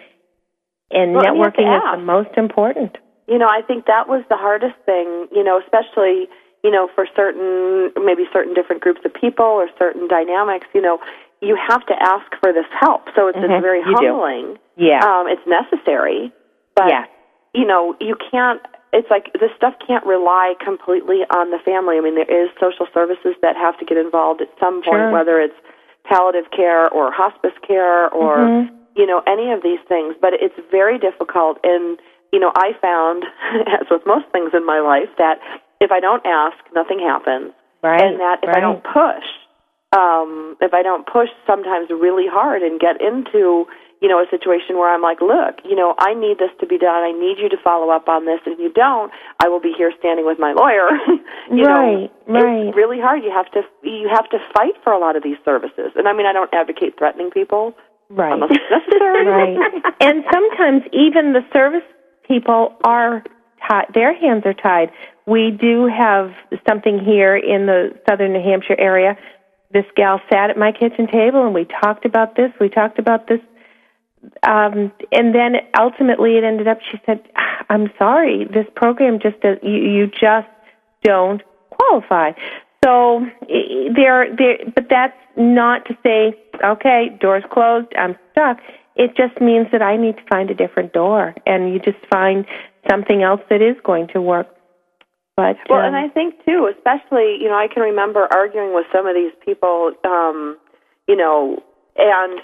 And 0.91 1.13
well, 1.13 1.23
networking 1.23 1.75
is 1.75 1.99
the 1.99 2.03
most 2.03 2.37
important. 2.37 2.97
You 3.27 3.37
know, 3.37 3.47
I 3.47 3.61
think 3.61 3.85
that 3.87 4.07
was 4.07 4.23
the 4.29 4.37
hardest 4.37 4.75
thing, 4.85 5.27
you 5.35 5.43
know, 5.43 5.59
especially, 5.59 6.29
you 6.63 6.71
know, 6.71 6.87
for 6.95 7.05
certain, 7.13 7.91
maybe 8.03 8.23
certain 8.31 8.53
different 8.53 8.81
groups 8.81 9.01
of 9.03 9.13
people 9.13 9.45
or 9.45 9.67
certain 9.77 10.07
dynamics, 10.07 10.67
you 10.73 10.81
know, 10.81 10.99
you 11.41 11.57
have 11.59 11.85
to 11.87 11.95
ask 12.01 12.25
for 12.41 12.53
this 12.53 12.65
help. 12.71 13.09
So 13.15 13.27
it's, 13.27 13.37
mm-hmm. 13.37 13.51
it's 13.51 13.61
very 13.61 13.79
you 13.79 13.93
humbling. 13.93 14.55
Do. 14.55 14.85
Yeah. 14.85 15.03
Um, 15.03 15.27
it's 15.27 15.43
necessary. 15.45 16.31
But, 16.73 16.87
yeah. 16.87 17.05
you 17.53 17.65
know, 17.65 17.95
you 17.99 18.15
can't, 18.31 18.61
it's 18.93 19.09
like 19.11 19.33
this 19.33 19.51
stuff 19.57 19.75
can't 19.85 20.05
rely 20.05 20.55
completely 20.63 21.27
on 21.29 21.51
the 21.51 21.59
family. 21.59 21.97
I 21.97 22.01
mean, 22.01 22.15
there 22.15 22.31
is 22.31 22.49
social 22.59 22.87
services 22.93 23.35
that 23.41 23.57
have 23.57 23.77
to 23.79 23.85
get 23.85 23.97
involved 23.97 24.41
at 24.41 24.47
some 24.57 24.81
point, 24.81 25.03
sure. 25.03 25.11
whether 25.11 25.41
it's 25.41 25.59
palliative 26.05 26.49
care 26.55 26.87
or 26.89 27.11
hospice 27.11 27.57
care 27.67 28.07
or, 28.09 28.37
mm-hmm. 28.37 28.73
you 28.95 29.05
know, 29.05 29.21
any 29.27 29.51
of 29.51 29.61
these 29.61 29.83
things. 29.89 30.15
But 30.21 30.33
it's 30.39 30.55
very 30.71 30.97
difficult. 30.97 31.59
And, 31.63 31.99
you 32.31 32.39
know, 32.39 32.51
I 32.55 32.71
found, 32.81 33.23
as 33.81 33.87
with 33.89 34.01
most 34.05 34.25
things 34.31 34.51
in 34.53 34.65
my 34.65 34.79
life, 34.79 35.09
that 35.17 35.39
if 35.79 35.91
I 35.91 35.99
don't 35.99 36.25
ask, 36.25 36.57
nothing 36.73 36.99
happens. 36.99 37.53
Right. 37.83 38.01
And 38.01 38.19
that 38.19 38.39
if 38.43 38.47
right. 38.49 38.57
I 38.57 38.59
don't 38.59 38.83
push, 38.83 39.27
um, 39.95 40.57
if 40.59 40.73
I 40.73 40.83
don't 40.83 41.05
push 41.05 41.29
sometimes 41.45 41.89
really 41.89 42.27
hard 42.27 42.61
and 42.61 42.79
get 42.79 42.99
into, 42.99 43.65
you 44.01 44.09
know, 44.09 44.19
a 44.19 44.27
situation 44.29 44.75
where 44.77 44.91
I'm 44.91 45.01
like, 45.01 45.21
look, 45.21 45.61
you 45.63 45.75
know, 45.75 45.95
I 45.97 46.13
need 46.13 46.39
this 46.39 46.51
to 46.59 46.67
be 46.67 46.77
done. 46.77 47.03
I 47.03 47.13
need 47.13 47.37
you 47.39 47.49
to 47.49 47.57
follow 47.63 47.89
up 47.89 48.09
on 48.09 48.25
this. 48.25 48.41
And 48.45 48.53
if 48.53 48.59
you 48.59 48.73
don't, 48.73 49.11
I 49.39 49.47
will 49.47 49.61
be 49.61 49.73
here 49.77 49.93
standing 49.99 50.25
with 50.25 50.39
my 50.39 50.53
lawyer. 50.53 50.89
you 51.53 51.63
right, 51.63 52.09
know, 52.27 52.33
right. 52.33 52.67
it's 52.67 52.75
really 52.75 52.99
hard. 52.99 53.23
You 53.23 53.31
have 53.31 53.49
to 53.53 53.61
you 53.83 54.09
have 54.11 54.29
to 54.29 54.39
fight 54.53 54.75
for 54.83 54.91
a 54.91 54.99
lot 54.99 55.15
of 55.15 55.23
these 55.23 55.37
services. 55.45 55.93
And 55.95 56.07
I 56.07 56.13
mean, 56.13 56.25
I 56.25 56.33
don't 56.33 56.51
advocate 56.53 56.97
threatening 56.97 57.31
people. 57.31 57.73
Right. 58.09 58.39
Necessary. 58.39 59.25
right. 59.57 59.57
And 60.01 60.23
sometimes 60.31 60.83
even 60.93 61.33
the 61.33 61.45
service 61.53 61.85
people 62.27 62.75
are 62.83 63.23
tied, 63.67 63.85
their 63.93 64.17
hands 64.17 64.43
are 64.45 64.53
tied. 64.53 64.91
We 65.25 65.51
do 65.51 65.87
have 65.87 66.31
something 66.67 66.99
here 66.99 67.35
in 67.35 67.65
the 67.65 67.99
southern 68.07 68.33
New 68.33 68.43
Hampshire 68.43 68.79
area. 68.79 69.17
This 69.71 69.85
gal 69.95 70.21
sat 70.31 70.49
at 70.49 70.57
my 70.57 70.71
kitchen 70.71 71.07
table 71.07 71.45
and 71.45 71.53
we 71.53 71.65
talked 71.83 72.05
about 72.05 72.35
this, 72.35 72.51
we 72.59 72.69
talked 72.69 72.99
about 72.99 73.27
this. 73.27 73.39
Um, 74.43 74.91
and 75.11 75.35
then 75.35 75.55
ultimately 75.77 76.37
it 76.37 76.43
ended 76.43 76.67
up, 76.67 76.79
she 76.91 76.99
said, 77.05 77.21
I'm 77.69 77.91
sorry, 77.97 78.45
this 78.45 78.65
program 78.75 79.19
just 79.19 79.39
does, 79.41 79.57
you, 79.61 79.75
you 79.75 80.07
just 80.07 80.47
don't 81.03 81.41
qualify. 81.69 82.31
So 82.83 83.25
there, 83.95 84.35
there, 84.35 84.57
but 84.73 84.87
that's 84.89 85.17
not 85.35 85.85
to 85.85 85.97
say, 86.03 86.33
okay, 86.63 87.17
door's 87.19 87.43
closed, 87.51 87.87
I'm 87.97 88.15
stuck. 88.31 88.57
It 88.97 89.15
just 89.15 89.39
means 89.39 89.67
that 89.71 89.81
I 89.81 89.95
need 89.95 90.17
to 90.17 90.23
find 90.29 90.49
a 90.49 90.55
different 90.55 90.91
door, 90.91 91.35
and 91.45 91.71
you 91.71 91.79
just 91.79 92.03
find 92.09 92.45
something 92.89 93.21
else 93.21 93.41
that 93.49 93.61
is 93.61 93.75
going 93.83 94.07
to 94.13 94.21
work. 94.21 94.47
But 95.37 95.57
well, 95.69 95.81
um, 95.81 95.93
and 95.93 95.95
I 95.95 96.09
think 96.09 96.33
too, 96.45 96.67
especially 96.75 97.37
you 97.39 97.47
know, 97.47 97.53
I 97.53 97.67
can 97.71 97.83
remember 97.83 98.27
arguing 98.33 98.73
with 98.73 98.87
some 98.91 99.05
of 99.05 99.13
these 99.13 99.31
people, 99.45 99.93
um, 100.03 100.57
you 101.07 101.15
know, 101.15 101.61
and 101.95 102.41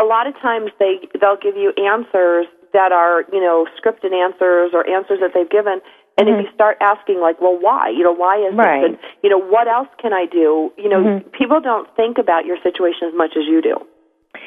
a 0.00 0.04
lot 0.04 0.26
of 0.26 0.34
times 0.40 0.70
they 0.80 1.00
they'll 1.20 1.36
give 1.36 1.56
you 1.56 1.72
answers 1.76 2.46
that 2.72 2.92
are 2.92 3.24
you 3.30 3.40
know 3.40 3.66
scripted 3.76 4.16
answers 4.16 4.70
or 4.72 4.88
answers 4.88 5.20
that 5.20 5.32
they've 5.34 5.50
given. 5.50 5.80
And 6.16 6.28
mm-hmm. 6.28 6.40
if 6.40 6.46
you 6.46 6.54
start 6.54 6.78
asking, 6.80 7.20
like, 7.20 7.40
well, 7.40 7.58
why? 7.60 7.90
You 7.90 8.04
know, 8.04 8.14
why 8.14 8.38
is 8.38 8.54
right. 8.54 8.82
this? 8.82 8.90
And, 8.90 8.98
you 9.22 9.28
know, 9.28 9.38
what 9.38 9.66
else 9.66 9.88
can 10.00 10.12
I 10.12 10.26
do? 10.30 10.70
You 10.78 10.88
know, 10.88 11.02
mm-hmm. 11.02 11.28
people 11.30 11.60
don't 11.60 11.90
think 11.96 12.18
about 12.18 12.46
your 12.46 12.56
situation 12.62 13.08
as 13.08 13.14
much 13.14 13.32
as 13.36 13.44
you 13.50 13.60
do. 13.60 13.74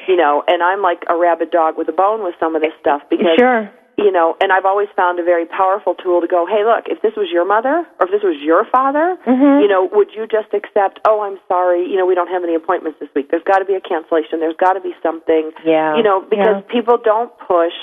You 0.08 0.16
know, 0.16 0.44
and 0.48 0.64
I'm 0.64 0.82
like 0.82 1.04
a 1.10 1.18
rabid 1.18 1.52
dog 1.52 1.78
with 1.78 1.90
a 1.90 1.94
bone 1.94 2.24
with 2.24 2.36
some 2.40 2.56
of 2.56 2.62
this 2.62 2.74
stuff 2.80 3.02
because 3.10 3.38
sure 3.38 3.72
you 3.98 4.12
know, 4.12 4.38
and 4.40 4.54
I've 4.54 4.66
always 4.66 4.88
found 4.96 5.20
a 5.20 5.26
very 5.26 5.46
powerful 5.46 5.96
tool 5.96 6.22
to 6.22 6.28
go, 6.30 6.46
hey, 6.46 6.62
look, 6.62 6.86
if 6.86 7.02
this 7.02 7.18
was 7.18 7.34
your 7.34 7.46
mother 7.50 7.82
or 7.98 8.06
if 8.06 8.12
this 8.14 8.22
was 8.22 8.38
your 8.46 8.64
father, 8.70 9.18
mm-hmm. 9.26 9.58
you 9.60 9.68
know, 9.68 9.90
would 9.92 10.14
you 10.14 10.30
just 10.30 10.54
accept, 10.54 11.02
oh, 11.10 11.26
I'm 11.26 11.42
sorry, 11.50 11.82
you 11.82 11.98
know, 11.98 12.06
we 12.06 12.14
don't 12.14 12.30
have 12.30 12.46
any 12.46 12.54
appointments 12.54 13.02
this 13.02 13.10
week. 13.18 13.34
There's 13.34 13.44
got 13.44 13.58
to 13.58 13.66
be 13.66 13.74
a 13.74 13.82
cancellation. 13.82 14.38
There's 14.40 14.56
got 14.56 14.78
to 14.78 14.82
be 14.82 14.94
something. 15.02 15.50
Yeah. 15.66 15.98
You 15.98 16.06
know, 16.06 16.22
because 16.22 16.62
yeah. 16.62 16.70
people 16.70 17.02
don't 17.02 17.34
push 17.42 17.74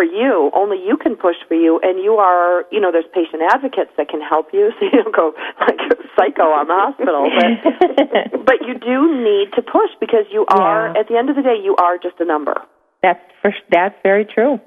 for 0.00 0.04
you. 0.04 0.50
Only 0.54 0.78
you 0.78 0.96
can 0.96 1.14
push 1.14 1.36
for 1.46 1.54
you, 1.54 1.78
and 1.82 2.02
you 2.02 2.14
are, 2.14 2.64
you 2.72 2.80
know, 2.80 2.90
there's 2.90 3.04
patient 3.12 3.42
advocates 3.52 3.90
that 3.98 4.08
can 4.08 4.22
help 4.22 4.48
you, 4.50 4.72
so 4.80 4.86
you 4.86 5.02
don't 5.04 5.14
go 5.14 5.34
like 5.60 5.76
psycho 6.16 6.44
on 6.56 6.68
the 6.68 6.74
hospital. 6.74 7.28
But, 7.40 8.46
but 8.46 8.66
you 8.66 8.74
do 8.74 9.22
need 9.22 9.52
to 9.54 9.62
push 9.62 9.90
because 10.00 10.24
you 10.32 10.46
are, 10.48 10.88
yeah. 10.88 11.00
at 11.00 11.08
the 11.08 11.16
end 11.16 11.28
of 11.28 11.36
the 11.36 11.42
day, 11.42 11.56
you 11.62 11.76
are 11.76 11.98
just 11.98 12.16
a 12.18 12.24
number. 12.24 12.54
That's 13.02 13.20
for, 13.42 13.52
that's 13.70 13.94
very 14.02 14.24
true. 14.24 14.58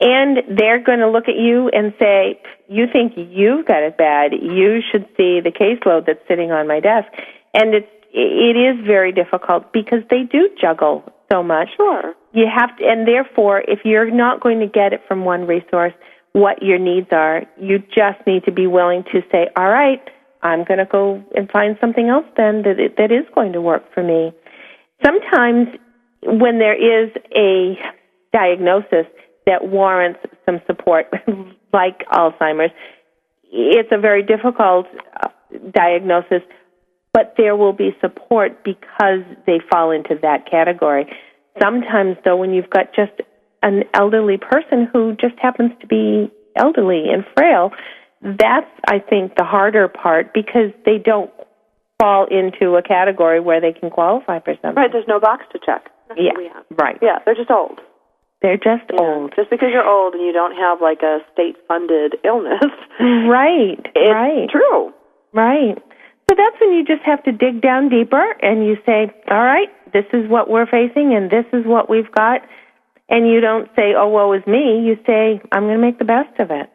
And 0.00 0.38
they're 0.56 0.82
going 0.82 1.00
to 1.00 1.10
look 1.10 1.28
at 1.28 1.36
you 1.36 1.68
and 1.70 1.92
say, 1.98 2.40
"You 2.68 2.86
think 2.90 3.14
you've 3.16 3.66
got 3.66 3.82
it 3.82 3.98
bad? 3.98 4.32
You 4.32 4.80
should 4.90 5.06
see 5.16 5.40
the 5.40 5.50
caseload 5.50 6.06
that's 6.06 6.22
sitting 6.28 6.52
on 6.52 6.68
my 6.68 6.80
desk." 6.80 7.08
And 7.52 7.74
it's 7.74 7.90
it 8.12 8.56
is 8.56 8.86
very 8.86 9.12
difficult 9.12 9.72
because 9.72 10.02
they 10.10 10.22
do 10.22 10.48
juggle 10.60 11.04
so 11.30 11.42
much. 11.42 11.68
Sure. 11.76 12.14
You 12.32 12.46
have 12.52 12.76
to, 12.78 12.84
and 12.84 13.06
therefore, 13.06 13.62
if 13.66 13.80
you're 13.84 14.10
not 14.10 14.40
going 14.40 14.60
to 14.60 14.66
get 14.66 14.92
it 14.92 15.00
from 15.06 15.24
one 15.24 15.46
resource, 15.46 15.92
what 16.32 16.62
your 16.62 16.78
needs 16.78 17.08
are, 17.10 17.42
you 17.60 17.78
just 17.78 18.24
need 18.26 18.44
to 18.44 18.52
be 18.52 18.66
willing 18.66 19.04
to 19.12 19.20
say, 19.32 19.48
"All 19.56 19.68
right, 19.68 20.02
I'm 20.42 20.64
going 20.64 20.78
to 20.78 20.86
go 20.86 21.22
and 21.34 21.50
find 21.50 21.76
something 21.80 22.08
else 22.08 22.26
then 22.36 22.62
that 22.62 22.94
that 22.96 23.12
is 23.12 23.24
going 23.34 23.52
to 23.52 23.60
work 23.60 23.82
for 23.92 24.02
me." 24.02 24.32
Sometimes, 25.04 25.68
when 26.22 26.58
there 26.58 26.74
is 26.76 27.10
a 27.34 27.78
diagnosis 28.32 29.06
that 29.46 29.68
warrants 29.68 30.20
some 30.44 30.60
support, 30.66 31.06
like 31.72 32.04
Alzheimer's, 32.12 32.72
it's 33.50 33.88
a 33.92 33.98
very 33.98 34.22
difficult 34.22 34.86
uh, 35.22 35.28
diagnosis, 35.72 36.42
but 37.12 37.34
there 37.36 37.56
will 37.56 37.72
be 37.72 37.90
support 38.00 38.64
because 38.64 39.20
they 39.46 39.60
fall 39.70 39.90
into 39.90 40.16
that 40.22 40.48
category. 40.50 41.06
Sometimes, 41.60 42.16
though, 42.24 42.36
when 42.36 42.52
you've 42.52 42.70
got 42.70 42.94
just 42.94 43.12
an 43.62 43.84
elderly 43.94 44.36
person 44.38 44.88
who 44.92 45.16
just 45.20 45.34
happens 45.40 45.72
to 45.80 45.86
be 45.86 46.30
elderly 46.56 47.04
and 47.12 47.24
frail, 47.36 47.70
that's, 48.22 48.70
I 48.88 48.98
think, 48.98 49.36
the 49.36 49.44
harder 49.44 49.88
part 49.88 50.32
because 50.34 50.70
they 50.84 50.98
don't 50.98 51.30
fall 52.00 52.26
into 52.30 52.76
a 52.76 52.82
category 52.82 53.40
where 53.40 53.60
they 53.60 53.72
can 53.72 53.90
qualify 53.90 54.38
for 54.40 54.54
something. 54.62 54.74
Right, 54.80 54.90
there's 54.92 55.08
no 55.08 55.18
box 55.18 55.44
to 55.52 55.58
check. 55.64 55.90
That's 56.08 56.20
Yeah, 56.20 56.30
what 56.30 56.38
we 56.38 56.48
have. 56.48 56.64
right. 56.78 56.98
Yeah, 57.02 57.18
they're 57.24 57.34
just 57.34 57.50
old. 57.50 57.80
They're 58.40 58.56
just 58.56 58.84
Yeah. 58.92 59.00
old. 59.00 59.34
Just 59.34 59.50
because 59.50 59.70
you're 59.72 59.86
old 59.86 60.14
and 60.14 60.22
you 60.24 60.32
don't 60.32 60.54
have 60.54 60.80
like 60.80 61.02
a 61.02 61.18
state-funded 61.32 62.18
illness, 62.24 62.62
Right, 63.00 63.80
it's 63.96 64.10
right. 64.12 64.48
true. 64.48 64.92
Right. 65.32 65.78
So 66.28 66.36
that's 66.36 66.60
when 66.60 66.72
you 66.72 66.84
just 66.84 67.02
have 67.04 67.22
to 67.24 67.32
dig 67.32 67.62
down 67.62 67.88
deeper 67.88 68.36
and 68.42 68.66
you 68.66 68.76
say, 68.84 69.10
all 69.30 69.42
right, 69.42 69.68
this 69.92 70.04
is 70.12 70.28
what 70.28 70.50
we're 70.50 70.66
facing 70.66 71.14
and 71.14 71.30
this 71.30 71.46
is 71.52 71.64
what 71.64 71.88
we've 71.88 72.10
got. 72.12 72.42
And 73.08 73.26
you 73.26 73.40
don't 73.40 73.68
say, 73.74 73.94
oh, 73.96 74.08
woe 74.08 74.32
is 74.34 74.46
me. 74.46 74.84
You 74.84 74.96
say, 75.06 75.40
I'm 75.50 75.64
going 75.64 75.80
to 75.80 75.82
make 75.82 75.98
the 75.98 76.04
best 76.04 76.38
of 76.38 76.50
it. 76.50 76.68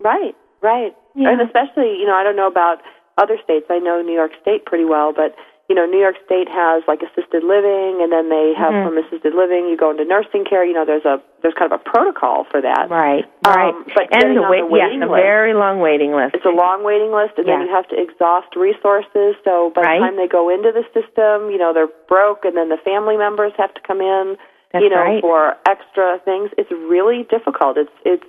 Right, 0.00 0.34
right. 0.62 0.96
Yeah. 1.14 1.30
And 1.30 1.42
especially, 1.42 2.00
you 2.00 2.06
know, 2.06 2.14
I 2.14 2.24
don't 2.24 2.36
know 2.36 2.48
about 2.48 2.78
other 3.18 3.36
states. 3.44 3.66
I 3.68 3.78
know 3.78 4.00
New 4.00 4.14
York 4.14 4.30
State 4.40 4.64
pretty 4.64 4.84
well, 4.86 5.12
but 5.12 5.34
you 5.68 5.74
know, 5.76 5.84
New 5.84 6.00
York 6.00 6.16
State 6.24 6.48
has 6.48 6.82
like 6.88 7.02
assisted 7.04 7.44
living, 7.44 8.00
and 8.00 8.10
then 8.10 8.30
they 8.32 8.54
have 8.56 8.72
Mhm. 8.72 8.82
from 8.84 8.96
assisted 8.98 9.34
living 9.34 9.68
you 9.68 9.76
go 9.76 9.90
into 9.90 10.04
nursing 10.04 10.44
care. 10.44 10.64
You 10.64 10.72
know, 10.72 10.84
there's 10.86 11.04
a 11.04 11.20
there's 11.42 11.54
kind 11.54 11.70
of 11.70 11.78
a 11.80 11.84
protocol 11.84 12.44
for 12.44 12.60
that. 12.62 12.88
Right, 12.90 13.24
Um, 13.46 13.52
right. 13.54 13.74
but 13.94 14.08
and 14.10 14.34
the 14.36 14.42
wait, 14.48 14.60
the 14.60 14.66
waiting 14.66 15.00
yes, 15.00 15.08
a 15.08 15.12
very 15.12 15.52
long 15.52 15.80
waiting 15.80 16.12
list. 16.14 16.34
It's 16.34 16.46
a 16.46 16.50
long 16.50 16.82
waiting 16.84 17.12
list, 17.12 17.38
and 17.38 17.46
then 17.46 17.60
you 17.60 17.68
have 17.68 17.86
to 17.88 18.00
exhaust 18.00 18.56
resources. 18.56 19.36
So 19.44 19.70
by 19.70 19.82
Right. 19.82 19.98
the 20.00 20.06
time 20.06 20.16
they 20.16 20.26
go 20.26 20.48
into 20.48 20.72
the 20.72 20.84
system, 20.94 21.50
you 21.50 21.58
know, 21.58 21.72
they're 21.74 21.92
broke, 22.08 22.44
and 22.46 22.56
then 22.56 22.70
the 22.70 22.78
family 22.78 23.16
members 23.18 23.52
have 23.58 23.72
to 23.74 23.80
come 23.82 24.00
in, 24.00 24.38
That's 24.72 24.82
you 24.82 24.88
know, 24.88 25.02
right. 25.02 25.20
for 25.20 25.56
extra 25.68 26.18
things. 26.24 26.50
It's 26.56 26.70
really 26.72 27.24
difficult. 27.24 27.76
It's 27.76 27.92
it's 28.04 28.24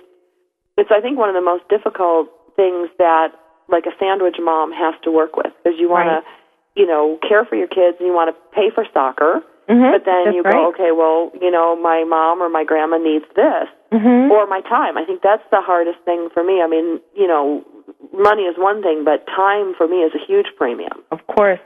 it's 0.76 0.90
I 0.90 1.00
think 1.00 1.18
one 1.18 1.28
of 1.30 1.34
the 1.34 1.40
most 1.40 1.66
difficult 1.68 2.28
things 2.56 2.90
that 2.98 3.32
like 3.68 3.86
a 3.86 3.92
sandwich 3.98 4.38
mom 4.38 4.72
has 4.72 4.94
to 5.02 5.10
work 5.10 5.36
with 5.36 5.52
because 5.62 5.78
you 5.80 5.88
want 5.88 6.08
Right. 6.08 6.20
to, 6.22 6.24
you 6.76 6.86
know, 6.86 7.18
care 7.26 7.44
for 7.44 7.56
your 7.56 7.68
kids 7.68 7.96
and 7.98 8.06
you 8.06 8.14
want 8.14 8.34
to 8.34 8.36
pay 8.54 8.70
for 8.74 8.86
soccer, 8.92 9.42
Mhm, 9.68 9.92
but 9.92 10.04
then 10.04 10.34
you 10.34 10.42
right. 10.42 10.54
go, 10.54 10.68
okay, 10.68 10.92
well, 10.92 11.30
you 11.40 11.50
know, 11.50 11.76
my 11.76 12.04
mom 12.04 12.42
or 12.42 12.48
my 12.48 12.64
grandma 12.64 12.98
needs 12.98 13.24
this 13.34 13.68
Mhm. 13.92 14.30
or 14.30 14.46
my 14.46 14.60
time. 14.62 14.96
I 14.96 15.04
think 15.04 15.22
that's 15.22 15.42
the 15.50 15.60
hardest 15.60 15.98
thing 16.00 16.28
for 16.30 16.42
me. 16.42 16.62
I 16.62 16.66
mean, 16.66 17.00
you 17.14 17.26
know, 17.26 17.64
money 18.12 18.44
is 18.44 18.56
one 18.56 18.82
thing, 18.82 19.04
but 19.04 19.26
time 19.26 19.74
for 19.74 19.86
me 19.86 20.02
is 20.02 20.14
a 20.14 20.18
huge 20.18 20.54
premium. 20.56 21.02
Of 21.10 21.26
course. 21.26 21.60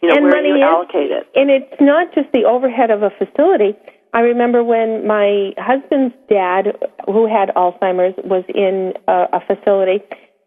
You 0.00 0.08
know, 0.08 0.16
and 0.16 0.24
where 0.24 0.34
money 0.36 0.48
you 0.48 0.56
is, 0.56 0.62
allocate 0.62 1.10
it. 1.10 1.28
And 1.34 1.50
it's 1.50 1.80
not 1.80 2.12
just 2.12 2.30
the 2.32 2.44
overhead 2.44 2.90
of 2.90 3.02
a 3.02 3.10
facility. 3.10 3.76
I 4.14 4.20
remember 4.20 4.62
when 4.62 5.06
my 5.06 5.54
husband's 5.58 6.14
dad, 6.28 6.76
who 7.06 7.26
had 7.26 7.50
Alzheimer's, 7.54 8.14
was 8.24 8.44
in 8.48 8.94
a, 9.08 9.28
a 9.32 9.40
facility. 9.40 10.02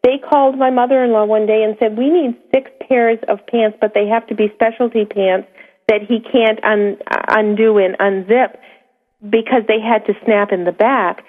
They 0.06 0.20
called 0.20 0.60
my 0.60 0.70
mother-in-law 0.70 1.26
one 1.26 1.48
day 1.48 1.64
and 1.64 1.76
said, 1.80 1.98
"We 1.98 2.12
need 2.12 2.36
six 2.54 2.70
pairs 2.88 3.18
of 3.28 3.40
pants, 3.48 3.76
but 3.82 3.96
they 3.96 4.06
have 4.08 4.28
to 4.28 4.36
be 4.36 4.50
specialty 4.54 5.04
pants 5.04 5.48
that 5.88 6.04
he 6.04 6.20
can't 6.20 6.64
un- 6.64 6.98
uh, 7.10 7.24
undo 7.30 7.80
and 7.80 7.98
unzip 7.98 8.56
because 9.28 9.64
they 9.68 9.80
had 9.80 10.06
to 10.06 10.14
snap 10.24 10.52
in 10.52 10.64
the 10.64 10.72
back, 10.72 11.24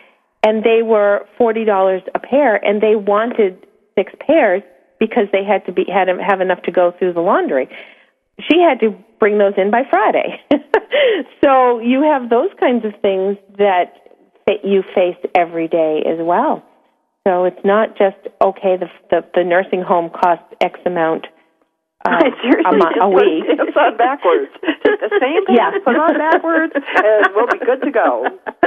and 0.45 0.63
they 0.63 0.83
were 0.83 1.25
forty 1.39 1.65
dollars 1.65 2.03
a 2.15 2.19
pair, 2.19 2.63
and 2.63 2.83
they 2.83 2.97
wanted 2.97 3.67
six 3.95 4.13
pairs 4.21 4.63
because 4.99 5.29
they 5.33 5.43
had 5.43 5.65
to 5.65 5.73
be 5.73 5.85
had 5.91 6.09
have 6.09 6.43
enough 6.43 6.61
to 6.63 6.71
go 6.71 6.91
through 6.99 7.15
the 7.15 7.23
laundry." 7.23 7.69
she 8.41 8.61
had 8.61 8.81
to 8.81 8.95
bring 9.19 9.39
those 9.39 9.55
in 9.57 9.71
by 9.71 9.83
Friday. 9.89 10.41
so 11.43 11.79
you 11.79 12.03
have 12.03 12.29
those 12.29 12.51
kinds 12.61 12.85
of 12.85 12.93
things 13.01 13.39
that 13.57 13.95
that 14.47 14.65
you 14.65 14.83
face 14.95 15.17
every 15.35 15.67
day 15.67 16.03
as 16.07 16.19
well. 16.21 16.63
So 17.27 17.43
it's 17.43 17.59
not 17.65 17.99
just 17.99 18.17
okay. 18.41 18.79
The 18.79 18.87
the, 19.11 19.27
the 19.35 19.43
nursing 19.43 19.83
home 19.83 20.11
costs 20.15 20.47
X 20.63 20.79
amount 20.87 21.27
uh, 22.07 22.23
Seriously, 22.39 22.63
a, 22.71 22.73
mo- 22.79 23.03
a 23.03 23.11
put 23.11 23.19
week. 23.19 23.45
It's 23.51 23.77
on 23.77 23.97
backwards. 23.99 24.53
Take 24.63 25.01
the 25.03 25.11
same 25.19 25.43
pants, 25.43 25.59
Yeah. 25.59 25.71
put 25.83 25.99
it 25.99 26.03
on 26.07 26.15
backwards, 26.15 26.73
and 26.79 27.35
we'll 27.35 27.51
be 27.51 27.59
good 27.67 27.83
to 27.83 27.91
go. 27.91 28.31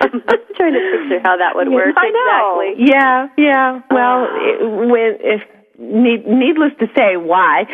I'm 0.00 0.22
trying 0.56 0.72
to 0.72 0.80
picture 0.80 1.20
how 1.22 1.36
that 1.36 1.52
would 1.60 1.68
work 1.68 1.92
I 2.00 2.08
know. 2.08 2.64
exactly. 2.64 2.88
Yeah, 2.88 3.28
yeah. 3.36 3.68
Well, 3.92 4.24
it, 4.32 4.64
when 4.88 5.20
if 5.20 5.42
need, 5.78 6.24
needless 6.26 6.72
to 6.80 6.86
say, 6.96 7.18
why 7.20 7.64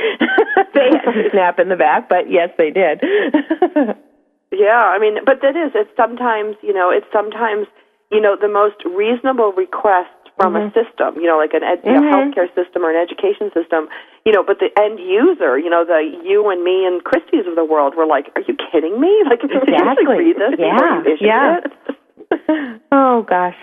they 0.75 0.91
had 0.91 1.13
to 1.15 1.31
snap 1.31 1.61
in 1.61 1.69
the 1.69 1.77
back, 1.77 2.09
but 2.09 2.27
yes, 2.31 2.51
they 2.59 2.71
did. 2.75 2.99
Yeah, 4.51 4.91
I 4.91 4.99
mean, 4.99 5.19
but 5.25 5.39
that 5.43 5.55
is 5.55 5.71
it's 5.75 5.91
sometimes 5.97 6.57
you 6.63 6.73
know 6.73 6.91
it's 6.91 7.07
sometimes 7.13 7.67
you 8.11 8.21
know 8.21 8.37
the 8.41 8.49
most 8.49 8.77
reasonable 8.85 9.53
request 9.53 10.11
from 10.37 10.55
a 10.55 10.71
system, 10.77 11.17
you 11.17 11.25
know, 11.27 11.39
like 11.39 11.55
an 11.55 11.63
ed- 11.65 11.83
know, 11.83 12.03
Mhm. 12.03 12.13
healthcare 12.13 12.55
system 12.55 12.85
or 12.85 12.91
an 12.91 12.97
education 12.97 13.51
system, 13.53 13.89
you 14.27 14.33
know, 14.33 14.43
but 14.43 14.59
the 14.59 14.69
end 14.79 15.01
user, 15.01 15.57
you 15.59 15.71
know, 15.71 15.83
the 15.83 16.03
you 16.23 16.49
and 16.51 16.63
me 16.63 16.85
and 16.85 17.03
Christie's 17.05 17.47
of 17.47 17.55
the 17.57 17.65
world 17.65 17.95
were 17.97 18.05
like, 18.05 18.31
are 18.37 18.43
you 18.43 18.55
kidding 18.55 19.01
me? 19.01 19.09
Like, 19.31 19.41
did 19.41 19.51
you 19.51 19.57
actually 19.61 19.73
Exactly. 19.73 20.19
read 20.19 20.37
this 20.37 20.61
Yeah, 20.61 21.03
yeah. 21.21 21.61
it? 21.65 22.81
oh 22.93 23.23
gosh, 23.23 23.57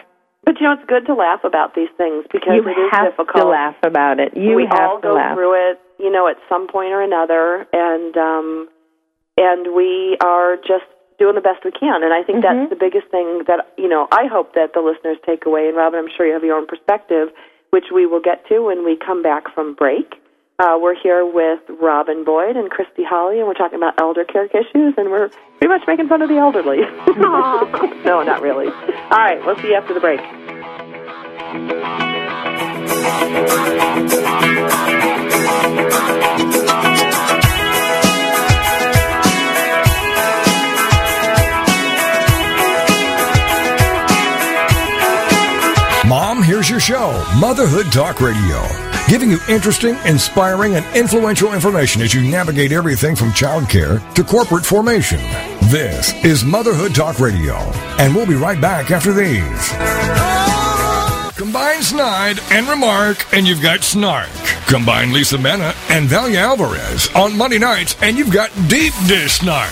But 0.45 0.59
you 0.59 0.65
know, 0.65 0.73
it's 0.73 0.83
good 0.87 1.05
to 1.05 1.13
laugh 1.13 1.43
about 1.43 1.75
these 1.75 1.89
things 1.95 2.25
because 2.31 2.55
you 2.55 2.67
it 2.67 2.71
is 2.77 2.89
have 2.91 3.11
difficult. 3.11 3.43
to 3.43 3.49
laugh 3.49 3.75
about 3.83 4.19
it. 4.19 4.35
You 4.35 4.55
we 4.55 4.65
have 4.65 4.79
all 4.89 4.95
to 5.01 5.07
go 5.09 5.13
laugh. 5.13 5.35
through 5.35 5.53
it, 5.71 5.79
you 5.99 6.09
know, 6.11 6.27
at 6.27 6.37
some 6.49 6.67
point 6.67 6.91
or 6.91 7.01
another, 7.01 7.67
and 7.71 8.17
um, 8.17 8.67
and 9.37 9.75
we 9.75 10.17
are 10.21 10.57
just 10.57 10.85
doing 11.19 11.35
the 11.35 11.41
best 11.41 11.63
we 11.65 11.71
can. 11.71 12.03
And 12.03 12.13
I 12.13 12.23
think 12.23 12.43
Mm-hmm. 12.43 12.59
that's 12.59 12.69
the 12.69 12.75
biggest 12.79 13.07
thing 13.09 13.43
that 13.47 13.71
you 13.77 13.87
know. 13.87 14.07
I 14.11 14.25
hope 14.25 14.53
that 14.55 14.73
the 14.73 14.81
listeners 14.81 15.17
take 15.25 15.45
away. 15.45 15.67
And 15.67 15.77
Robin, 15.77 15.99
I'm 15.99 16.09
sure 16.15 16.25
you 16.25 16.33
have 16.33 16.43
your 16.43 16.57
own 16.57 16.67
perspective, 16.67 17.29
which 17.71 17.85
we 17.93 18.05
will 18.05 18.21
get 18.21 18.45
to 18.49 18.59
when 18.63 18.83
we 18.85 18.97
come 18.97 19.21
back 19.23 19.53
from 19.53 19.73
break. 19.75 20.15
Uh, 20.59 20.77
we're 20.79 20.93
here 20.95 21.25
with 21.25 21.59
Robin 21.81 22.23
Boyd 22.23 22.55
and 22.55 22.69
Christy 22.69 23.03
Holly, 23.03 23.39
and 23.39 23.47
we're 23.47 23.55
talking 23.55 23.77
about 23.77 23.99
elder 23.99 24.23
care 24.23 24.45
issues, 24.45 24.93
and 24.97 25.09
we're 25.09 25.29
pretty 25.57 25.67
much 25.67 25.81
making 25.87 26.07
fun 26.07 26.21
of 26.21 26.29
the 26.29 26.37
elderly. 26.37 26.77
no, 28.05 28.21
not 28.23 28.41
really. 28.41 28.67
All 28.67 29.17
right, 29.17 29.43
we'll 29.45 29.55
see 29.57 29.69
you 29.69 29.75
after 29.75 29.93
the 29.95 29.99
break. 29.99 30.21
Mom, 35.63 36.92
here's 46.63 46.69
your 46.69 46.79
show, 46.79 47.25
Motherhood 47.37 47.91
Talk 47.91 48.21
Radio, 48.21 48.65
giving 49.09 49.29
you 49.29 49.37
interesting, 49.49 49.97
inspiring, 50.05 50.75
and 50.75 50.95
influential 50.95 51.51
information 51.53 52.01
as 52.01 52.13
you 52.13 52.21
navigate 52.21 52.71
everything 52.71 53.17
from 53.17 53.31
childcare 53.31 53.99
to 54.13 54.23
corporate 54.23 54.65
formation. 54.65 55.17
This 55.63 56.13
is 56.23 56.45
Motherhood 56.45 56.95
Talk 56.95 57.19
Radio, 57.19 57.55
and 57.99 58.15
we'll 58.15 58.25
be 58.25 58.35
right 58.35 58.61
back 58.61 58.91
after 58.91 59.11
these. 59.11 59.71
Combine 61.35 61.81
Snide 61.81 62.39
and 62.49 62.65
Remark, 62.69 63.33
and 63.33 63.45
you've 63.45 63.61
got 63.61 63.83
Snark. 63.83 64.29
Combine 64.67 65.11
Lisa 65.11 65.37
Mena 65.37 65.73
and 65.89 66.09
Valia 66.09 66.37
Alvarez 66.37 67.09
on 67.15 67.37
Monday 67.37 67.59
nights, 67.59 67.95
and 68.01 68.17
you've 68.17 68.31
got 68.31 68.51
Deep 68.67 68.93
Dish 69.07 69.33
Snark. 69.33 69.71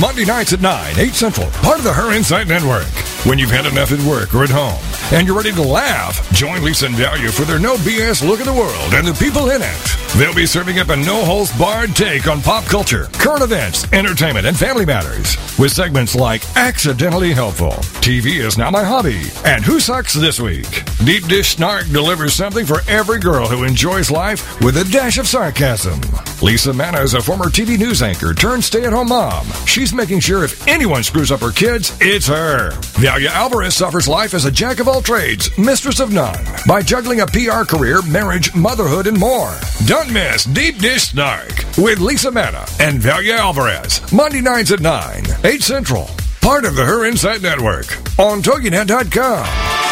Monday 0.00 0.24
nights 0.24 0.52
at 0.52 0.60
9, 0.60 0.98
8 0.98 1.14
Central, 1.14 1.46
part 1.62 1.78
of 1.78 1.84
the 1.84 1.92
Her 1.92 2.12
Insight 2.12 2.48
Network. 2.48 2.86
When 3.26 3.38
you've 3.38 3.50
had 3.50 3.66
enough 3.66 3.92
at 3.92 4.00
work 4.00 4.34
or 4.34 4.42
at 4.42 4.50
home, 4.50 4.80
and 5.12 5.26
you're 5.26 5.36
ready 5.36 5.52
to 5.52 5.62
laugh, 5.62 6.32
join 6.32 6.64
Lisa 6.64 6.86
and 6.86 6.94
Valia 6.94 7.30
for 7.30 7.42
their 7.42 7.58
no 7.58 7.76
BS 7.76 8.26
look 8.26 8.40
at 8.40 8.46
the 8.46 8.52
world 8.52 8.94
and 8.94 9.06
the 9.06 9.12
people 9.14 9.50
in 9.50 9.60
it. 9.62 9.96
They'll 10.16 10.34
be 10.34 10.46
serving 10.46 10.78
up 10.78 10.88
a 10.88 10.96
no 10.96 11.24
holds 11.24 11.56
barred 11.58 11.94
take 11.94 12.26
on 12.26 12.40
pop 12.40 12.64
culture, 12.64 13.08
current 13.12 13.42
events, 13.42 13.90
entertainment, 13.92 14.46
and 14.46 14.58
family 14.58 14.86
matters. 14.86 15.36
With 15.58 15.72
segments 15.72 16.14
like 16.14 16.42
Accidentally 16.56 17.32
Helpful, 17.32 17.72
TV 18.00 18.40
is 18.44 18.56
Now 18.58 18.70
My 18.70 18.82
Hobby, 18.82 19.22
and 19.44 19.62
Who 19.62 19.78
Sucks 19.78 20.14
This 20.14 20.40
Week. 20.40 20.82
Deep 21.04 21.26
Dish 21.28 21.56
Snark 21.56 21.88
delivers 21.88 22.32
something 22.32 22.64
for 22.64 22.80
every 22.88 23.20
girl 23.20 23.46
who 23.46 23.64
enjoys 23.64 24.10
life 24.10 24.31
with 24.60 24.76
a 24.76 24.88
dash 24.90 25.18
of 25.18 25.26
sarcasm. 25.26 26.00
Lisa 26.40 26.72
Manna 26.72 27.00
is 27.00 27.14
a 27.14 27.20
former 27.20 27.46
TV 27.46 27.78
news 27.78 28.02
anchor 28.02 28.34
turned 28.34 28.64
stay 28.64 28.84
at 28.84 28.92
home 28.92 29.08
mom. 29.08 29.46
She's 29.66 29.92
making 29.92 30.20
sure 30.20 30.44
if 30.44 30.66
anyone 30.66 31.02
screws 31.02 31.30
up 31.30 31.40
her 31.40 31.50
kids, 31.50 31.96
it's 32.00 32.26
her. 32.26 32.70
Valia 33.00 33.28
Alvarez 33.28 33.74
suffers 33.74 34.08
life 34.08 34.34
as 34.34 34.44
a 34.44 34.50
jack 34.50 34.80
of 34.80 34.88
all 34.88 35.02
trades, 35.02 35.56
mistress 35.58 36.00
of 36.00 36.12
none, 36.12 36.44
by 36.66 36.82
juggling 36.82 37.20
a 37.20 37.26
PR 37.26 37.64
career, 37.64 38.02
marriage, 38.02 38.54
motherhood, 38.54 39.06
and 39.06 39.18
more. 39.18 39.54
Don't 39.86 40.12
miss 40.12 40.44
Deep 40.44 40.78
Dish 40.78 41.10
Snark 41.10 41.52
with 41.78 42.00
Lisa 42.00 42.30
Manna 42.30 42.64
and 42.80 43.00
Valia 43.00 43.38
Alvarez, 43.38 44.00
Monday 44.12 44.40
nights 44.40 44.70
at 44.72 44.80
9, 44.80 45.24
8 45.44 45.62
Central. 45.62 46.08
Part 46.40 46.64
of 46.64 46.74
the 46.74 46.84
Her 46.84 47.04
Insight 47.04 47.40
Network 47.40 47.96
on 48.18 48.42
TogiNet.com. 48.42 49.91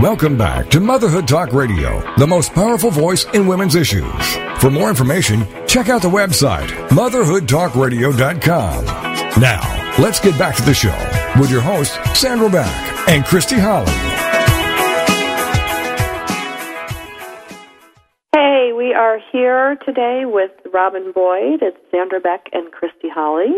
Welcome 0.00 0.36
back 0.38 0.70
to 0.70 0.78
Motherhood 0.80 1.26
Talk 1.26 1.52
Radio, 1.52 2.02
the 2.16 2.26
most 2.26 2.54
powerful 2.54 2.90
voice 2.90 3.24
in 3.34 3.46
women's 3.46 3.74
issues. 3.74 4.36
For 4.58 4.70
more 4.70 4.88
information, 4.88 5.46
check 5.66 5.88
out 5.88 6.00
the 6.02 6.08
website, 6.08 6.68
motherhoodtalkradio.com. 6.90 8.84
Now, 9.40 9.94
let's 9.98 10.20
get 10.20 10.38
back 10.38 10.54
to 10.56 10.62
the 10.62 10.74
show 10.74 10.96
with 11.40 11.50
your 11.50 11.60
hosts, 11.60 11.98
Sandra 12.18 12.48
Beck 12.48 13.08
and 13.08 13.24
Christy 13.24 13.56
Holly. 13.58 13.92
Hey, 18.34 18.72
we 18.76 18.94
are 18.94 19.18
here 19.32 19.76
today 19.84 20.22
with 20.24 20.52
Robin 20.72 21.12
Boyd. 21.12 21.62
It's 21.62 21.76
Sandra 21.90 22.20
Beck 22.20 22.46
and 22.52 22.70
Christy 22.70 23.08
Holly. 23.12 23.52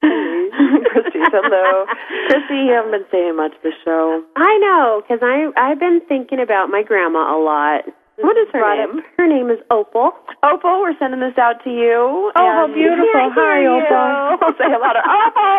Christy, 0.00 1.20
hello. 1.32 1.86
Christy, 2.28 2.54
you 2.66 2.72
haven't 2.72 2.92
been 2.92 3.06
saying 3.10 3.36
much 3.36 3.52
this 3.62 3.74
show. 3.84 4.22
I 4.36 4.58
know, 4.58 5.02
because 5.02 5.20
I've 5.56 5.78
been 5.78 6.00
thinking 6.08 6.40
about 6.40 6.68
my 6.70 6.82
grandma 6.82 7.36
a 7.36 7.38
lot. 7.42 7.84
What 8.18 8.36
is 8.38 8.48
her 8.54 8.64
name? 8.64 8.98
up- 8.98 9.04
her 9.18 9.26
name 9.28 9.50
is 9.50 9.58
Opal. 9.70 10.12
Opal, 10.42 10.80
we're 10.80 10.96
sending 10.98 11.20
this 11.20 11.36
out 11.36 11.62
to 11.64 11.70
you. 11.70 12.32
Oh, 12.32 12.32
how 12.34 12.66
beautiful. 12.66 13.04
Yeah, 13.12 13.28
Hi, 13.36 13.60
hear 13.60 13.76
Opal. 13.76 14.48
you. 14.48 14.54
Say 14.56 14.68
hello 14.72 14.88
to 14.96 15.02
Opal. 15.04 15.52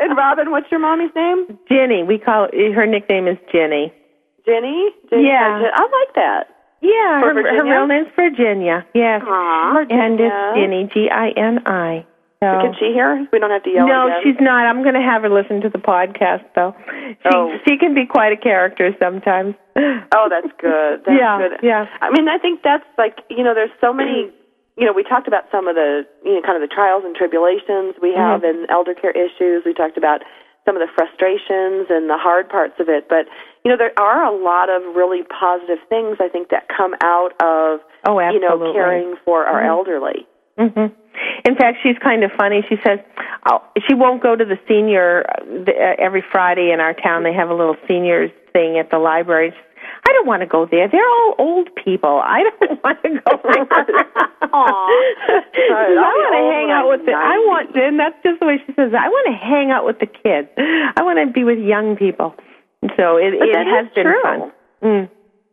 and 0.00 0.16
Robin, 0.16 0.50
what's 0.50 0.70
your 0.70 0.80
mommy's 0.80 1.10
name? 1.14 1.58
Jenny. 1.68 2.02
We 2.02 2.16
call 2.18 2.48
her 2.52 2.86
nickname 2.86 3.28
is 3.28 3.36
Jenny. 3.52 3.92
Jenny? 4.46 4.88
Jenny 5.10 5.26
Yeah. 5.28 5.68
I 5.74 5.82
like 5.82 6.14
that. 6.14 6.44
Yeah, 6.80 7.20
her, 7.20 7.34
her 7.34 7.64
real 7.64 7.86
name's 7.86 8.08
Virginia. 8.16 8.86
Yes, 8.94 9.22
Aw, 9.26 9.78
and 9.90 10.18
it's 10.20 10.32
Virginia. 10.32 10.54
Jenny 10.56 10.90
G 10.92 11.10
I 11.10 11.28
N 11.36 11.60
I. 11.66 12.06
So 12.42 12.46
Can 12.48 12.72
she 12.80 12.92
hear? 12.96 13.28
We 13.32 13.38
don't 13.38 13.50
have 13.50 13.62
to 13.64 13.70
yell 13.70 13.86
no, 13.86 14.06
again. 14.06 14.20
she's 14.24 14.40
not. 14.40 14.64
I'm 14.64 14.82
going 14.82 14.94
to 14.94 15.02
have 15.04 15.20
her 15.22 15.28
listen 15.28 15.60
to 15.60 15.68
the 15.68 15.76
podcast 15.76 16.44
though. 16.56 16.74
She 16.88 17.28
Oh. 17.36 17.52
she 17.68 17.76
can 17.76 17.92
be 17.94 18.06
quite 18.06 18.32
a 18.32 18.36
character 18.40 18.96
sometimes. 18.98 19.54
Oh, 19.76 20.28
that's 20.32 20.48
good. 20.58 21.04
That's 21.04 21.18
Yeah, 21.20 21.36
good. 21.36 21.60
yeah. 21.62 21.84
I 22.00 22.08
mean, 22.10 22.28
I 22.30 22.38
think 22.38 22.62
that's 22.64 22.86
like 22.96 23.18
you 23.28 23.44
know, 23.44 23.52
there's 23.52 23.70
so 23.80 23.92
many. 23.92 24.32
You 24.78 24.86
know, 24.86 24.94
we 24.94 25.02
talked 25.02 25.28
about 25.28 25.44
some 25.52 25.68
of 25.68 25.74
the 25.76 26.06
you 26.24 26.36
know 26.36 26.40
kind 26.40 26.56
of 26.56 26.66
the 26.66 26.72
trials 26.74 27.04
and 27.04 27.14
tribulations 27.14 27.96
we 28.00 28.16
Mm-hmm. 28.16 28.20
have 28.40 28.42
in 28.44 28.64
elder 28.70 28.94
care 28.94 29.12
issues. 29.12 29.62
We 29.66 29.74
talked 29.74 29.98
about 29.98 30.22
some 30.64 30.76
of 30.76 30.80
the 30.80 30.92
frustrations 30.94 31.88
and 31.88 32.08
the 32.08 32.18
hard 32.18 32.48
parts 32.48 32.74
of 32.78 32.88
it, 32.88 33.08
but 33.08 33.26
you 33.64 33.70
know, 33.70 33.76
there 33.76 33.92
are 33.98 34.24
a 34.24 34.32
lot 34.32 34.68
of 34.68 34.96
really 34.96 35.22
positive 35.24 35.78
things 35.88 36.16
I 36.20 36.28
think 36.28 36.48
that 36.50 36.68
come 36.68 36.94
out 37.02 37.32
of 37.42 37.80
Oh, 38.06 38.18
you 38.18 38.40
know 38.40 38.72
caring 38.72 39.16
for 39.24 39.44
our 39.44 39.62
elderly. 39.62 40.26
hmm 40.56 40.92
In 41.44 41.54
fact, 41.56 41.78
she's 41.82 41.96
kind 42.02 42.24
of 42.24 42.30
funny. 42.38 42.64
She 42.68 42.76
says 42.84 42.98
oh, 43.46 43.62
she 43.86 43.94
won't 43.94 44.22
go 44.22 44.36
to 44.36 44.44
the 44.44 44.58
senior 44.68 45.24
uh, 45.28 45.70
uh, 45.70 45.94
every 45.98 46.24
Friday 46.32 46.70
in 46.72 46.80
our 46.80 46.94
town. 46.94 47.24
They 47.24 47.34
have 47.34 47.50
a 47.50 47.54
little 47.54 47.76
seniors 47.88 48.30
thing 48.52 48.78
at 48.78 48.90
the 48.90 48.98
library. 48.98 49.52
She 49.52 49.58
I 50.10 50.12
don't 50.12 50.26
want 50.26 50.42
to 50.42 50.46
go 50.50 50.66
there. 50.66 50.88
They're 50.90 51.06
all 51.06 51.34
old 51.38 51.68
people. 51.78 52.18
I 52.24 52.42
don't 52.58 52.82
want 52.82 52.98
to 53.06 53.10
go 53.22 53.32
there. 53.46 53.66
I 54.50 56.12
want 56.18 56.34
to 56.34 56.42
hang 56.50 56.70
out 56.74 56.88
with 56.90 57.06
the. 57.06 57.12
I 57.14 57.38
want, 57.46 57.70
and 57.76 57.98
that's 57.98 58.18
just 58.24 58.40
the 58.40 58.46
way 58.46 58.58
she 58.66 58.72
says. 58.74 58.90
it. 58.90 58.98
I 58.98 59.08
want 59.08 59.26
to 59.30 59.36
hang 59.38 59.70
out 59.70 59.86
with 59.86 59.98
the 60.00 60.06
kids. 60.10 60.48
I 60.58 61.02
want 61.02 61.18
to 61.22 61.30
be 61.32 61.44
with 61.44 61.58
young 61.58 61.94
people. 61.96 62.34
So 62.96 63.16
it, 63.16 63.38
But 63.38 63.48
it 63.54 63.66
has 63.70 63.86
been 63.94 64.06
true. 64.10 64.22
fun. 64.22 64.52
Mm. 64.82 65.10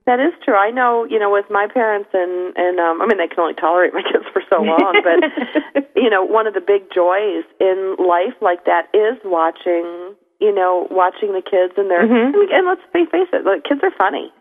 That 0.08 0.20
is 0.24 0.32
true. 0.44 0.56
I 0.56 0.72
know, 0.72 1.04
you 1.04 1.20
know, 1.20 1.30
with 1.30 1.46
my 1.52 1.68
parents 1.68 2.08
and 2.14 2.56
and 2.56 2.80
um 2.80 3.02
I 3.02 3.06
mean 3.06 3.18
they 3.20 3.28
can 3.28 3.40
only 3.44 3.54
tolerate 3.60 3.94
my 3.94 4.02
kids 4.02 4.24
for 4.32 4.42
so 4.50 4.64
long, 4.64 4.96
but 5.04 5.84
you 6.00 6.10
know, 6.10 6.24
one 6.24 6.48
of 6.48 6.54
the 6.56 6.64
big 6.64 6.88
joys 6.96 7.44
in 7.60 7.98
life 8.00 8.34
like 8.40 8.64
that 8.64 8.88
is 8.96 9.20
watching, 9.28 10.16
you 10.40 10.56
know, 10.56 10.88
watching 10.90 11.34
the 11.36 11.44
kids 11.44 11.74
and 11.76 11.92
their 11.92 12.08
Mhm. 12.08 12.32
and, 12.34 12.50
and 12.56 12.64
let's 12.66 12.82
face 12.96 13.12
it, 13.12 13.44
the 13.44 13.60
kids 13.68 13.82
are 13.84 13.92
funny. 14.00 14.32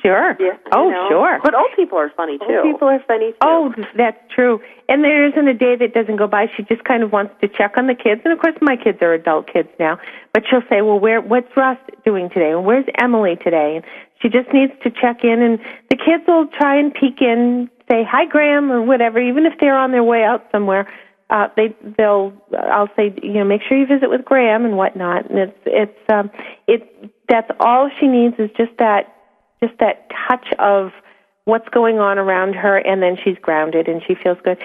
Sure. 0.00 0.36
Yeah. 0.40 0.56
Oh, 0.72 0.88
know? 0.90 1.08
sure. 1.08 1.38
But 1.42 1.54
old 1.54 1.70
people 1.76 1.98
are 1.98 2.10
funny 2.16 2.38
too. 2.38 2.46
Old 2.48 2.72
people 2.72 2.88
are 2.88 3.02
funny 3.06 3.32
too. 3.32 3.38
Oh, 3.42 3.74
that's 3.96 4.18
true. 4.34 4.60
And 4.88 5.04
there 5.04 5.26
isn't 5.28 5.46
a 5.48 5.54
day 5.54 5.76
that 5.76 5.94
doesn't 5.94 6.16
go 6.16 6.26
by. 6.26 6.46
She 6.56 6.62
just 6.64 6.84
kind 6.84 7.02
of 7.02 7.12
wants 7.12 7.34
to 7.40 7.48
check 7.48 7.74
on 7.76 7.86
the 7.86 7.94
kids. 7.94 8.22
And 8.24 8.32
of 8.32 8.40
course, 8.40 8.56
my 8.60 8.76
kids 8.76 8.98
are 9.02 9.12
adult 9.12 9.52
kids 9.52 9.68
now. 9.78 9.98
But 10.32 10.44
she'll 10.48 10.66
say, 10.68 10.82
"Well, 10.82 10.98
where? 10.98 11.20
What's 11.20 11.54
Ross 11.56 11.78
doing 12.04 12.30
today? 12.30 12.50
And 12.50 12.64
where's 12.64 12.86
Emily 13.00 13.36
today?" 13.36 13.76
And 13.76 13.84
she 14.20 14.28
just 14.28 14.52
needs 14.52 14.72
to 14.82 14.90
check 14.90 15.24
in. 15.24 15.42
And 15.42 15.58
the 15.90 15.96
kids 15.96 16.24
will 16.26 16.46
try 16.46 16.76
and 16.76 16.92
peek 16.92 17.20
in, 17.20 17.70
say 17.90 18.04
hi, 18.04 18.24
Gram, 18.24 18.72
or 18.72 18.82
whatever, 18.82 19.20
even 19.20 19.46
if 19.46 19.54
they're 19.60 19.78
on 19.78 19.92
their 19.92 20.04
way 20.04 20.24
out 20.24 20.46
somewhere. 20.50 20.90
Uh, 21.30 21.48
they 21.56 21.74
they'll 21.96 22.32
I'll 22.58 22.90
say 22.94 23.14
you 23.22 23.34
know 23.34 23.44
make 23.44 23.62
sure 23.66 23.78
you 23.78 23.86
visit 23.86 24.10
with 24.10 24.24
Gram 24.24 24.66
and 24.66 24.76
whatnot 24.76 25.30
and 25.30 25.38
it's 25.38 25.58
it's 25.64 26.12
um 26.12 26.30
it 26.66 26.82
that's 27.26 27.50
all 27.58 27.88
she 27.98 28.06
needs 28.06 28.34
is 28.38 28.50
just 28.54 28.76
that 28.78 29.16
just 29.62 29.78
that 29.78 30.10
touch 30.28 30.46
of 30.58 30.90
what's 31.44 31.68
going 31.70 31.98
on 31.98 32.18
around 32.18 32.54
her 32.54 32.76
and 32.78 33.02
then 33.02 33.16
she's 33.22 33.36
grounded 33.40 33.88
and 33.88 34.02
she 34.06 34.14
feels 34.14 34.38
good. 34.44 34.58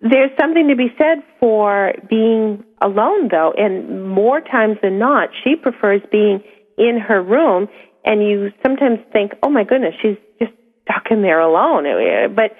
There's 0.00 0.30
something 0.38 0.68
to 0.68 0.76
be 0.76 0.88
said 0.98 1.22
for 1.38 1.92
being 2.08 2.64
alone 2.80 3.28
though 3.30 3.52
and 3.56 4.08
more 4.08 4.40
times 4.40 4.78
than 4.82 4.98
not 4.98 5.28
she 5.44 5.54
prefers 5.56 6.02
being 6.10 6.42
in 6.76 6.98
her 6.98 7.22
room 7.22 7.68
and 8.04 8.22
you 8.22 8.50
sometimes 8.62 8.98
think 9.12 9.32
oh 9.42 9.50
my 9.50 9.64
goodness 9.64 9.94
she's 10.02 10.16
just 10.40 10.52
stuck 10.82 11.10
in 11.10 11.22
there 11.22 11.40
alone. 11.40 11.86
Uh, 11.86 12.28
but 12.28 12.56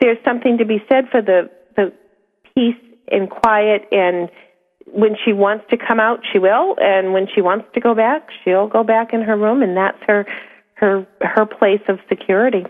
there's 0.00 0.18
something 0.24 0.58
to 0.58 0.64
be 0.64 0.78
said 0.88 1.04
for 1.10 1.20
the 1.20 1.50
the 1.76 1.92
peace 2.54 2.76
and 3.10 3.30
quiet 3.30 3.86
and 3.92 4.30
when 4.86 5.14
she 5.24 5.32
wants 5.32 5.64
to 5.70 5.76
come 5.76 6.00
out 6.00 6.20
she 6.32 6.38
will 6.38 6.74
and 6.78 7.12
when 7.12 7.26
she 7.34 7.42
wants 7.42 7.66
to 7.74 7.80
go 7.80 7.94
back 7.94 8.28
she'll 8.42 8.68
go 8.68 8.82
back 8.82 9.12
in 9.12 9.20
her 9.20 9.36
room 9.36 9.62
and 9.62 9.76
that's 9.76 9.98
her 10.06 10.26
her 10.80 11.06
her 11.20 11.44
place 11.46 11.82
of 11.88 11.98
security 12.08 12.64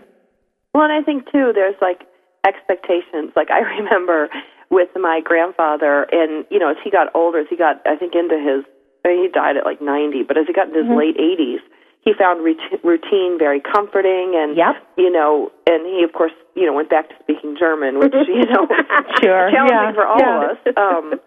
Well, 0.73 0.83
and 0.83 0.93
I 0.93 1.01
think 1.01 1.25
too, 1.31 1.51
there's 1.53 1.75
like 1.81 2.01
expectations. 2.47 3.31
Like 3.35 3.49
I 3.51 3.59
remember 3.79 4.29
with 4.69 4.89
my 4.95 5.21
grandfather, 5.23 6.05
and 6.11 6.45
you 6.49 6.59
know, 6.59 6.69
as 6.69 6.77
he 6.83 6.91
got 6.91 7.07
older, 7.15 7.39
as 7.39 7.47
he 7.49 7.57
got, 7.57 7.81
I 7.87 7.95
think, 7.95 8.13
into 8.13 8.37
his, 8.37 8.63
I 9.03 9.09
mean, 9.09 9.23
he 9.23 9.29
died 9.29 9.57
at 9.57 9.65
like 9.65 9.81
90, 9.81 10.23
but 10.27 10.37
as 10.37 10.45
he 10.45 10.53
got 10.53 10.67
into 10.69 10.83
his 10.85 10.91
late 10.93 11.17
80s, 11.17 11.57
he 12.05 12.13
found 12.13 12.45
rout- 12.45 12.83
routine 12.83 13.37
very 13.39 13.59
comforting, 13.61 14.33
and 14.37 14.55
Yep. 14.55 14.75
you 14.97 15.09
know, 15.11 15.51
and 15.67 15.85
he 15.85 16.03
of 16.03 16.13
course, 16.13 16.31
you 16.55 16.65
know, 16.65 16.73
went 16.73 16.89
back 16.89 17.09
to 17.09 17.15
speaking 17.23 17.57
German, 17.57 17.97
which 17.99 18.13
you 18.27 18.45
know, 18.45 18.67
Sure, 19.21 19.49
challenging 19.51 19.89
yeah, 19.89 19.93
for 19.93 20.05
all 20.05 20.19
yeah. 20.19 20.37
of 20.37 20.57
us. 20.57 20.59
Um, 20.77 21.19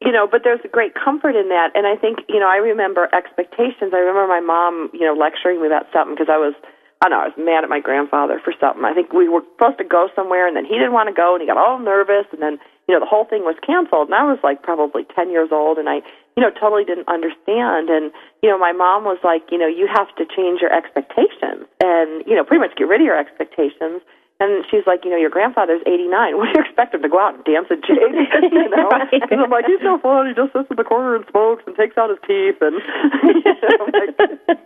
you 0.00 0.12
know, 0.12 0.26
but 0.26 0.42
there's 0.44 0.60
a 0.64 0.68
great 0.68 0.94
comfort 0.94 1.36
in 1.36 1.48
that, 1.48 1.70
and 1.74 1.86
I 1.86 1.96
think 1.96 2.20
you 2.28 2.40
know, 2.40 2.48
I 2.48 2.56
remember 2.56 3.08
expectations. 3.14 3.92
I 3.92 4.00
remember 4.00 4.26
my 4.26 4.40
mom, 4.40 4.90
you 4.92 5.04
know, 5.04 5.14
lecturing 5.14 5.60
me 5.60 5.66
about 5.66 5.86
something 5.92 6.14
because 6.14 6.32
I 6.32 6.38
was. 6.38 6.54
I 7.00 7.08
don't 7.08 7.16
know, 7.16 7.24
I 7.24 7.32
was 7.32 7.40
mad 7.40 7.64
at 7.64 7.72
my 7.72 7.80
grandfather 7.80 8.44
for 8.44 8.52
something. 8.60 8.84
I 8.84 8.92
think 8.92 9.16
we 9.16 9.24
were 9.24 9.40
supposed 9.56 9.80
to 9.80 9.88
go 9.88 10.12
somewhere 10.12 10.44
and 10.44 10.52
then 10.52 10.68
he 10.68 10.76
didn't 10.76 10.92
want 10.92 11.08
to 11.08 11.16
go 11.16 11.32
and 11.32 11.40
he 11.40 11.48
got 11.48 11.56
all 11.56 11.80
nervous 11.80 12.28
and 12.28 12.44
then, 12.44 12.60
you 12.84 12.92
know, 12.92 13.00
the 13.00 13.08
whole 13.08 13.24
thing 13.24 13.40
was 13.40 13.56
canceled 13.64 14.12
and 14.12 14.14
I 14.14 14.28
was 14.28 14.36
like 14.44 14.60
probably 14.60 15.08
10 15.16 15.32
years 15.32 15.48
old 15.48 15.80
and 15.80 15.88
I, 15.88 16.04
you 16.36 16.44
know, 16.44 16.52
totally 16.52 16.84
didn't 16.84 17.08
understand 17.08 17.88
and, 17.88 18.12
you 18.44 18.52
know, 18.52 18.60
my 18.60 18.76
mom 18.76 19.08
was 19.08 19.16
like, 19.24 19.48
you 19.48 19.56
know, 19.56 19.64
you 19.64 19.88
have 19.88 20.12
to 20.20 20.28
change 20.28 20.60
your 20.60 20.76
expectations 20.76 21.64
and, 21.80 22.20
you 22.28 22.36
know, 22.36 22.44
pretty 22.44 22.60
much 22.60 22.76
get 22.76 22.84
rid 22.84 23.00
of 23.00 23.08
your 23.08 23.16
expectations 23.16 24.04
And 24.40 24.64
she's 24.70 24.88
like, 24.88 25.04
you 25.04 25.10
know, 25.10 25.20
your 25.20 25.30
grandfather's 25.30 25.82
89. 25.86 26.36
What 26.40 26.48
do 26.48 26.52
you 26.56 26.64
expect 26.64 26.94
him 26.94 27.02
to 27.02 27.08
go 27.08 27.20
out 27.20 27.36
and 27.36 27.44
dance 27.44 27.68
at 27.70 27.84
jig? 27.84 28.00
you 28.52 28.68
know? 28.72 28.88
Right. 28.88 29.12
And 29.30 29.40
I'm 29.40 29.50
like, 29.50 29.66
he's 29.66 29.84
no 29.84 29.98
fun. 30.00 30.26
He 30.26 30.34
just 30.34 30.52
sits 30.52 30.66
in 30.70 30.76
the 30.76 30.84
corner 30.84 31.14
and 31.14 31.24
smokes 31.30 31.62
and 31.66 31.76
takes 31.76 31.96
out 32.00 32.08
his 32.08 32.18
teeth. 32.26 32.56
And, 32.64 32.80
you 33.22 33.44
know, 33.44 33.84
like, 33.92 34.58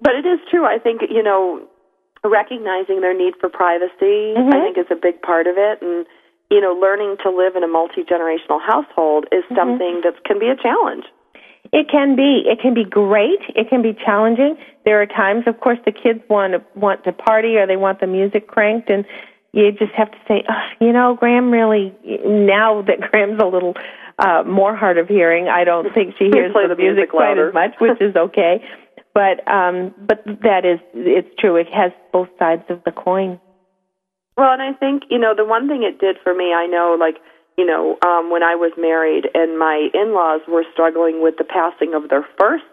but 0.00 0.14
it 0.16 0.26
is 0.26 0.40
true. 0.50 0.64
I 0.64 0.78
think, 0.78 1.02
you 1.08 1.22
know, 1.22 1.60
recognizing 2.24 3.00
their 3.00 3.14
need 3.16 3.34
for 3.38 3.48
privacy, 3.48 4.34
Mhm. 4.34 4.52
I 4.52 4.60
think 4.64 4.78
is 4.78 4.90
a 4.90 4.96
big 4.96 5.22
part 5.22 5.46
of 5.46 5.58
it. 5.58 5.80
And, 5.80 6.06
you 6.50 6.60
know, 6.60 6.72
learning 6.72 7.16
to 7.22 7.30
live 7.30 7.56
in 7.56 7.62
a 7.62 7.68
multi-generational 7.68 8.60
household 8.60 9.26
is 9.32 9.44
something 9.54 10.00
that 10.02 10.24
can 10.24 10.38
be 10.38 10.48
a 10.48 10.56
challenge. 10.56 11.04
It 11.76 11.90
can 11.90 12.16
be. 12.16 12.42
It 12.46 12.58
can 12.58 12.72
be 12.72 12.84
great. 12.84 13.40
It 13.54 13.68
can 13.68 13.82
be 13.82 13.92
challenging. 13.92 14.56
There 14.86 15.02
are 15.02 15.06
times, 15.06 15.44
of 15.46 15.60
course, 15.60 15.78
the 15.84 15.92
kids 15.92 16.20
want 16.30 16.54
to 16.54 16.64
want 16.74 17.04
to 17.04 17.12
party 17.12 17.56
or 17.56 17.66
they 17.66 17.76
want 17.76 18.00
the 18.00 18.06
music 18.06 18.48
cranked, 18.48 18.88
and 18.88 19.04
you 19.52 19.70
just 19.72 19.92
have 19.92 20.10
to 20.10 20.16
say, 20.26 20.42
oh, 20.48 20.62
you 20.80 20.90
know, 20.90 21.16
Gram 21.20 21.50
really. 21.50 21.94
Now 22.02 22.80
that 22.80 23.02
Gram's 23.10 23.38
a 23.42 23.44
little 23.44 23.74
uh, 24.18 24.42
more 24.46 24.74
hard 24.74 24.96
of 24.96 25.06
hearing, 25.06 25.48
I 25.48 25.64
don't 25.64 25.92
think 25.92 26.14
she 26.18 26.30
hears 26.32 26.54
the, 26.54 26.74
the 26.74 26.80
music 26.80 27.10
quite 27.10 27.36
as 27.36 27.52
much, 27.52 27.72
which 27.78 28.00
is 28.00 28.16
okay. 28.16 28.64
But 29.12 29.50
um, 29.50 29.94
but 29.96 30.22
that 30.26 30.66
is 30.66 30.78
it's 30.92 31.28
true. 31.38 31.56
It 31.56 31.68
has 31.72 31.90
both 32.12 32.28
sides 32.38 32.64
of 32.68 32.84
the 32.84 32.92
coin. 32.92 33.40
Well, 34.36 34.52
and 34.52 34.60
I 34.60 34.74
think, 34.74 35.04
you 35.08 35.18
know, 35.18 35.34
the 35.34 35.46
one 35.46 35.68
thing 35.68 35.82
it 35.82 35.98
did 35.98 36.16
for 36.22 36.34
me, 36.34 36.52
I 36.52 36.66
know, 36.66 36.94
like, 37.00 37.16
you 37.56 37.64
know, 37.64 37.96
um, 38.04 38.30
when 38.30 38.42
I 38.42 38.54
was 38.54 38.72
married 38.76 39.28
and 39.34 39.58
my 39.58 39.88
in 39.94 40.12
laws 40.12 40.40
were 40.48 40.64
struggling 40.72 41.22
with 41.22 41.36
the 41.38 41.44
passing 41.44 41.94
of 41.94 42.08
their 42.10 42.24
first 42.38 42.64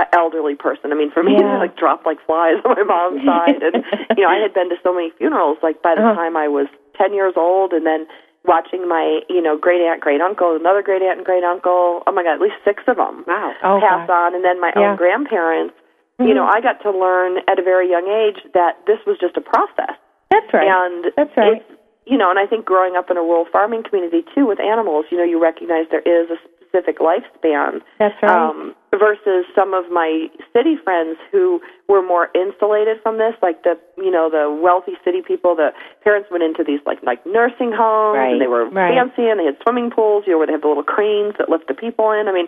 uh, 0.00 0.04
elderly 0.12 0.54
person. 0.54 0.92
I 0.92 0.96
mean, 0.96 1.10
for 1.12 1.22
me, 1.22 1.36
Yeah. 1.36 1.56
they 1.56 1.58
like 1.68 1.76
dropped 1.76 2.06
like 2.06 2.18
flies 2.26 2.56
on 2.64 2.76
my 2.76 2.84
mom's 2.84 3.24
side. 3.24 3.60
And, 3.62 3.84
you 4.16 4.24
know, 4.24 4.30
I 4.32 4.40
had 4.40 4.52
been 4.54 4.68
to 4.70 4.76
so 4.82 4.92
many 4.92 5.12
funerals, 5.18 5.58
like, 5.62 5.80
by 5.82 5.94
the 5.94 6.02
Uh-huh. 6.02 6.14
time 6.16 6.36
I 6.36 6.48
was 6.48 6.66
10 6.96 7.12
years 7.12 7.34
old, 7.36 7.72
and 7.72 7.84
then 7.86 8.06
watching 8.44 8.88
my, 8.88 9.20
you 9.28 9.42
know, 9.42 9.56
great 9.58 9.80
aunt, 9.82 10.00
great 10.00 10.20
uncle, 10.20 10.54
another 10.56 10.80
great 10.82 11.02
aunt 11.02 11.18
and 11.18 11.26
great 11.26 11.44
uncle. 11.44 12.02
Oh 12.06 12.12
my 12.12 12.22
God, 12.22 12.34
at 12.34 12.40
least 12.40 12.56
six 12.64 12.82
of 12.88 12.96
them. 12.96 13.24
Wow. 13.26 13.52
Oh, 13.62 13.80
pass 13.80 14.06
God. 14.08 14.12
on, 14.32 14.34
and 14.34 14.44
then 14.44 14.60
my 14.60 14.72
Yeah. 14.76 14.90
own 14.92 14.96
grandparents. 14.96 15.74
You 16.18 16.32
Mhm. 16.32 16.34
know, 16.36 16.46
I 16.46 16.60
got 16.62 16.80
to 16.80 16.90
learn 16.90 17.40
at 17.48 17.58
a 17.58 17.62
very 17.62 17.88
young 17.90 18.08
age 18.08 18.40
that 18.54 18.78
this 18.86 19.04
was 19.04 19.18
just 19.18 19.36
a 19.36 19.40
process. 19.42 19.96
That's 20.30 20.52
right. 20.54 20.66
And 20.68 21.12
That's 21.16 21.36
right. 21.36 21.60
It's, 21.60 21.75
you 22.06 22.16
know, 22.16 22.30
and 22.30 22.38
I 22.38 22.46
think 22.46 22.64
growing 22.64 22.94
up 22.96 23.10
in 23.10 23.16
a 23.16 23.20
rural 23.20 23.46
farming 23.50 23.82
community 23.82 24.24
too 24.34 24.46
with 24.46 24.60
animals, 24.60 25.06
you 25.10 25.18
know, 25.18 25.24
you 25.24 25.42
recognize 25.42 25.86
there 25.90 26.06
is 26.06 26.30
a 26.30 26.38
specific 26.62 26.98
lifespan. 26.98 27.80
That's 27.98 28.14
right. 28.22 28.30
Um, 28.30 28.74
versus 28.98 29.44
some 29.54 29.74
of 29.74 29.90
my 29.90 30.28
city 30.54 30.76
friends 30.82 31.18
who 31.30 31.60
were 31.88 32.02
more 32.02 32.30
insulated 32.34 32.98
from 33.02 33.18
this, 33.18 33.34
like 33.42 33.62
the 33.62 33.78
you 33.96 34.10
know 34.10 34.30
the 34.30 34.48
wealthy 34.50 34.92
city 35.04 35.20
people. 35.26 35.54
The 35.54 35.70
parents 36.02 36.28
went 36.30 36.44
into 36.44 36.64
these 36.64 36.80
like 36.86 37.02
like 37.02 37.24
nursing 37.26 37.72
homes, 37.74 38.16
Right, 38.16 38.32
and 38.32 38.40
they 38.40 38.46
were 38.46 38.68
right. 38.70 38.94
fancy, 38.94 39.28
and 39.28 39.40
they 39.40 39.44
had 39.44 39.56
swimming 39.62 39.90
pools, 39.90 40.24
you 40.26 40.32
know, 40.32 40.38
where 40.38 40.46
they 40.46 40.54
have 40.54 40.62
the 40.62 40.68
little 40.68 40.86
cranes 40.86 41.34
that 41.38 41.48
lift 41.48 41.68
the 41.68 41.74
people 41.74 42.10
in. 42.12 42.28
I 42.28 42.32
mean, 42.32 42.46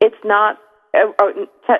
it's 0.00 0.18
not, 0.24 0.58
uh, 0.94 1.12
uh, 1.18 1.32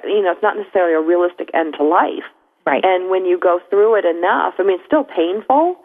you 0.04 0.22
know, 0.22 0.32
it's 0.32 0.42
not 0.42 0.56
necessarily 0.56 0.94
a 0.94 1.00
realistic 1.00 1.50
end 1.54 1.74
to 1.78 1.84
life. 1.84 2.24
Right. 2.66 2.82
And 2.84 3.10
when 3.10 3.24
you 3.26 3.38
go 3.38 3.60
through 3.70 3.94
it 3.94 4.04
enough, 4.04 4.54
I 4.58 4.64
mean, 4.64 4.78
it's 4.80 4.86
still 4.86 5.04
painful, 5.04 5.76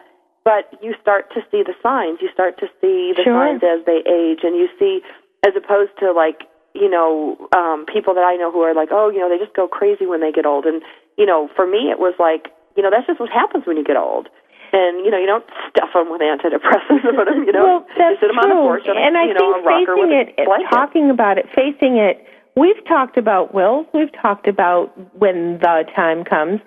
but 0.44 0.72
you 0.82 0.94
start 1.00 1.32
to 1.34 1.40
see 1.50 1.62
the 1.62 1.74
signs. 1.82 2.18
You 2.20 2.28
start 2.32 2.58
to 2.58 2.66
see 2.80 3.12
the 3.16 3.22
Sure. 3.24 3.34
signs 3.34 3.62
as 3.62 3.84
they 3.86 4.02
age, 4.06 4.40
and 4.42 4.56
you 4.56 4.68
see, 4.78 5.02
as 5.46 5.54
opposed 5.56 5.92
to 6.00 6.12
like, 6.12 6.42
you 6.74 6.88
know, 6.88 7.36
um, 7.54 7.84
people 7.86 8.14
that 8.14 8.24
I 8.24 8.36
know 8.36 8.50
who 8.50 8.62
are 8.62 8.74
like, 8.74 8.88
oh, 8.92 9.08
you 9.10 9.18
know, 9.20 9.28
they 9.28 9.38
just 9.38 9.54
go 9.54 9.68
crazy 9.68 10.06
when 10.06 10.20
they 10.20 10.32
get 10.32 10.46
old. 10.46 10.64
And, 10.64 10.82
you 11.18 11.26
know, 11.26 11.48
for 11.54 11.66
me, 11.66 11.90
it 11.90 11.98
was 11.98 12.14
like, 12.18 12.48
you 12.76 12.82
know, 12.82 12.90
that's 12.90 13.06
just 13.06 13.20
what 13.20 13.28
happens 13.30 13.66
when 13.66 13.76
you 13.76 13.84
get 13.84 13.96
old. 13.96 14.28
And, 14.72 15.04
you 15.04 15.10
know, 15.10 15.18
you 15.18 15.26
don't 15.26 15.44
stuff 15.68 15.90
them 15.92 16.08
with 16.10 16.22
antidepressants 16.22 17.04
or 17.08 17.12
whatever, 17.12 17.44
you 17.44 17.52
know. 17.52 17.84
well, 17.84 17.86
that's 17.98 18.16
you 18.22 18.28
sit 18.28 18.28
them 18.32 18.38
on 18.38 18.50
a 18.50 18.54
porch 18.54 18.88
on 18.88 18.96
a, 18.96 19.00
and 19.00 19.18
I 19.18 19.24
you 19.26 19.34
know, 19.34 19.52
think 19.52 19.64
a 19.64 19.68
rocker 19.68 19.94
facing 19.96 20.08
with 20.08 20.28
it, 20.38 20.46
blanket. 20.46 20.70
talking 20.72 21.10
about 21.10 21.36
it, 21.36 21.46
facing 21.54 21.98
it. 21.98 22.24
We've 22.56 22.82
talked 22.88 23.18
about 23.18 23.52
wills. 23.54 23.86
We've 23.92 24.12
talked 24.20 24.48
about 24.48 24.96
when 25.18 25.58
the 25.60 25.84
time 25.94 26.24
comes. 26.24 26.60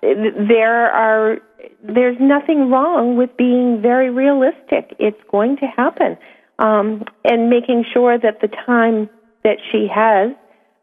There 0.00 0.90
are. 0.90 1.38
There's 1.82 2.16
nothing 2.20 2.70
wrong 2.70 3.16
with 3.16 3.36
being 3.36 3.80
very 3.82 4.10
realistic. 4.10 4.94
It's 4.98 5.20
going 5.30 5.56
to 5.58 5.66
happen, 5.66 6.16
um, 6.58 7.04
and 7.24 7.50
making 7.50 7.84
sure 7.92 8.18
that 8.18 8.40
the 8.40 8.48
time 8.48 9.10
that 9.42 9.58
she 9.70 9.88
has, 9.92 10.30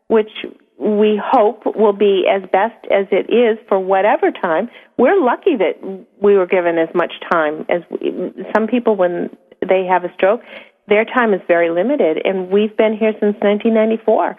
which 0.07 0.31
we 0.77 1.21
hope 1.21 1.63
will 1.75 1.93
be 1.93 2.25
as 2.29 2.41
best 2.51 2.85
as 2.89 3.05
it 3.11 3.31
is 3.31 3.57
for 3.67 3.79
whatever 3.79 4.31
time. 4.31 4.69
We're 4.97 5.21
lucky 5.21 5.57
that 5.57 6.05
we 6.21 6.35
were 6.35 6.47
given 6.47 6.77
as 6.77 6.89
much 6.93 7.13
time 7.31 7.65
as 7.69 7.81
we, 7.89 8.33
some 8.55 8.67
people 8.67 8.95
when 8.95 9.29
they 9.67 9.85
have 9.85 10.05
a 10.05 10.13
stroke, 10.13 10.41
their 10.87 11.05
time 11.05 11.33
is 11.33 11.41
very 11.47 11.69
limited, 11.69 12.21
and 12.25 12.49
we've 12.49 12.75
been 12.75 12.93
here 12.97 13.11
since 13.19 13.35
1994. 13.41 14.35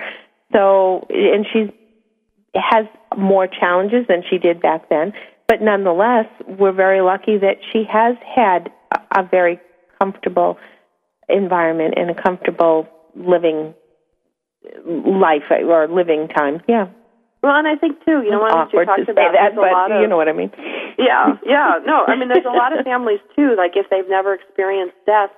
So, 0.53 1.07
and 1.11 1.47
she's 1.53 1.71
has 2.55 2.87
more 3.17 3.47
challenges 3.47 4.07
than 4.09 4.25
she 4.29 4.37
did 4.39 4.61
back 4.61 4.89
then, 4.89 5.13
but 5.51 5.61
nonetheless, 5.61 6.27
we're 6.47 6.71
very 6.71 7.01
lucky 7.01 7.37
that 7.37 7.57
she 7.73 7.83
has 7.91 8.15
had 8.23 8.71
a, 8.95 9.19
a 9.19 9.23
very 9.29 9.59
comfortable 10.01 10.57
environment 11.29 11.95
and 11.97 12.09
a 12.09 12.15
comfortable 12.15 12.87
living 13.17 13.75
life 14.87 15.43
uh, 15.51 15.67
or 15.67 15.89
living 15.89 16.29
time. 16.29 16.63
Yeah. 16.69 16.87
Well, 17.43 17.57
and 17.57 17.67
I 17.67 17.75
think 17.75 17.99
too, 18.07 18.23
you 18.23 18.31
know, 18.31 18.39
one 18.39 18.53
the 18.53 18.79
you 18.79 18.79
Awkward 18.79 18.87
to 18.95 19.05
say 19.07 19.11
about, 19.11 19.33
that, 19.35 19.57
but 19.57 19.91
of 19.91 20.01
you 20.01 20.07
know 20.07 20.17
what 20.17 20.29
I 20.29 20.35
mean. 20.35 20.53
yeah, 20.99 21.35
yeah. 21.45 21.81
No, 21.85 22.05
I 22.07 22.15
mean, 22.15 22.29
there's 22.29 22.47
a 22.47 22.55
lot 22.55 22.71
of 22.71 22.85
families 22.93 23.19
too. 23.35 23.57
Like 23.59 23.73
if 23.75 23.91
they've 23.91 24.09
never 24.09 24.35
experienced 24.35 24.95
death, 25.05 25.31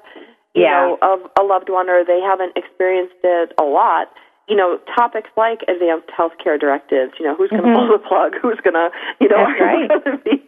you 0.52 0.64
Yeah. 0.64 0.92
know, 0.92 0.98
of 1.00 1.20
a 1.40 1.42
loved 1.42 1.70
one, 1.70 1.88
or 1.88 2.04
they 2.04 2.20
haven't 2.20 2.52
experienced 2.54 3.16
it 3.24 3.54
a 3.58 3.64
lot. 3.64 4.08
You 4.48 4.56
know, 4.56 4.78
topics 4.98 5.30
like 5.36 5.62
advanced 5.68 6.08
healthcare 6.10 6.58
directives. 6.58 7.12
You 7.18 7.26
know, 7.26 7.34
who's 7.36 7.50
going 7.50 7.62
to 7.62 7.68
Mhm. 7.68 7.74
pull 7.76 7.88
the 7.88 7.98
plug? 8.02 8.34
Who's 8.42 8.58
going 8.60 8.74
to, 8.74 8.90
you 9.20 9.28
know, 9.28 9.38
That's 9.46 9.60
right. 10.10 10.24
be- 10.24 10.42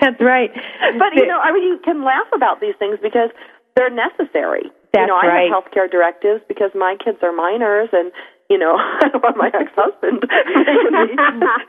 That's 0.00 0.20
right. 0.20 0.50
but 0.98 1.14
you 1.14 1.26
know, 1.26 1.38
I 1.38 1.52
mean, 1.52 1.62
you 1.62 1.78
can 1.84 2.02
laugh 2.02 2.26
about 2.32 2.60
these 2.60 2.74
things 2.78 2.98
because 3.02 3.30
they're 3.76 3.90
necessary. 3.90 4.64
you 4.64 4.70
That's 4.92 5.08
know, 5.08 5.16
I 5.16 5.26
right. 5.26 5.50
have 5.50 5.62
healthcare 5.64 5.90
directives 5.90 6.42
because 6.48 6.70
my 6.74 6.96
kids 7.02 7.18
are 7.22 7.32
minors, 7.32 7.88
and 7.92 8.10
you 8.50 8.58
know, 8.58 8.74
I 9.02 9.08
don't 9.08 9.22
want 9.22 9.36
my 9.36 9.48
ex-husband 9.54 10.24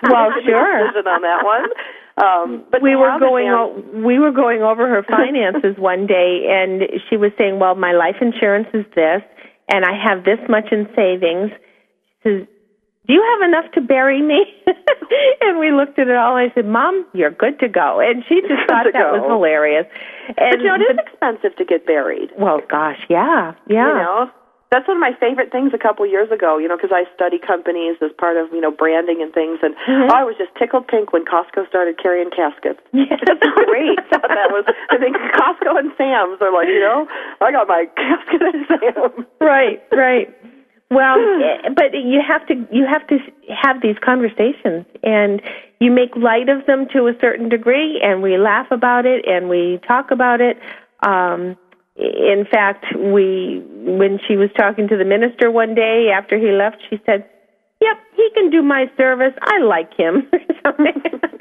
Well, 0.10 0.32
sure. 0.44 0.78
decision 0.88 1.08
on 1.08 1.22
that 1.22 1.44
one. 1.46 1.66
Um, 2.18 2.64
but 2.72 2.82
we 2.82 2.96
were 2.96 3.20
going 3.20 3.48
o- 3.50 3.84
we 3.94 4.18
were 4.18 4.32
going 4.32 4.64
over 4.64 4.88
her 4.88 5.04
finances 5.04 5.76
one 5.78 6.08
day 6.08 6.48
and 6.50 6.84
she 7.10 7.16
was 7.18 7.32
saying 7.38 7.60
well 7.60 7.76
my 7.76 7.92
life 7.92 8.16
insurance 8.22 8.66
is 8.74 8.86
this 8.96 9.22
and 9.70 9.86
i 9.86 9.94
have 9.94 10.24
this 10.24 10.40
much 10.50 10.66
in 10.72 10.90
savings 10.96 11.52
says 12.28 12.48
do 13.08 13.14
you 13.14 13.24
have 13.40 13.48
enough 13.48 13.72
to 13.72 13.80
bury 13.82 14.22
me 14.22 14.44
and 15.42 15.60
we 15.60 15.72
looked 15.72 15.98
at 16.00 16.08
it 16.10 16.16
all 16.16 16.36
and 16.36 16.52
i 16.52 16.54
said 16.54 16.66
mom 16.66 17.06
you're 17.14 17.32
good 17.32 17.58
to 17.60 17.68
go 17.70 18.00
and 18.02 18.24
she 18.28 18.42
just 18.42 18.68
thought 18.68 18.86
that 18.92 19.12
was 19.12 19.24
hilarious 19.28 19.86
and 20.28 20.52
But 20.52 20.60
you 20.60 20.66
know, 20.68 20.76
it 20.76 20.82
is 20.92 20.98
expensive 21.08 21.56
to 21.58 21.66
get 21.66 21.86
buried. 21.86 22.32
well 22.38 22.60
gosh 22.70 23.00
yeah 23.10 23.54
yeah 23.68 23.88
You 23.88 23.94
know, 24.04 24.30
that's 24.70 24.86
one 24.86 24.98
of 24.98 25.02
my 25.02 25.14
favorite 25.18 25.50
things 25.50 25.72
a 25.74 25.78
couple 25.78 26.06
years 26.06 26.30
ago. 26.30 26.58
You 26.58 26.68
know, 26.68 26.76
because 26.76 26.92
I 26.92 27.06
study 27.16 27.40
companies 27.40 27.96
as 28.04 28.12
part 28.20 28.36
of 28.36 28.52
you 28.52 28.60
know 28.60 28.70
branding 28.70 29.22
and 29.24 29.32
things, 29.34 29.60
and 29.64 29.72
Mhm. 29.88 30.12
I 30.12 30.26
was 30.28 30.36
just 30.38 30.52
tickled 30.60 30.90
pink 30.92 31.14
when 31.14 31.24
Costco 31.24 31.70
started 31.72 31.96
carrying 32.04 32.30
caskets. 32.32 32.82
Yeah. 32.92 33.16
That's 33.16 33.40
great. 33.64 33.96
That 34.12 34.52
was. 34.52 34.66
I 34.92 34.98
think 35.00 35.16
Costco 35.40 35.72
and 35.80 35.94
Sam's 35.98 36.42
are 36.44 36.52
like, 36.52 36.68
you 36.68 36.82
know, 36.84 37.08
I 37.40 37.54
got 37.56 37.70
my 37.72 37.88
casket 37.96 38.42
at 38.44 38.56
Sam's. 38.68 39.26
right 39.40 39.80
right 39.96 40.28
well 40.90 41.18
eh, 41.44 41.70
but 41.76 41.94
you 41.94 42.22
have 42.26 42.46
to 42.48 42.56
you 42.72 42.86
have 42.86 43.06
to 43.08 43.18
have 43.50 43.82
these 43.82 43.98
conversations 44.04 44.86
and 45.04 45.42
you 45.80 45.92
make 45.92 46.16
light 46.16 46.50
of 46.50 46.66
them 46.66 46.88
to 46.94 47.08
a 47.08 47.14
certain 47.22 47.50
degree 47.50 48.02
and 48.04 48.22
we 48.22 48.38
laugh 48.38 48.68
about 48.72 49.06
it 49.06 49.26
and 49.28 49.50
we 49.50 49.80
talk 49.88 50.12
about 50.12 50.42
it. 50.42 50.58
Um 51.06 51.58
in 51.96 52.46
fact 52.50 52.86
we 52.96 53.64
when 53.80 54.20
she 54.28 54.38
was 54.38 54.50
talking 54.56 54.88
to 54.88 54.98
the 54.98 55.06
minister 55.06 55.50
one 55.50 55.74
day 55.74 56.10
after 56.14 56.38
he 56.38 56.52
left 56.52 56.78
she 56.90 57.00
said 57.06 57.28
yep 57.88 57.98
he 58.16 58.28
can 58.36 58.50
do 58.50 58.62
my 58.62 58.86
service 58.98 59.34
i 59.42 59.58
like 59.64 59.92
him 59.96 60.28
but 60.64 60.76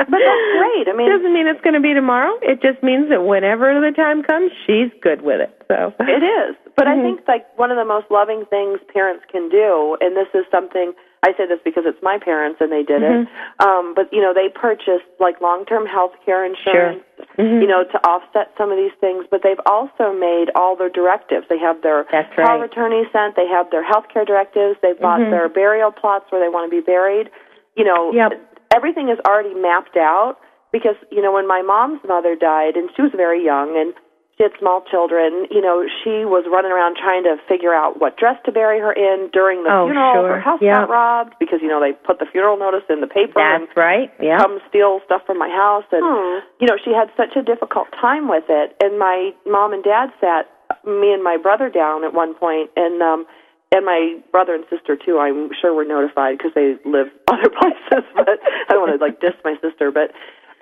But 0.07 0.23
that's 0.23 0.47
great. 0.55 0.87
I 0.89 0.95
mean, 0.95 1.11
doesn't 1.11 1.35
mean 1.35 1.47
it's 1.49 1.61
going 1.63 1.75
to 1.75 1.81
be 1.81 1.93
tomorrow 1.93 2.33
it 2.43 2.63
just 2.63 2.81
means 2.83 3.09
that 3.11 3.25
whenever 3.27 3.75
the 3.81 3.91
time 3.91 4.23
comes 4.23 4.53
she's 4.67 4.91
good 5.03 5.23
with 5.23 5.41
it 5.41 5.51
so 5.69 5.93
It 6.01 6.23
is. 6.23 6.55
But 6.77 6.87
I 6.87 6.95
Mhm. 6.95 7.03
think 7.03 7.21
like 7.27 7.45
one 7.59 7.71
of 7.73 7.77
the 7.77 7.85
most 7.85 8.07
loving 8.11 8.45
things 8.47 8.79
parents 8.93 9.25
can 9.33 9.49
do, 9.49 9.97
and 10.01 10.15
this 10.17 10.29
is 10.35 10.45
something 10.51 10.93
I 11.23 11.33
say 11.37 11.47
this 11.47 11.59
because 11.65 11.85
it's 11.87 12.01
my 12.03 12.19
parents 12.19 12.61
and 12.61 12.71
they 12.71 12.83
did 12.83 13.03
it. 13.03 13.27
Um, 13.65 13.95
but 13.95 14.13
you 14.13 14.21
know, 14.21 14.33
they 14.35 14.49
purchased 14.49 15.09
like 15.19 15.41
long-term 15.41 15.87
health 15.87 16.13
care 16.25 16.45
insurance, 16.45 17.03
Mhm. 17.39 17.63
you 17.63 17.67
know, 17.67 17.85
to 17.85 17.99
offset 18.07 18.53
some 18.59 18.71
of 18.71 18.77
these 18.77 18.93
things. 19.01 19.27
But 19.31 19.43
they've 19.43 19.61
also 19.67 20.13
made 20.13 20.51
all 20.55 20.77
their 20.77 20.91
directives. 20.91 21.49
They 21.49 21.59
have 21.59 21.83
their 21.83 22.07
That's 22.13 22.33
power 22.35 22.57
of 22.57 22.61
right. 22.61 22.71
attorney 22.71 23.09
sent. 23.13 23.35
They 23.35 23.47
have 23.49 23.71
their 23.71 23.83
health 23.83 24.09
care 24.09 24.25
directives. 24.25 24.79
They've 24.83 24.99
bought 25.01 25.21
Mhm. 25.21 25.31
their 25.31 25.49
burial 25.49 25.91
plots 25.91 26.31
where 26.31 26.41
they 26.41 26.49
want 26.49 26.71
to 26.71 26.71
be 26.71 26.81
buried. 26.81 27.31
You 27.75 27.85
know, 27.85 28.13
Yep. 28.13 28.33
everything 28.75 29.09
is 29.09 29.19
already 29.27 29.55
mapped 29.55 29.97
out 29.97 30.37
because 30.73 30.97
you 31.11 31.23
know 31.23 31.33
when 31.33 31.47
my 31.47 31.63
mom's 31.63 32.03
mother 32.05 32.35
died 32.37 32.77
and 32.77 32.91
she 32.95 33.03
was 33.03 33.13
very 33.13 33.43
young 33.43 33.77
and 33.77 33.95
she 34.37 34.43
had 34.45 34.53
small 34.61 34.83
children, 34.91 35.47
you 35.51 35.63
know, 35.63 35.85
she 36.05 36.25
was 36.29 36.45
running 36.51 36.71
around 36.71 36.97
trying 37.01 37.25
to 37.25 37.37
figure 37.49 37.73
out 37.73 38.01
what 38.01 38.19
dress 38.19 38.37
to 38.45 38.53
bury 38.53 38.79
her 38.79 38.93
in 38.93 39.31
during 39.33 39.65
the 39.65 39.71
Oh, 39.73 39.87
funeral. 39.87 40.13
sure. 40.13 40.29
Her 40.37 40.41
house 40.41 40.61
Yeah. 40.61 40.81
got 40.81 40.91
robbed 40.91 41.35
because 41.41 41.63
you 41.63 41.69
know 41.69 41.81
they 41.81 41.93
put 41.93 42.19
the 42.19 42.27
funeral 42.27 42.59
notice 42.59 42.85
in 42.91 43.01
the 43.01 43.07
paper 43.07 43.41
and 43.41 43.67
That's 43.67 43.77
right. 43.77 44.13
Yeah. 44.21 44.37
come 44.39 44.61
steal 44.69 45.01
stuff 45.07 45.23
from 45.25 45.39
my 45.39 45.49
house 45.49 45.85
and 45.91 46.05
Oh. 46.05 46.41
you 46.61 46.67
know 46.67 46.77
she 46.85 46.93
had 46.93 47.11
such 47.17 47.35
a 47.37 47.43
difficult 47.43 47.89
time 47.99 48.29
with 48.29 48.45
it 48.49 48.77
and 48.83 48.99
my 48.99 49.33
mom 49.47 49.73
and 49.73 49.83
dad 49.83 50.13
sat 50.21 50.51
me 50.85 51.13
and 51.15 51.23
my 51.25 51.37
brother 51.39 51.71
down 51.71 52.05
at 52.05 52.13
one 52.13 52.35
point 52.35 52.71
and 52.77 53.01
um 53.03 53.27
and 53.73 53.85
my 53.87 54.17
brother 54.33 54.55
and 54.55 54.65
sister 54.69 54.97
too 54.97 55.19
i'm 55.19 55.51
sure 55.61 55.73
were 55.75 55.85
notified 55.85 56.37
because 56.39 56.53
they 56.55 56.77
live 56.85 57.09
other 57.29 57.49
places 57.51 58.05
but 58.15 58.39
i 58.69 58.73
don't 58.75 58.81
want 58.89 58.93
to 58.99 59.03
like 59.05 59.21
diss 59.21 59.35
my 59.45 59.55
sister 59.63 59.91
but 59.91 60.13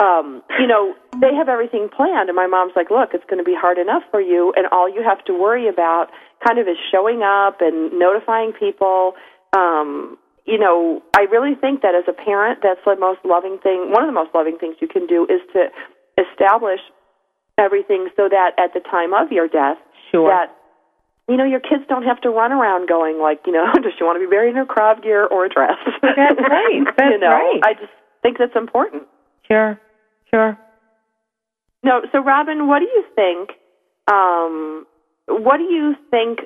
um 0.03 0.43
you 0.59 0.67
know 0.67 0.95
they 1.21 1.35
have 1.35 1.49
everything 1.49 1.89
planned 1.89 2.29
and 2.29 2.37
my 2.37 2.47
mom's 2.47 2.73
like 2.75 2.91
look 2.91 3.11
it's 3.15 3.25
going 3.31 3.39
to 3.39 3.45
be 3.45 3.55
hard 3.55 3.79
enough 3.79 4.03
for 4.11 4.21
you 4.21 4.53
and 4.57 4.67
all 4.73 4.89
you 4.89 5.03
have 5.03 5.25
to 5.25 5.33
worry 5.33 5.69
about 5.69 6.09
kind 6.47 6.59
of 6.59 6.67
is 6.67 6.77
showing 6.91 7.23
up 7.23 7.61
and 7.61 7.93
notifying 7.99 8.53
people 8.53 9.15
um 9.57 10.19
you 10.47 10.59
know, 10.59 11.03
I 11.17 11.23
really 11.23 11.55
think 11.55 11.81
that 11.83 11.95
as 11.95 12.05
a 12.07 12.13
parent, 12.13 12.61
that's 12.63 12.81
the 12.85 12.97
most 13.01 13.21
loving 13.25 13.59
thing. 13.63 13.91
One 13.91 14.03
of 14.03 14.09
the 14.09 14.13
most 14.13 14.35
loving 14.35 14.59
things 14.59 14.77
you 14.81 14.89
can 14.89 15.07
do 15.07 15.25
is 15.25 15.41
to 15.55 15.73
establish 16.21 16.81
everything 17.57 18.09
so 18.17 18.29
that 18.29 18.53
at 18.59 18.75
the 18.75 18.81
time 18.81 19.15
of 19.15 19.33
your 19.33 19.49
death, 19.49 19.79
Sure. 20.13 20.29
that 20.29 20.55
you 21.29 21.37
know 21.39 21.45
your 21.45 21.61
kids 21.61 21.83
don't 21.89 22.05
have 22.05 22.21
to 22.21 22.31
run 22.31 22.53
around 22.53 22.89
going 22.89 23.19
like, 23.19 23.41
you 23.47 23.53
know, 23.53 23.65
does 23.83 23.93
she 23.97 24.05
want 24.05 24.21
to 24.21 24.21
be 24.21 24.31
buried 24.31 24.51
in 24.51 24.57
her 24.57 24.67
crowd 24.67 25.03
gear 25.03 25.25
or 25.25 25.47
a 25.47 25.49
dress? 25.49 25.79
That's 26.03 26.39
right. 26.39 26.75
you 26.75 26.85
That's 26.85 27.21
know, 27.21 27.33
right. 27.33 27.61
I 27.65 27.73
just 27.75 27.93
think 28.23 28.37
that's 28.39 28.55
important. 28.55 29.05
Sure. 29.49 29.81
Sure. 30.35 30.59
No, 31.85 32.03
so 32.11 32.19
Robin, 32.19 32.67
what 32.67 32.81
do 32.81 32.87
you 32.87 33.05
think? 33.15 33.51
Um, 34.11 34.85
what 35.29 35.59
do 35.59 35.65
you 35.65 35.95
think 36.11 36.41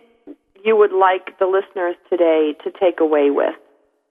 you 0.62 0.76
would 0.76 0.92
like 0.92 1.38
the 1.38 1.46
listeners 1.46 1.96
today 2.10 2.54
to 2.64 2.70
take 2.70 3.00
away 3.00 3.30
with? 3.30 3.54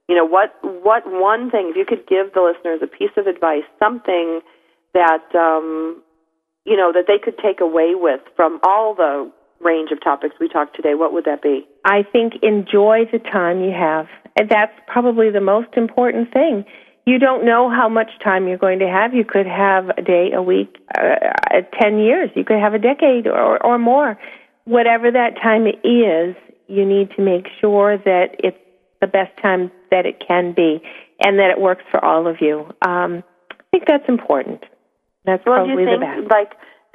You 0.10 0.16
know, 0.16 0.26
what 0.26 0.56
what 0.64 1.04
one 1.06 1.52
thing? 1.52 1.70
If 1.70 1.76
you 1.76 1.86
could 1.86 2.08
give 2.08 2.34
the 2.34 2.42
listeners 2.42 2.80
a 2.82 2.88
piece 2.88 3.12
of 3.18 3.28
advice, 3.28 3.66
something 3.78 4.40
that 4.94 5.36
um, 5.36 6.02
you 6.66 6.76
know 6.76 6.92
that 6.94 7.06
they 7.08 7.20
could 7.20 7.38
take 7.38 7.60
away 7.62 7.94
with 7.94 8.22
from 8.36 8.60
all 8.64 8.96
the 8.96 9.32
range 9.60 9.92
of 9.92 10.02
topics 10.02 10.36
we 10.40 10.48
talked 10.48 10.76
today, 10.76 10.96
what 10.96 11.14
would 11.14 11.26
that 11.26 11.42
be? 11.44 11.68
I 11.86 12.04
think 12.04 12.34
enjoy 12.42 13.06
the 13.12 13.20
time 13.20 13.62
you 13.62 13.72
have. 13.72 14.08
And 14.40 14.50
that's 14.50 14.74
probably 14.88 15.30
the 15.30 15.42
most 15.42 15.70
important 15.76 16.32
thing. 16.32 16.64
You 17.08 17.20
don't 17.20 17.46
know 17.46 17.70
how 17.70 17.88
much 17.88 18.10
time 18.22 18.50
you're 18.50 18.58
going 18.58 18.80
to 18.80 18.88
have. 18.90 19.14
You 19.14 19.24
could 19.24 19.48
have 19.48 19.88
a 19.98 20.02
day, 20.02 20.32
a 20.36 20.42
week, 20.42 20.76
uh, 21.00 21.16
uh, 21.56 21.62
10 21.82 22.00
years. 22.00 22.30
You 22.36 22.44
could 22.44 22.60
have 22.60 22.74
a 22.74 22.80
decade 22.80 23.28
or, 23.28 23.66
or 23.66 23.80
more. 23.80 24.20
Whatever 24.66 25.10
that 25.12 25.38
time 25.42 25.68
is, 25.68 26.36
you 26.68 26.86
need 26.86 27.10
to 27.16 27.22
make 27.22 27.48
sure 27.62 27.98
that 27.98 28.36
it's 28.40 28.58
the 29.00 29.08
best 29.08 29.32
time 29.42 29.72
that 29.90 30.06
it 30.06 30.22
can 30.28 30.52
be 30.52 30.82
and 31.24 31.40
that 31.40 31.50
it 31.50 31.62
works 31.62 31.84
for 31.90 32.04
all 32.04 32.28
of 32.28 32.42
you. 32.42 32.66
Um, 32.86 33.24
I 33.50 33.64
think 33.72 33.86
that's 33.88 34.10
important. 34.10 34.66
That's 35.24 35.42
Well, 35.46 35.64
do 35.66 35.72
probably 35.72 35.84
you 35.86 35.98
the 35.98 36.04
think 36.04 36.28
best. 36.28 36.32
like 36.32 36.52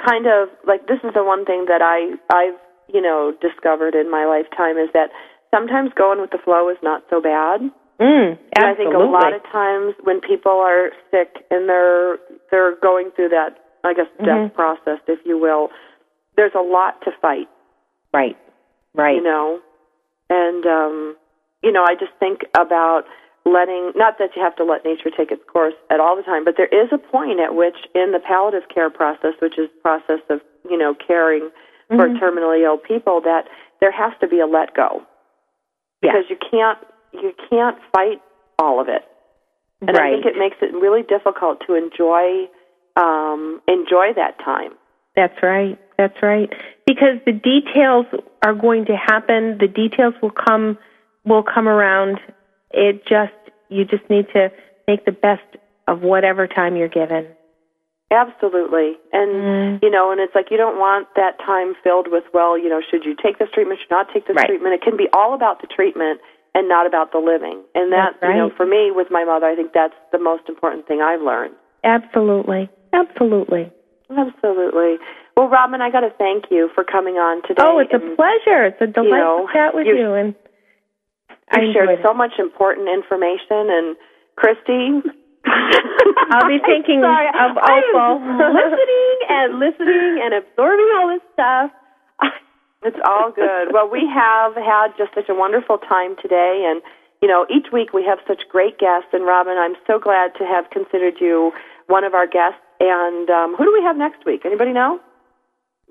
kind 0.07 0.27
of 0.27 0.49
like 0.67 0.89
this 0.89 0.99
is 1.05 1.15
the 1.15 1.25
one 1.25 1.47
thing 1.47 1.65
that 1.69 1.81
I 1.81 2.17
I've 2.29 2.59
you 2.93 3.01
know 3.01 3.33
discovered 3.41 3.95
in 3.95 4.11
my 4.11 4.27
lifetime 4.27 4.77
is 4.77 4.89
that 4.93 5.09
sometimes 5.55 5.91
going 5.97 6.21
with 6.21 6.31
the 6.33 6.39
flow 6.45 6.69
is 6.69 6.77
not 6.83 7.03
so 7.09 7.21
bad. 7.21 7.61
Mm, 8.03 8.37
And 8.57 8.65
I 8.67 8.75
think 8.75 8.93
a 8.95 8.99
lot 8.99 9.33
of 9.33 9.43
times 9.45 9.95
when 10.03 10.21
people 10.21 10.51
are 10.59 10.91
sick 11.13 11.45
and 11.53 11.69
they're 11.69 12.19
they're 12.51 12.75
going 12.83 13.11
through 13.15 13.29
that 13.29 13.59
I 13.85 13.95
guess 13.95 14.07
Mm-hmm. 14.19 14.25
death 14.27 14.55
process, 14.55 14.99
if 15.07 15.21
you 15.25 15.39
will, 15.39 15.71
there's 16.37 16.55
a 16.57 16.61
lot 16.63 17.01
to 17.03 17.13
fight. 17.21 17.49
Right. 18.13 18.37
Right. 18.95 19.17
You 19.17 19.23
know, 19.23 19.61
and 20.29 20.67
um, 20.67 21.17
you 21.63 21.71
know 21.71 21.85
I 21.85 21.95
just 21.95 22.11
think 22.19 22.41
about 22.59 23.05
letting 23.47 23.93
not 23.95 24.19
that 24.19 24.31
you 24.35 24.43
have 24.43 24.57
to 24.57 24.65
let 24.65 24.85
nature 24.85 25.11
take 25.17 25.31
its 25.31 25.43
course 25.53 25.75
at 25.91 26.01
all 26.01 26.17
the 26.17 26.23
time, 26.23 26.45
but 26.45 26.55
there 26.57 26.67
is 26.75 26.89
a 26.93 26.99
point 26.99 27.39
at 27.39 27.55
which 27.55 27.77
in 27.95 28.11
the 28.11 28.19
palliative 28.21 28.69
care 28.69 28.91
process, 28.91 29.35
which 29.41 29.59
is 29.59 29.69
process 29.81 30.21
of 30.29 30.41
you 30.69 30.77
know 30.77 30.93
caring 30.95 31.51
for 31.89 32.09
Mhm. 32.09 32.19
terminally 32.19 32.65
ill 32.65 32.79
people, 32.79 33.21
that 33.21 33.47
there 33.81 33.93
has 33.93 34.13
to 34.21 34.27
be 34.27 34.41
a 34.41 34.47
let 34.47 34.75
go 34.75 35.03
Yeah. 36.03 36.13
because 36.13 36.31
you 36.31 36.37
can't 36.51 36.79
you 37.13 37.33
can't 37.51 37.77
fight 37.95 38.21
all 38.59 38.81
of 38.81 38.89
it. 38.89 39.03
And 39.81 39.97
I 39.97 40.11
think 40.13 40.27
it 40.27 40.39
makes 40.39 40.57
it 40.63 40.73
really 40.73 41.03
difficult 41.03 41.59
to 41.67 41.75
enjoy 41.75 42.47
um, 42.95 43.61
enjoy 43.67 44.13
that 44.15 44.39
time. 44.45 44.73
That's 45.17 45.35
right. 45.43 45.79
That's 45.99 46.17
right. 46.23 46.53
Because 46.87 47.19
the 47.27 47.33
details 47.33 48.07
are 48.45 48.55
going 48.55 48.87
to 48.87 48.97
happen. 48.97 49.59
The 49.59 49.67
details 49.67 50.15
will 50.23 50.31
come 50.31 50.79
will 51.25 51.43
come 51.43 51.67
around. 51.67 52.21
It 52.71 53.05
just 53.07 53.33
you 53.69 53.85
just 53.85 54.09
need 54.09 54.27
to 54.35 54.51
make 54.87 55.05
the 55.05 55.13
best 55.13 55.43
of 55.89 56.03
whatever 56.03 56.47
time 56.47 56.77
you're 56.77 56.89
given. 56.89 57.27
Absolutely. 58.13 58.99
And 59.13 59.31
Mm. 59.33 59.83
you 59.83 59.91
know, 59.91 60.13
and 60.13 60.21
it's 60.21 60.35
like 60.35 60.51
you 60.51 60.59
don't 60.59 60.79
want 60.79 61.09
that 61.17 61.39
time 61.41 61.75
filled 61.83 62.07
with 62.09 62.25
well, 62.33 62.57
you 62.57 62.69
know, 62.69 62.81
should 62.81 63.05
you 63.05 63.15
take 63.15 63.39
this 63.39 63.51
treatment, 63.51 63.81
should 63.81 63.91
not 63.91 64.09
take 64.13 64.27
this 64.27 64.37
Right. 64.37 64.47
treatment. 64.47 64.75
It 64.75 64.83
can 64.83 64.97
be 64.97 65.09
all 65.13 65.35
about 65.35 65.61
the 65.61 65.67
treatment 65.67 66.21
and 66.55 66.69
not 66.69 66.87
about 66.87 67.13
the 67.13 67.19
living. 67.19 67.63
And 67.75 67.93
that, 67.93 68.15
That's 68.21 68.31
you 68.33 68.39
know, 68.39 68.51
for 68.57 68.67
me 68.67 68.91
with 68.91 69.09
my 69.11 69.25
mother, 69.25 69.47
I 69.47 69.55
think 69.57 69.73
that's 69.73 69.95
the 70.13 70.19
most 70.19 70.49
important 70.49 70.87
thing 70.87 71.01
I've 71.01 71.23
learned. 71.23 71.55
Absolutely. 71.85 72.71
Absolutely. 72.93 73.73
Absolutely. 74.11 74.97
Well, 75.37 75.49
Robin, 75.49 75.81
I 75.81 75.91
got 75.91 76.01
to 76.01 76.13
thank 76.19 76.45
you 76.51 76.69
for 76.75 76.85
coming 76.85 77.15
on 77.17 77.41
today. 77.49 77.63
Oh, 77.65 77.79
it's 77.79 77.93
a 77.95 77.99
pleasure. 77.99 78.67
It's 78.69 78.81
a 78.83 78.87
delight 78.87 79.17
know, 79.19 79.47
to 79.49 79.53
chat 79.55 79.75
with 79.75 79.87
you- 79.87 79.97
you, 79.97 80.13
and 80.13 80.35
I 81.51 81.73
shared 81.73 81.89
it. 81.89 82.01
so 82.05 82.13
much 82.13 82.33
important 82.39 82.89
information, 82.89 83.73
and 83.73 83.97
Christy. 84.37 85.01
I'll 85.45 86.49
be 86.49 86.61
thinking 86.65 87.01
Sorry, 87.05 87.29
of 87.29 87.57
Opal. 87.57 88.21
listening 88.53 89.17
and 89.29 89.59
listening 89.59 90.21
and 90.23 90.35
absorbing 90.35 90.89
all 91.01 91.09
this 91.09 91.25
stuff. 91.33 91.71
It's 92.85 92.99
all 93.05 93.31
good. 93.31 93.73
Well, 93.73 93.89
we 93.89 94.03
have 94.13 94.55
had 94.57 94.89
just 94.99 95.15
such 95.15 95.29
a 95.29 95.35
wonderful 95.35 95.79
time 95.79 96.17
today, 96.21 96.67
and 96.69 96.83
you 97.23 97.29
know, 97.29 97.47
each 97.49 97.71
week 97.73 97.93
we 97.93 98.03
have 98.05 98.19
such 98.27 98.43
great 98.51 98.79
guests. 98.79 99.09
And 99.13 99.25
Robin, 99.25 99.55
I'm 99.57 99.75
so 99.87 99.99
glad 99.99 100.35
to 100.39 100.45
have 100.45 100.71
considered 100.71 101.15
you 101.21 101.53
one 101.87 102.03
of 102.05 102.15
our 102.15 102.27
guests. 102.27 102.59
And 102.81 103.31
um, 103.31 103.55
who 103.57 103.65
do 103.65 103.73
we 103.73 103.83
have 103.87 103.97
next 103.97 104.27
week? 104.27 104.43
Anybody 104.45 104.73
know? 104.73 104.99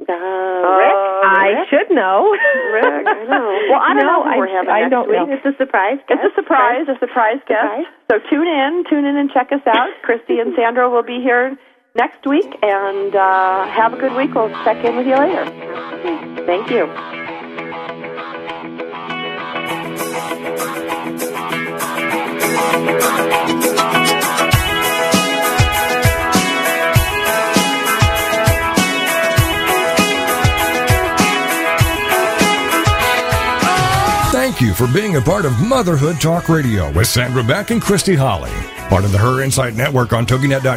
Uh, 0.02 0.12
Rick? 0.12 0.98
I 1.24 1.64
should 1.70 1.94
know. 1.96 2.32
Rick, 2.74 3.06
I 3.08 3.24
know. 3.30 3.48
Well, 3.70 3.80
I 3.80 3.94
don't 3.94 4.04
No, 4.04 4.12
know 4.12 4.24
who 4.24 4.30
I- 4.34 4.38
we're 4.38 4.48
having 4.52 4.70
I 4.70 4.80
next 4.82 4.92
don't 4.92 5.08
week. 5.08 5.20
know. 5.28 5.32
It's 5.32 5.46
a 5.46 5.56
surprise. 5.58 6.00
It's 6.10 6.20
a 6.20 6.28
guest. 6.28 6.36
surprise, 6.36 6.86
a 6.90 6.98
surprise 7.00 7.40
guest. 7.48 7.64
Surprise. 7.64 7.86
So 8.12 8.20
tune 8.30 8.48
in, 8.48 8.84
tune 8.90 9.06
in 9.06 9.16
and 9.16 9.32
check 9.32 9.52
us 9.54 9.62
out. 9.68 9.88
Christy 10.04 10.40
and 10.40 10.54
Sandra 10.58 10.90
will 10.90 11.04
be 11.04 11.22
here 11.22 11.56
next 11.96 12.26
week, 12.26 12.58
and 12.62 13.16
uh, 13.16 13.68
have 13.68 13.94
a 13.94 13.98
good 13.98 14.14
week. 14.14 14.34
We'll 14.34 14.50
check 14.64 14.84
in 14.86 14.96
with 14.98 15.08
you 15.08 15.16
later. 15.16 15.46
Thank 16.46 16.70
you. 16.72 16.88
Thank 34.32 34.62
you 34.62 34.74
for 34.74 34.88
being 34.94 35.16
a 35.16 35.22
part 35.22 35.46
of 35.46 35.60
Motherhood 35.60 36.20
Talk 36.20 36.50
Radio 36.50 36.92
with 36.92 37.08
Sandra 37.08 37.44
Beck 37.44 37.72
and 37.72 37.82
Christy 37.82 38.16
Holly, 38.16 38.52
part 38.90 39.06
of 39.06 39.12
the 39.12 39.18
Her 39.18 39.42
Insight 39.42 39.76
Network 39.76 40.14
on 40.14 40.26
TogiNet.com 40.26 40.62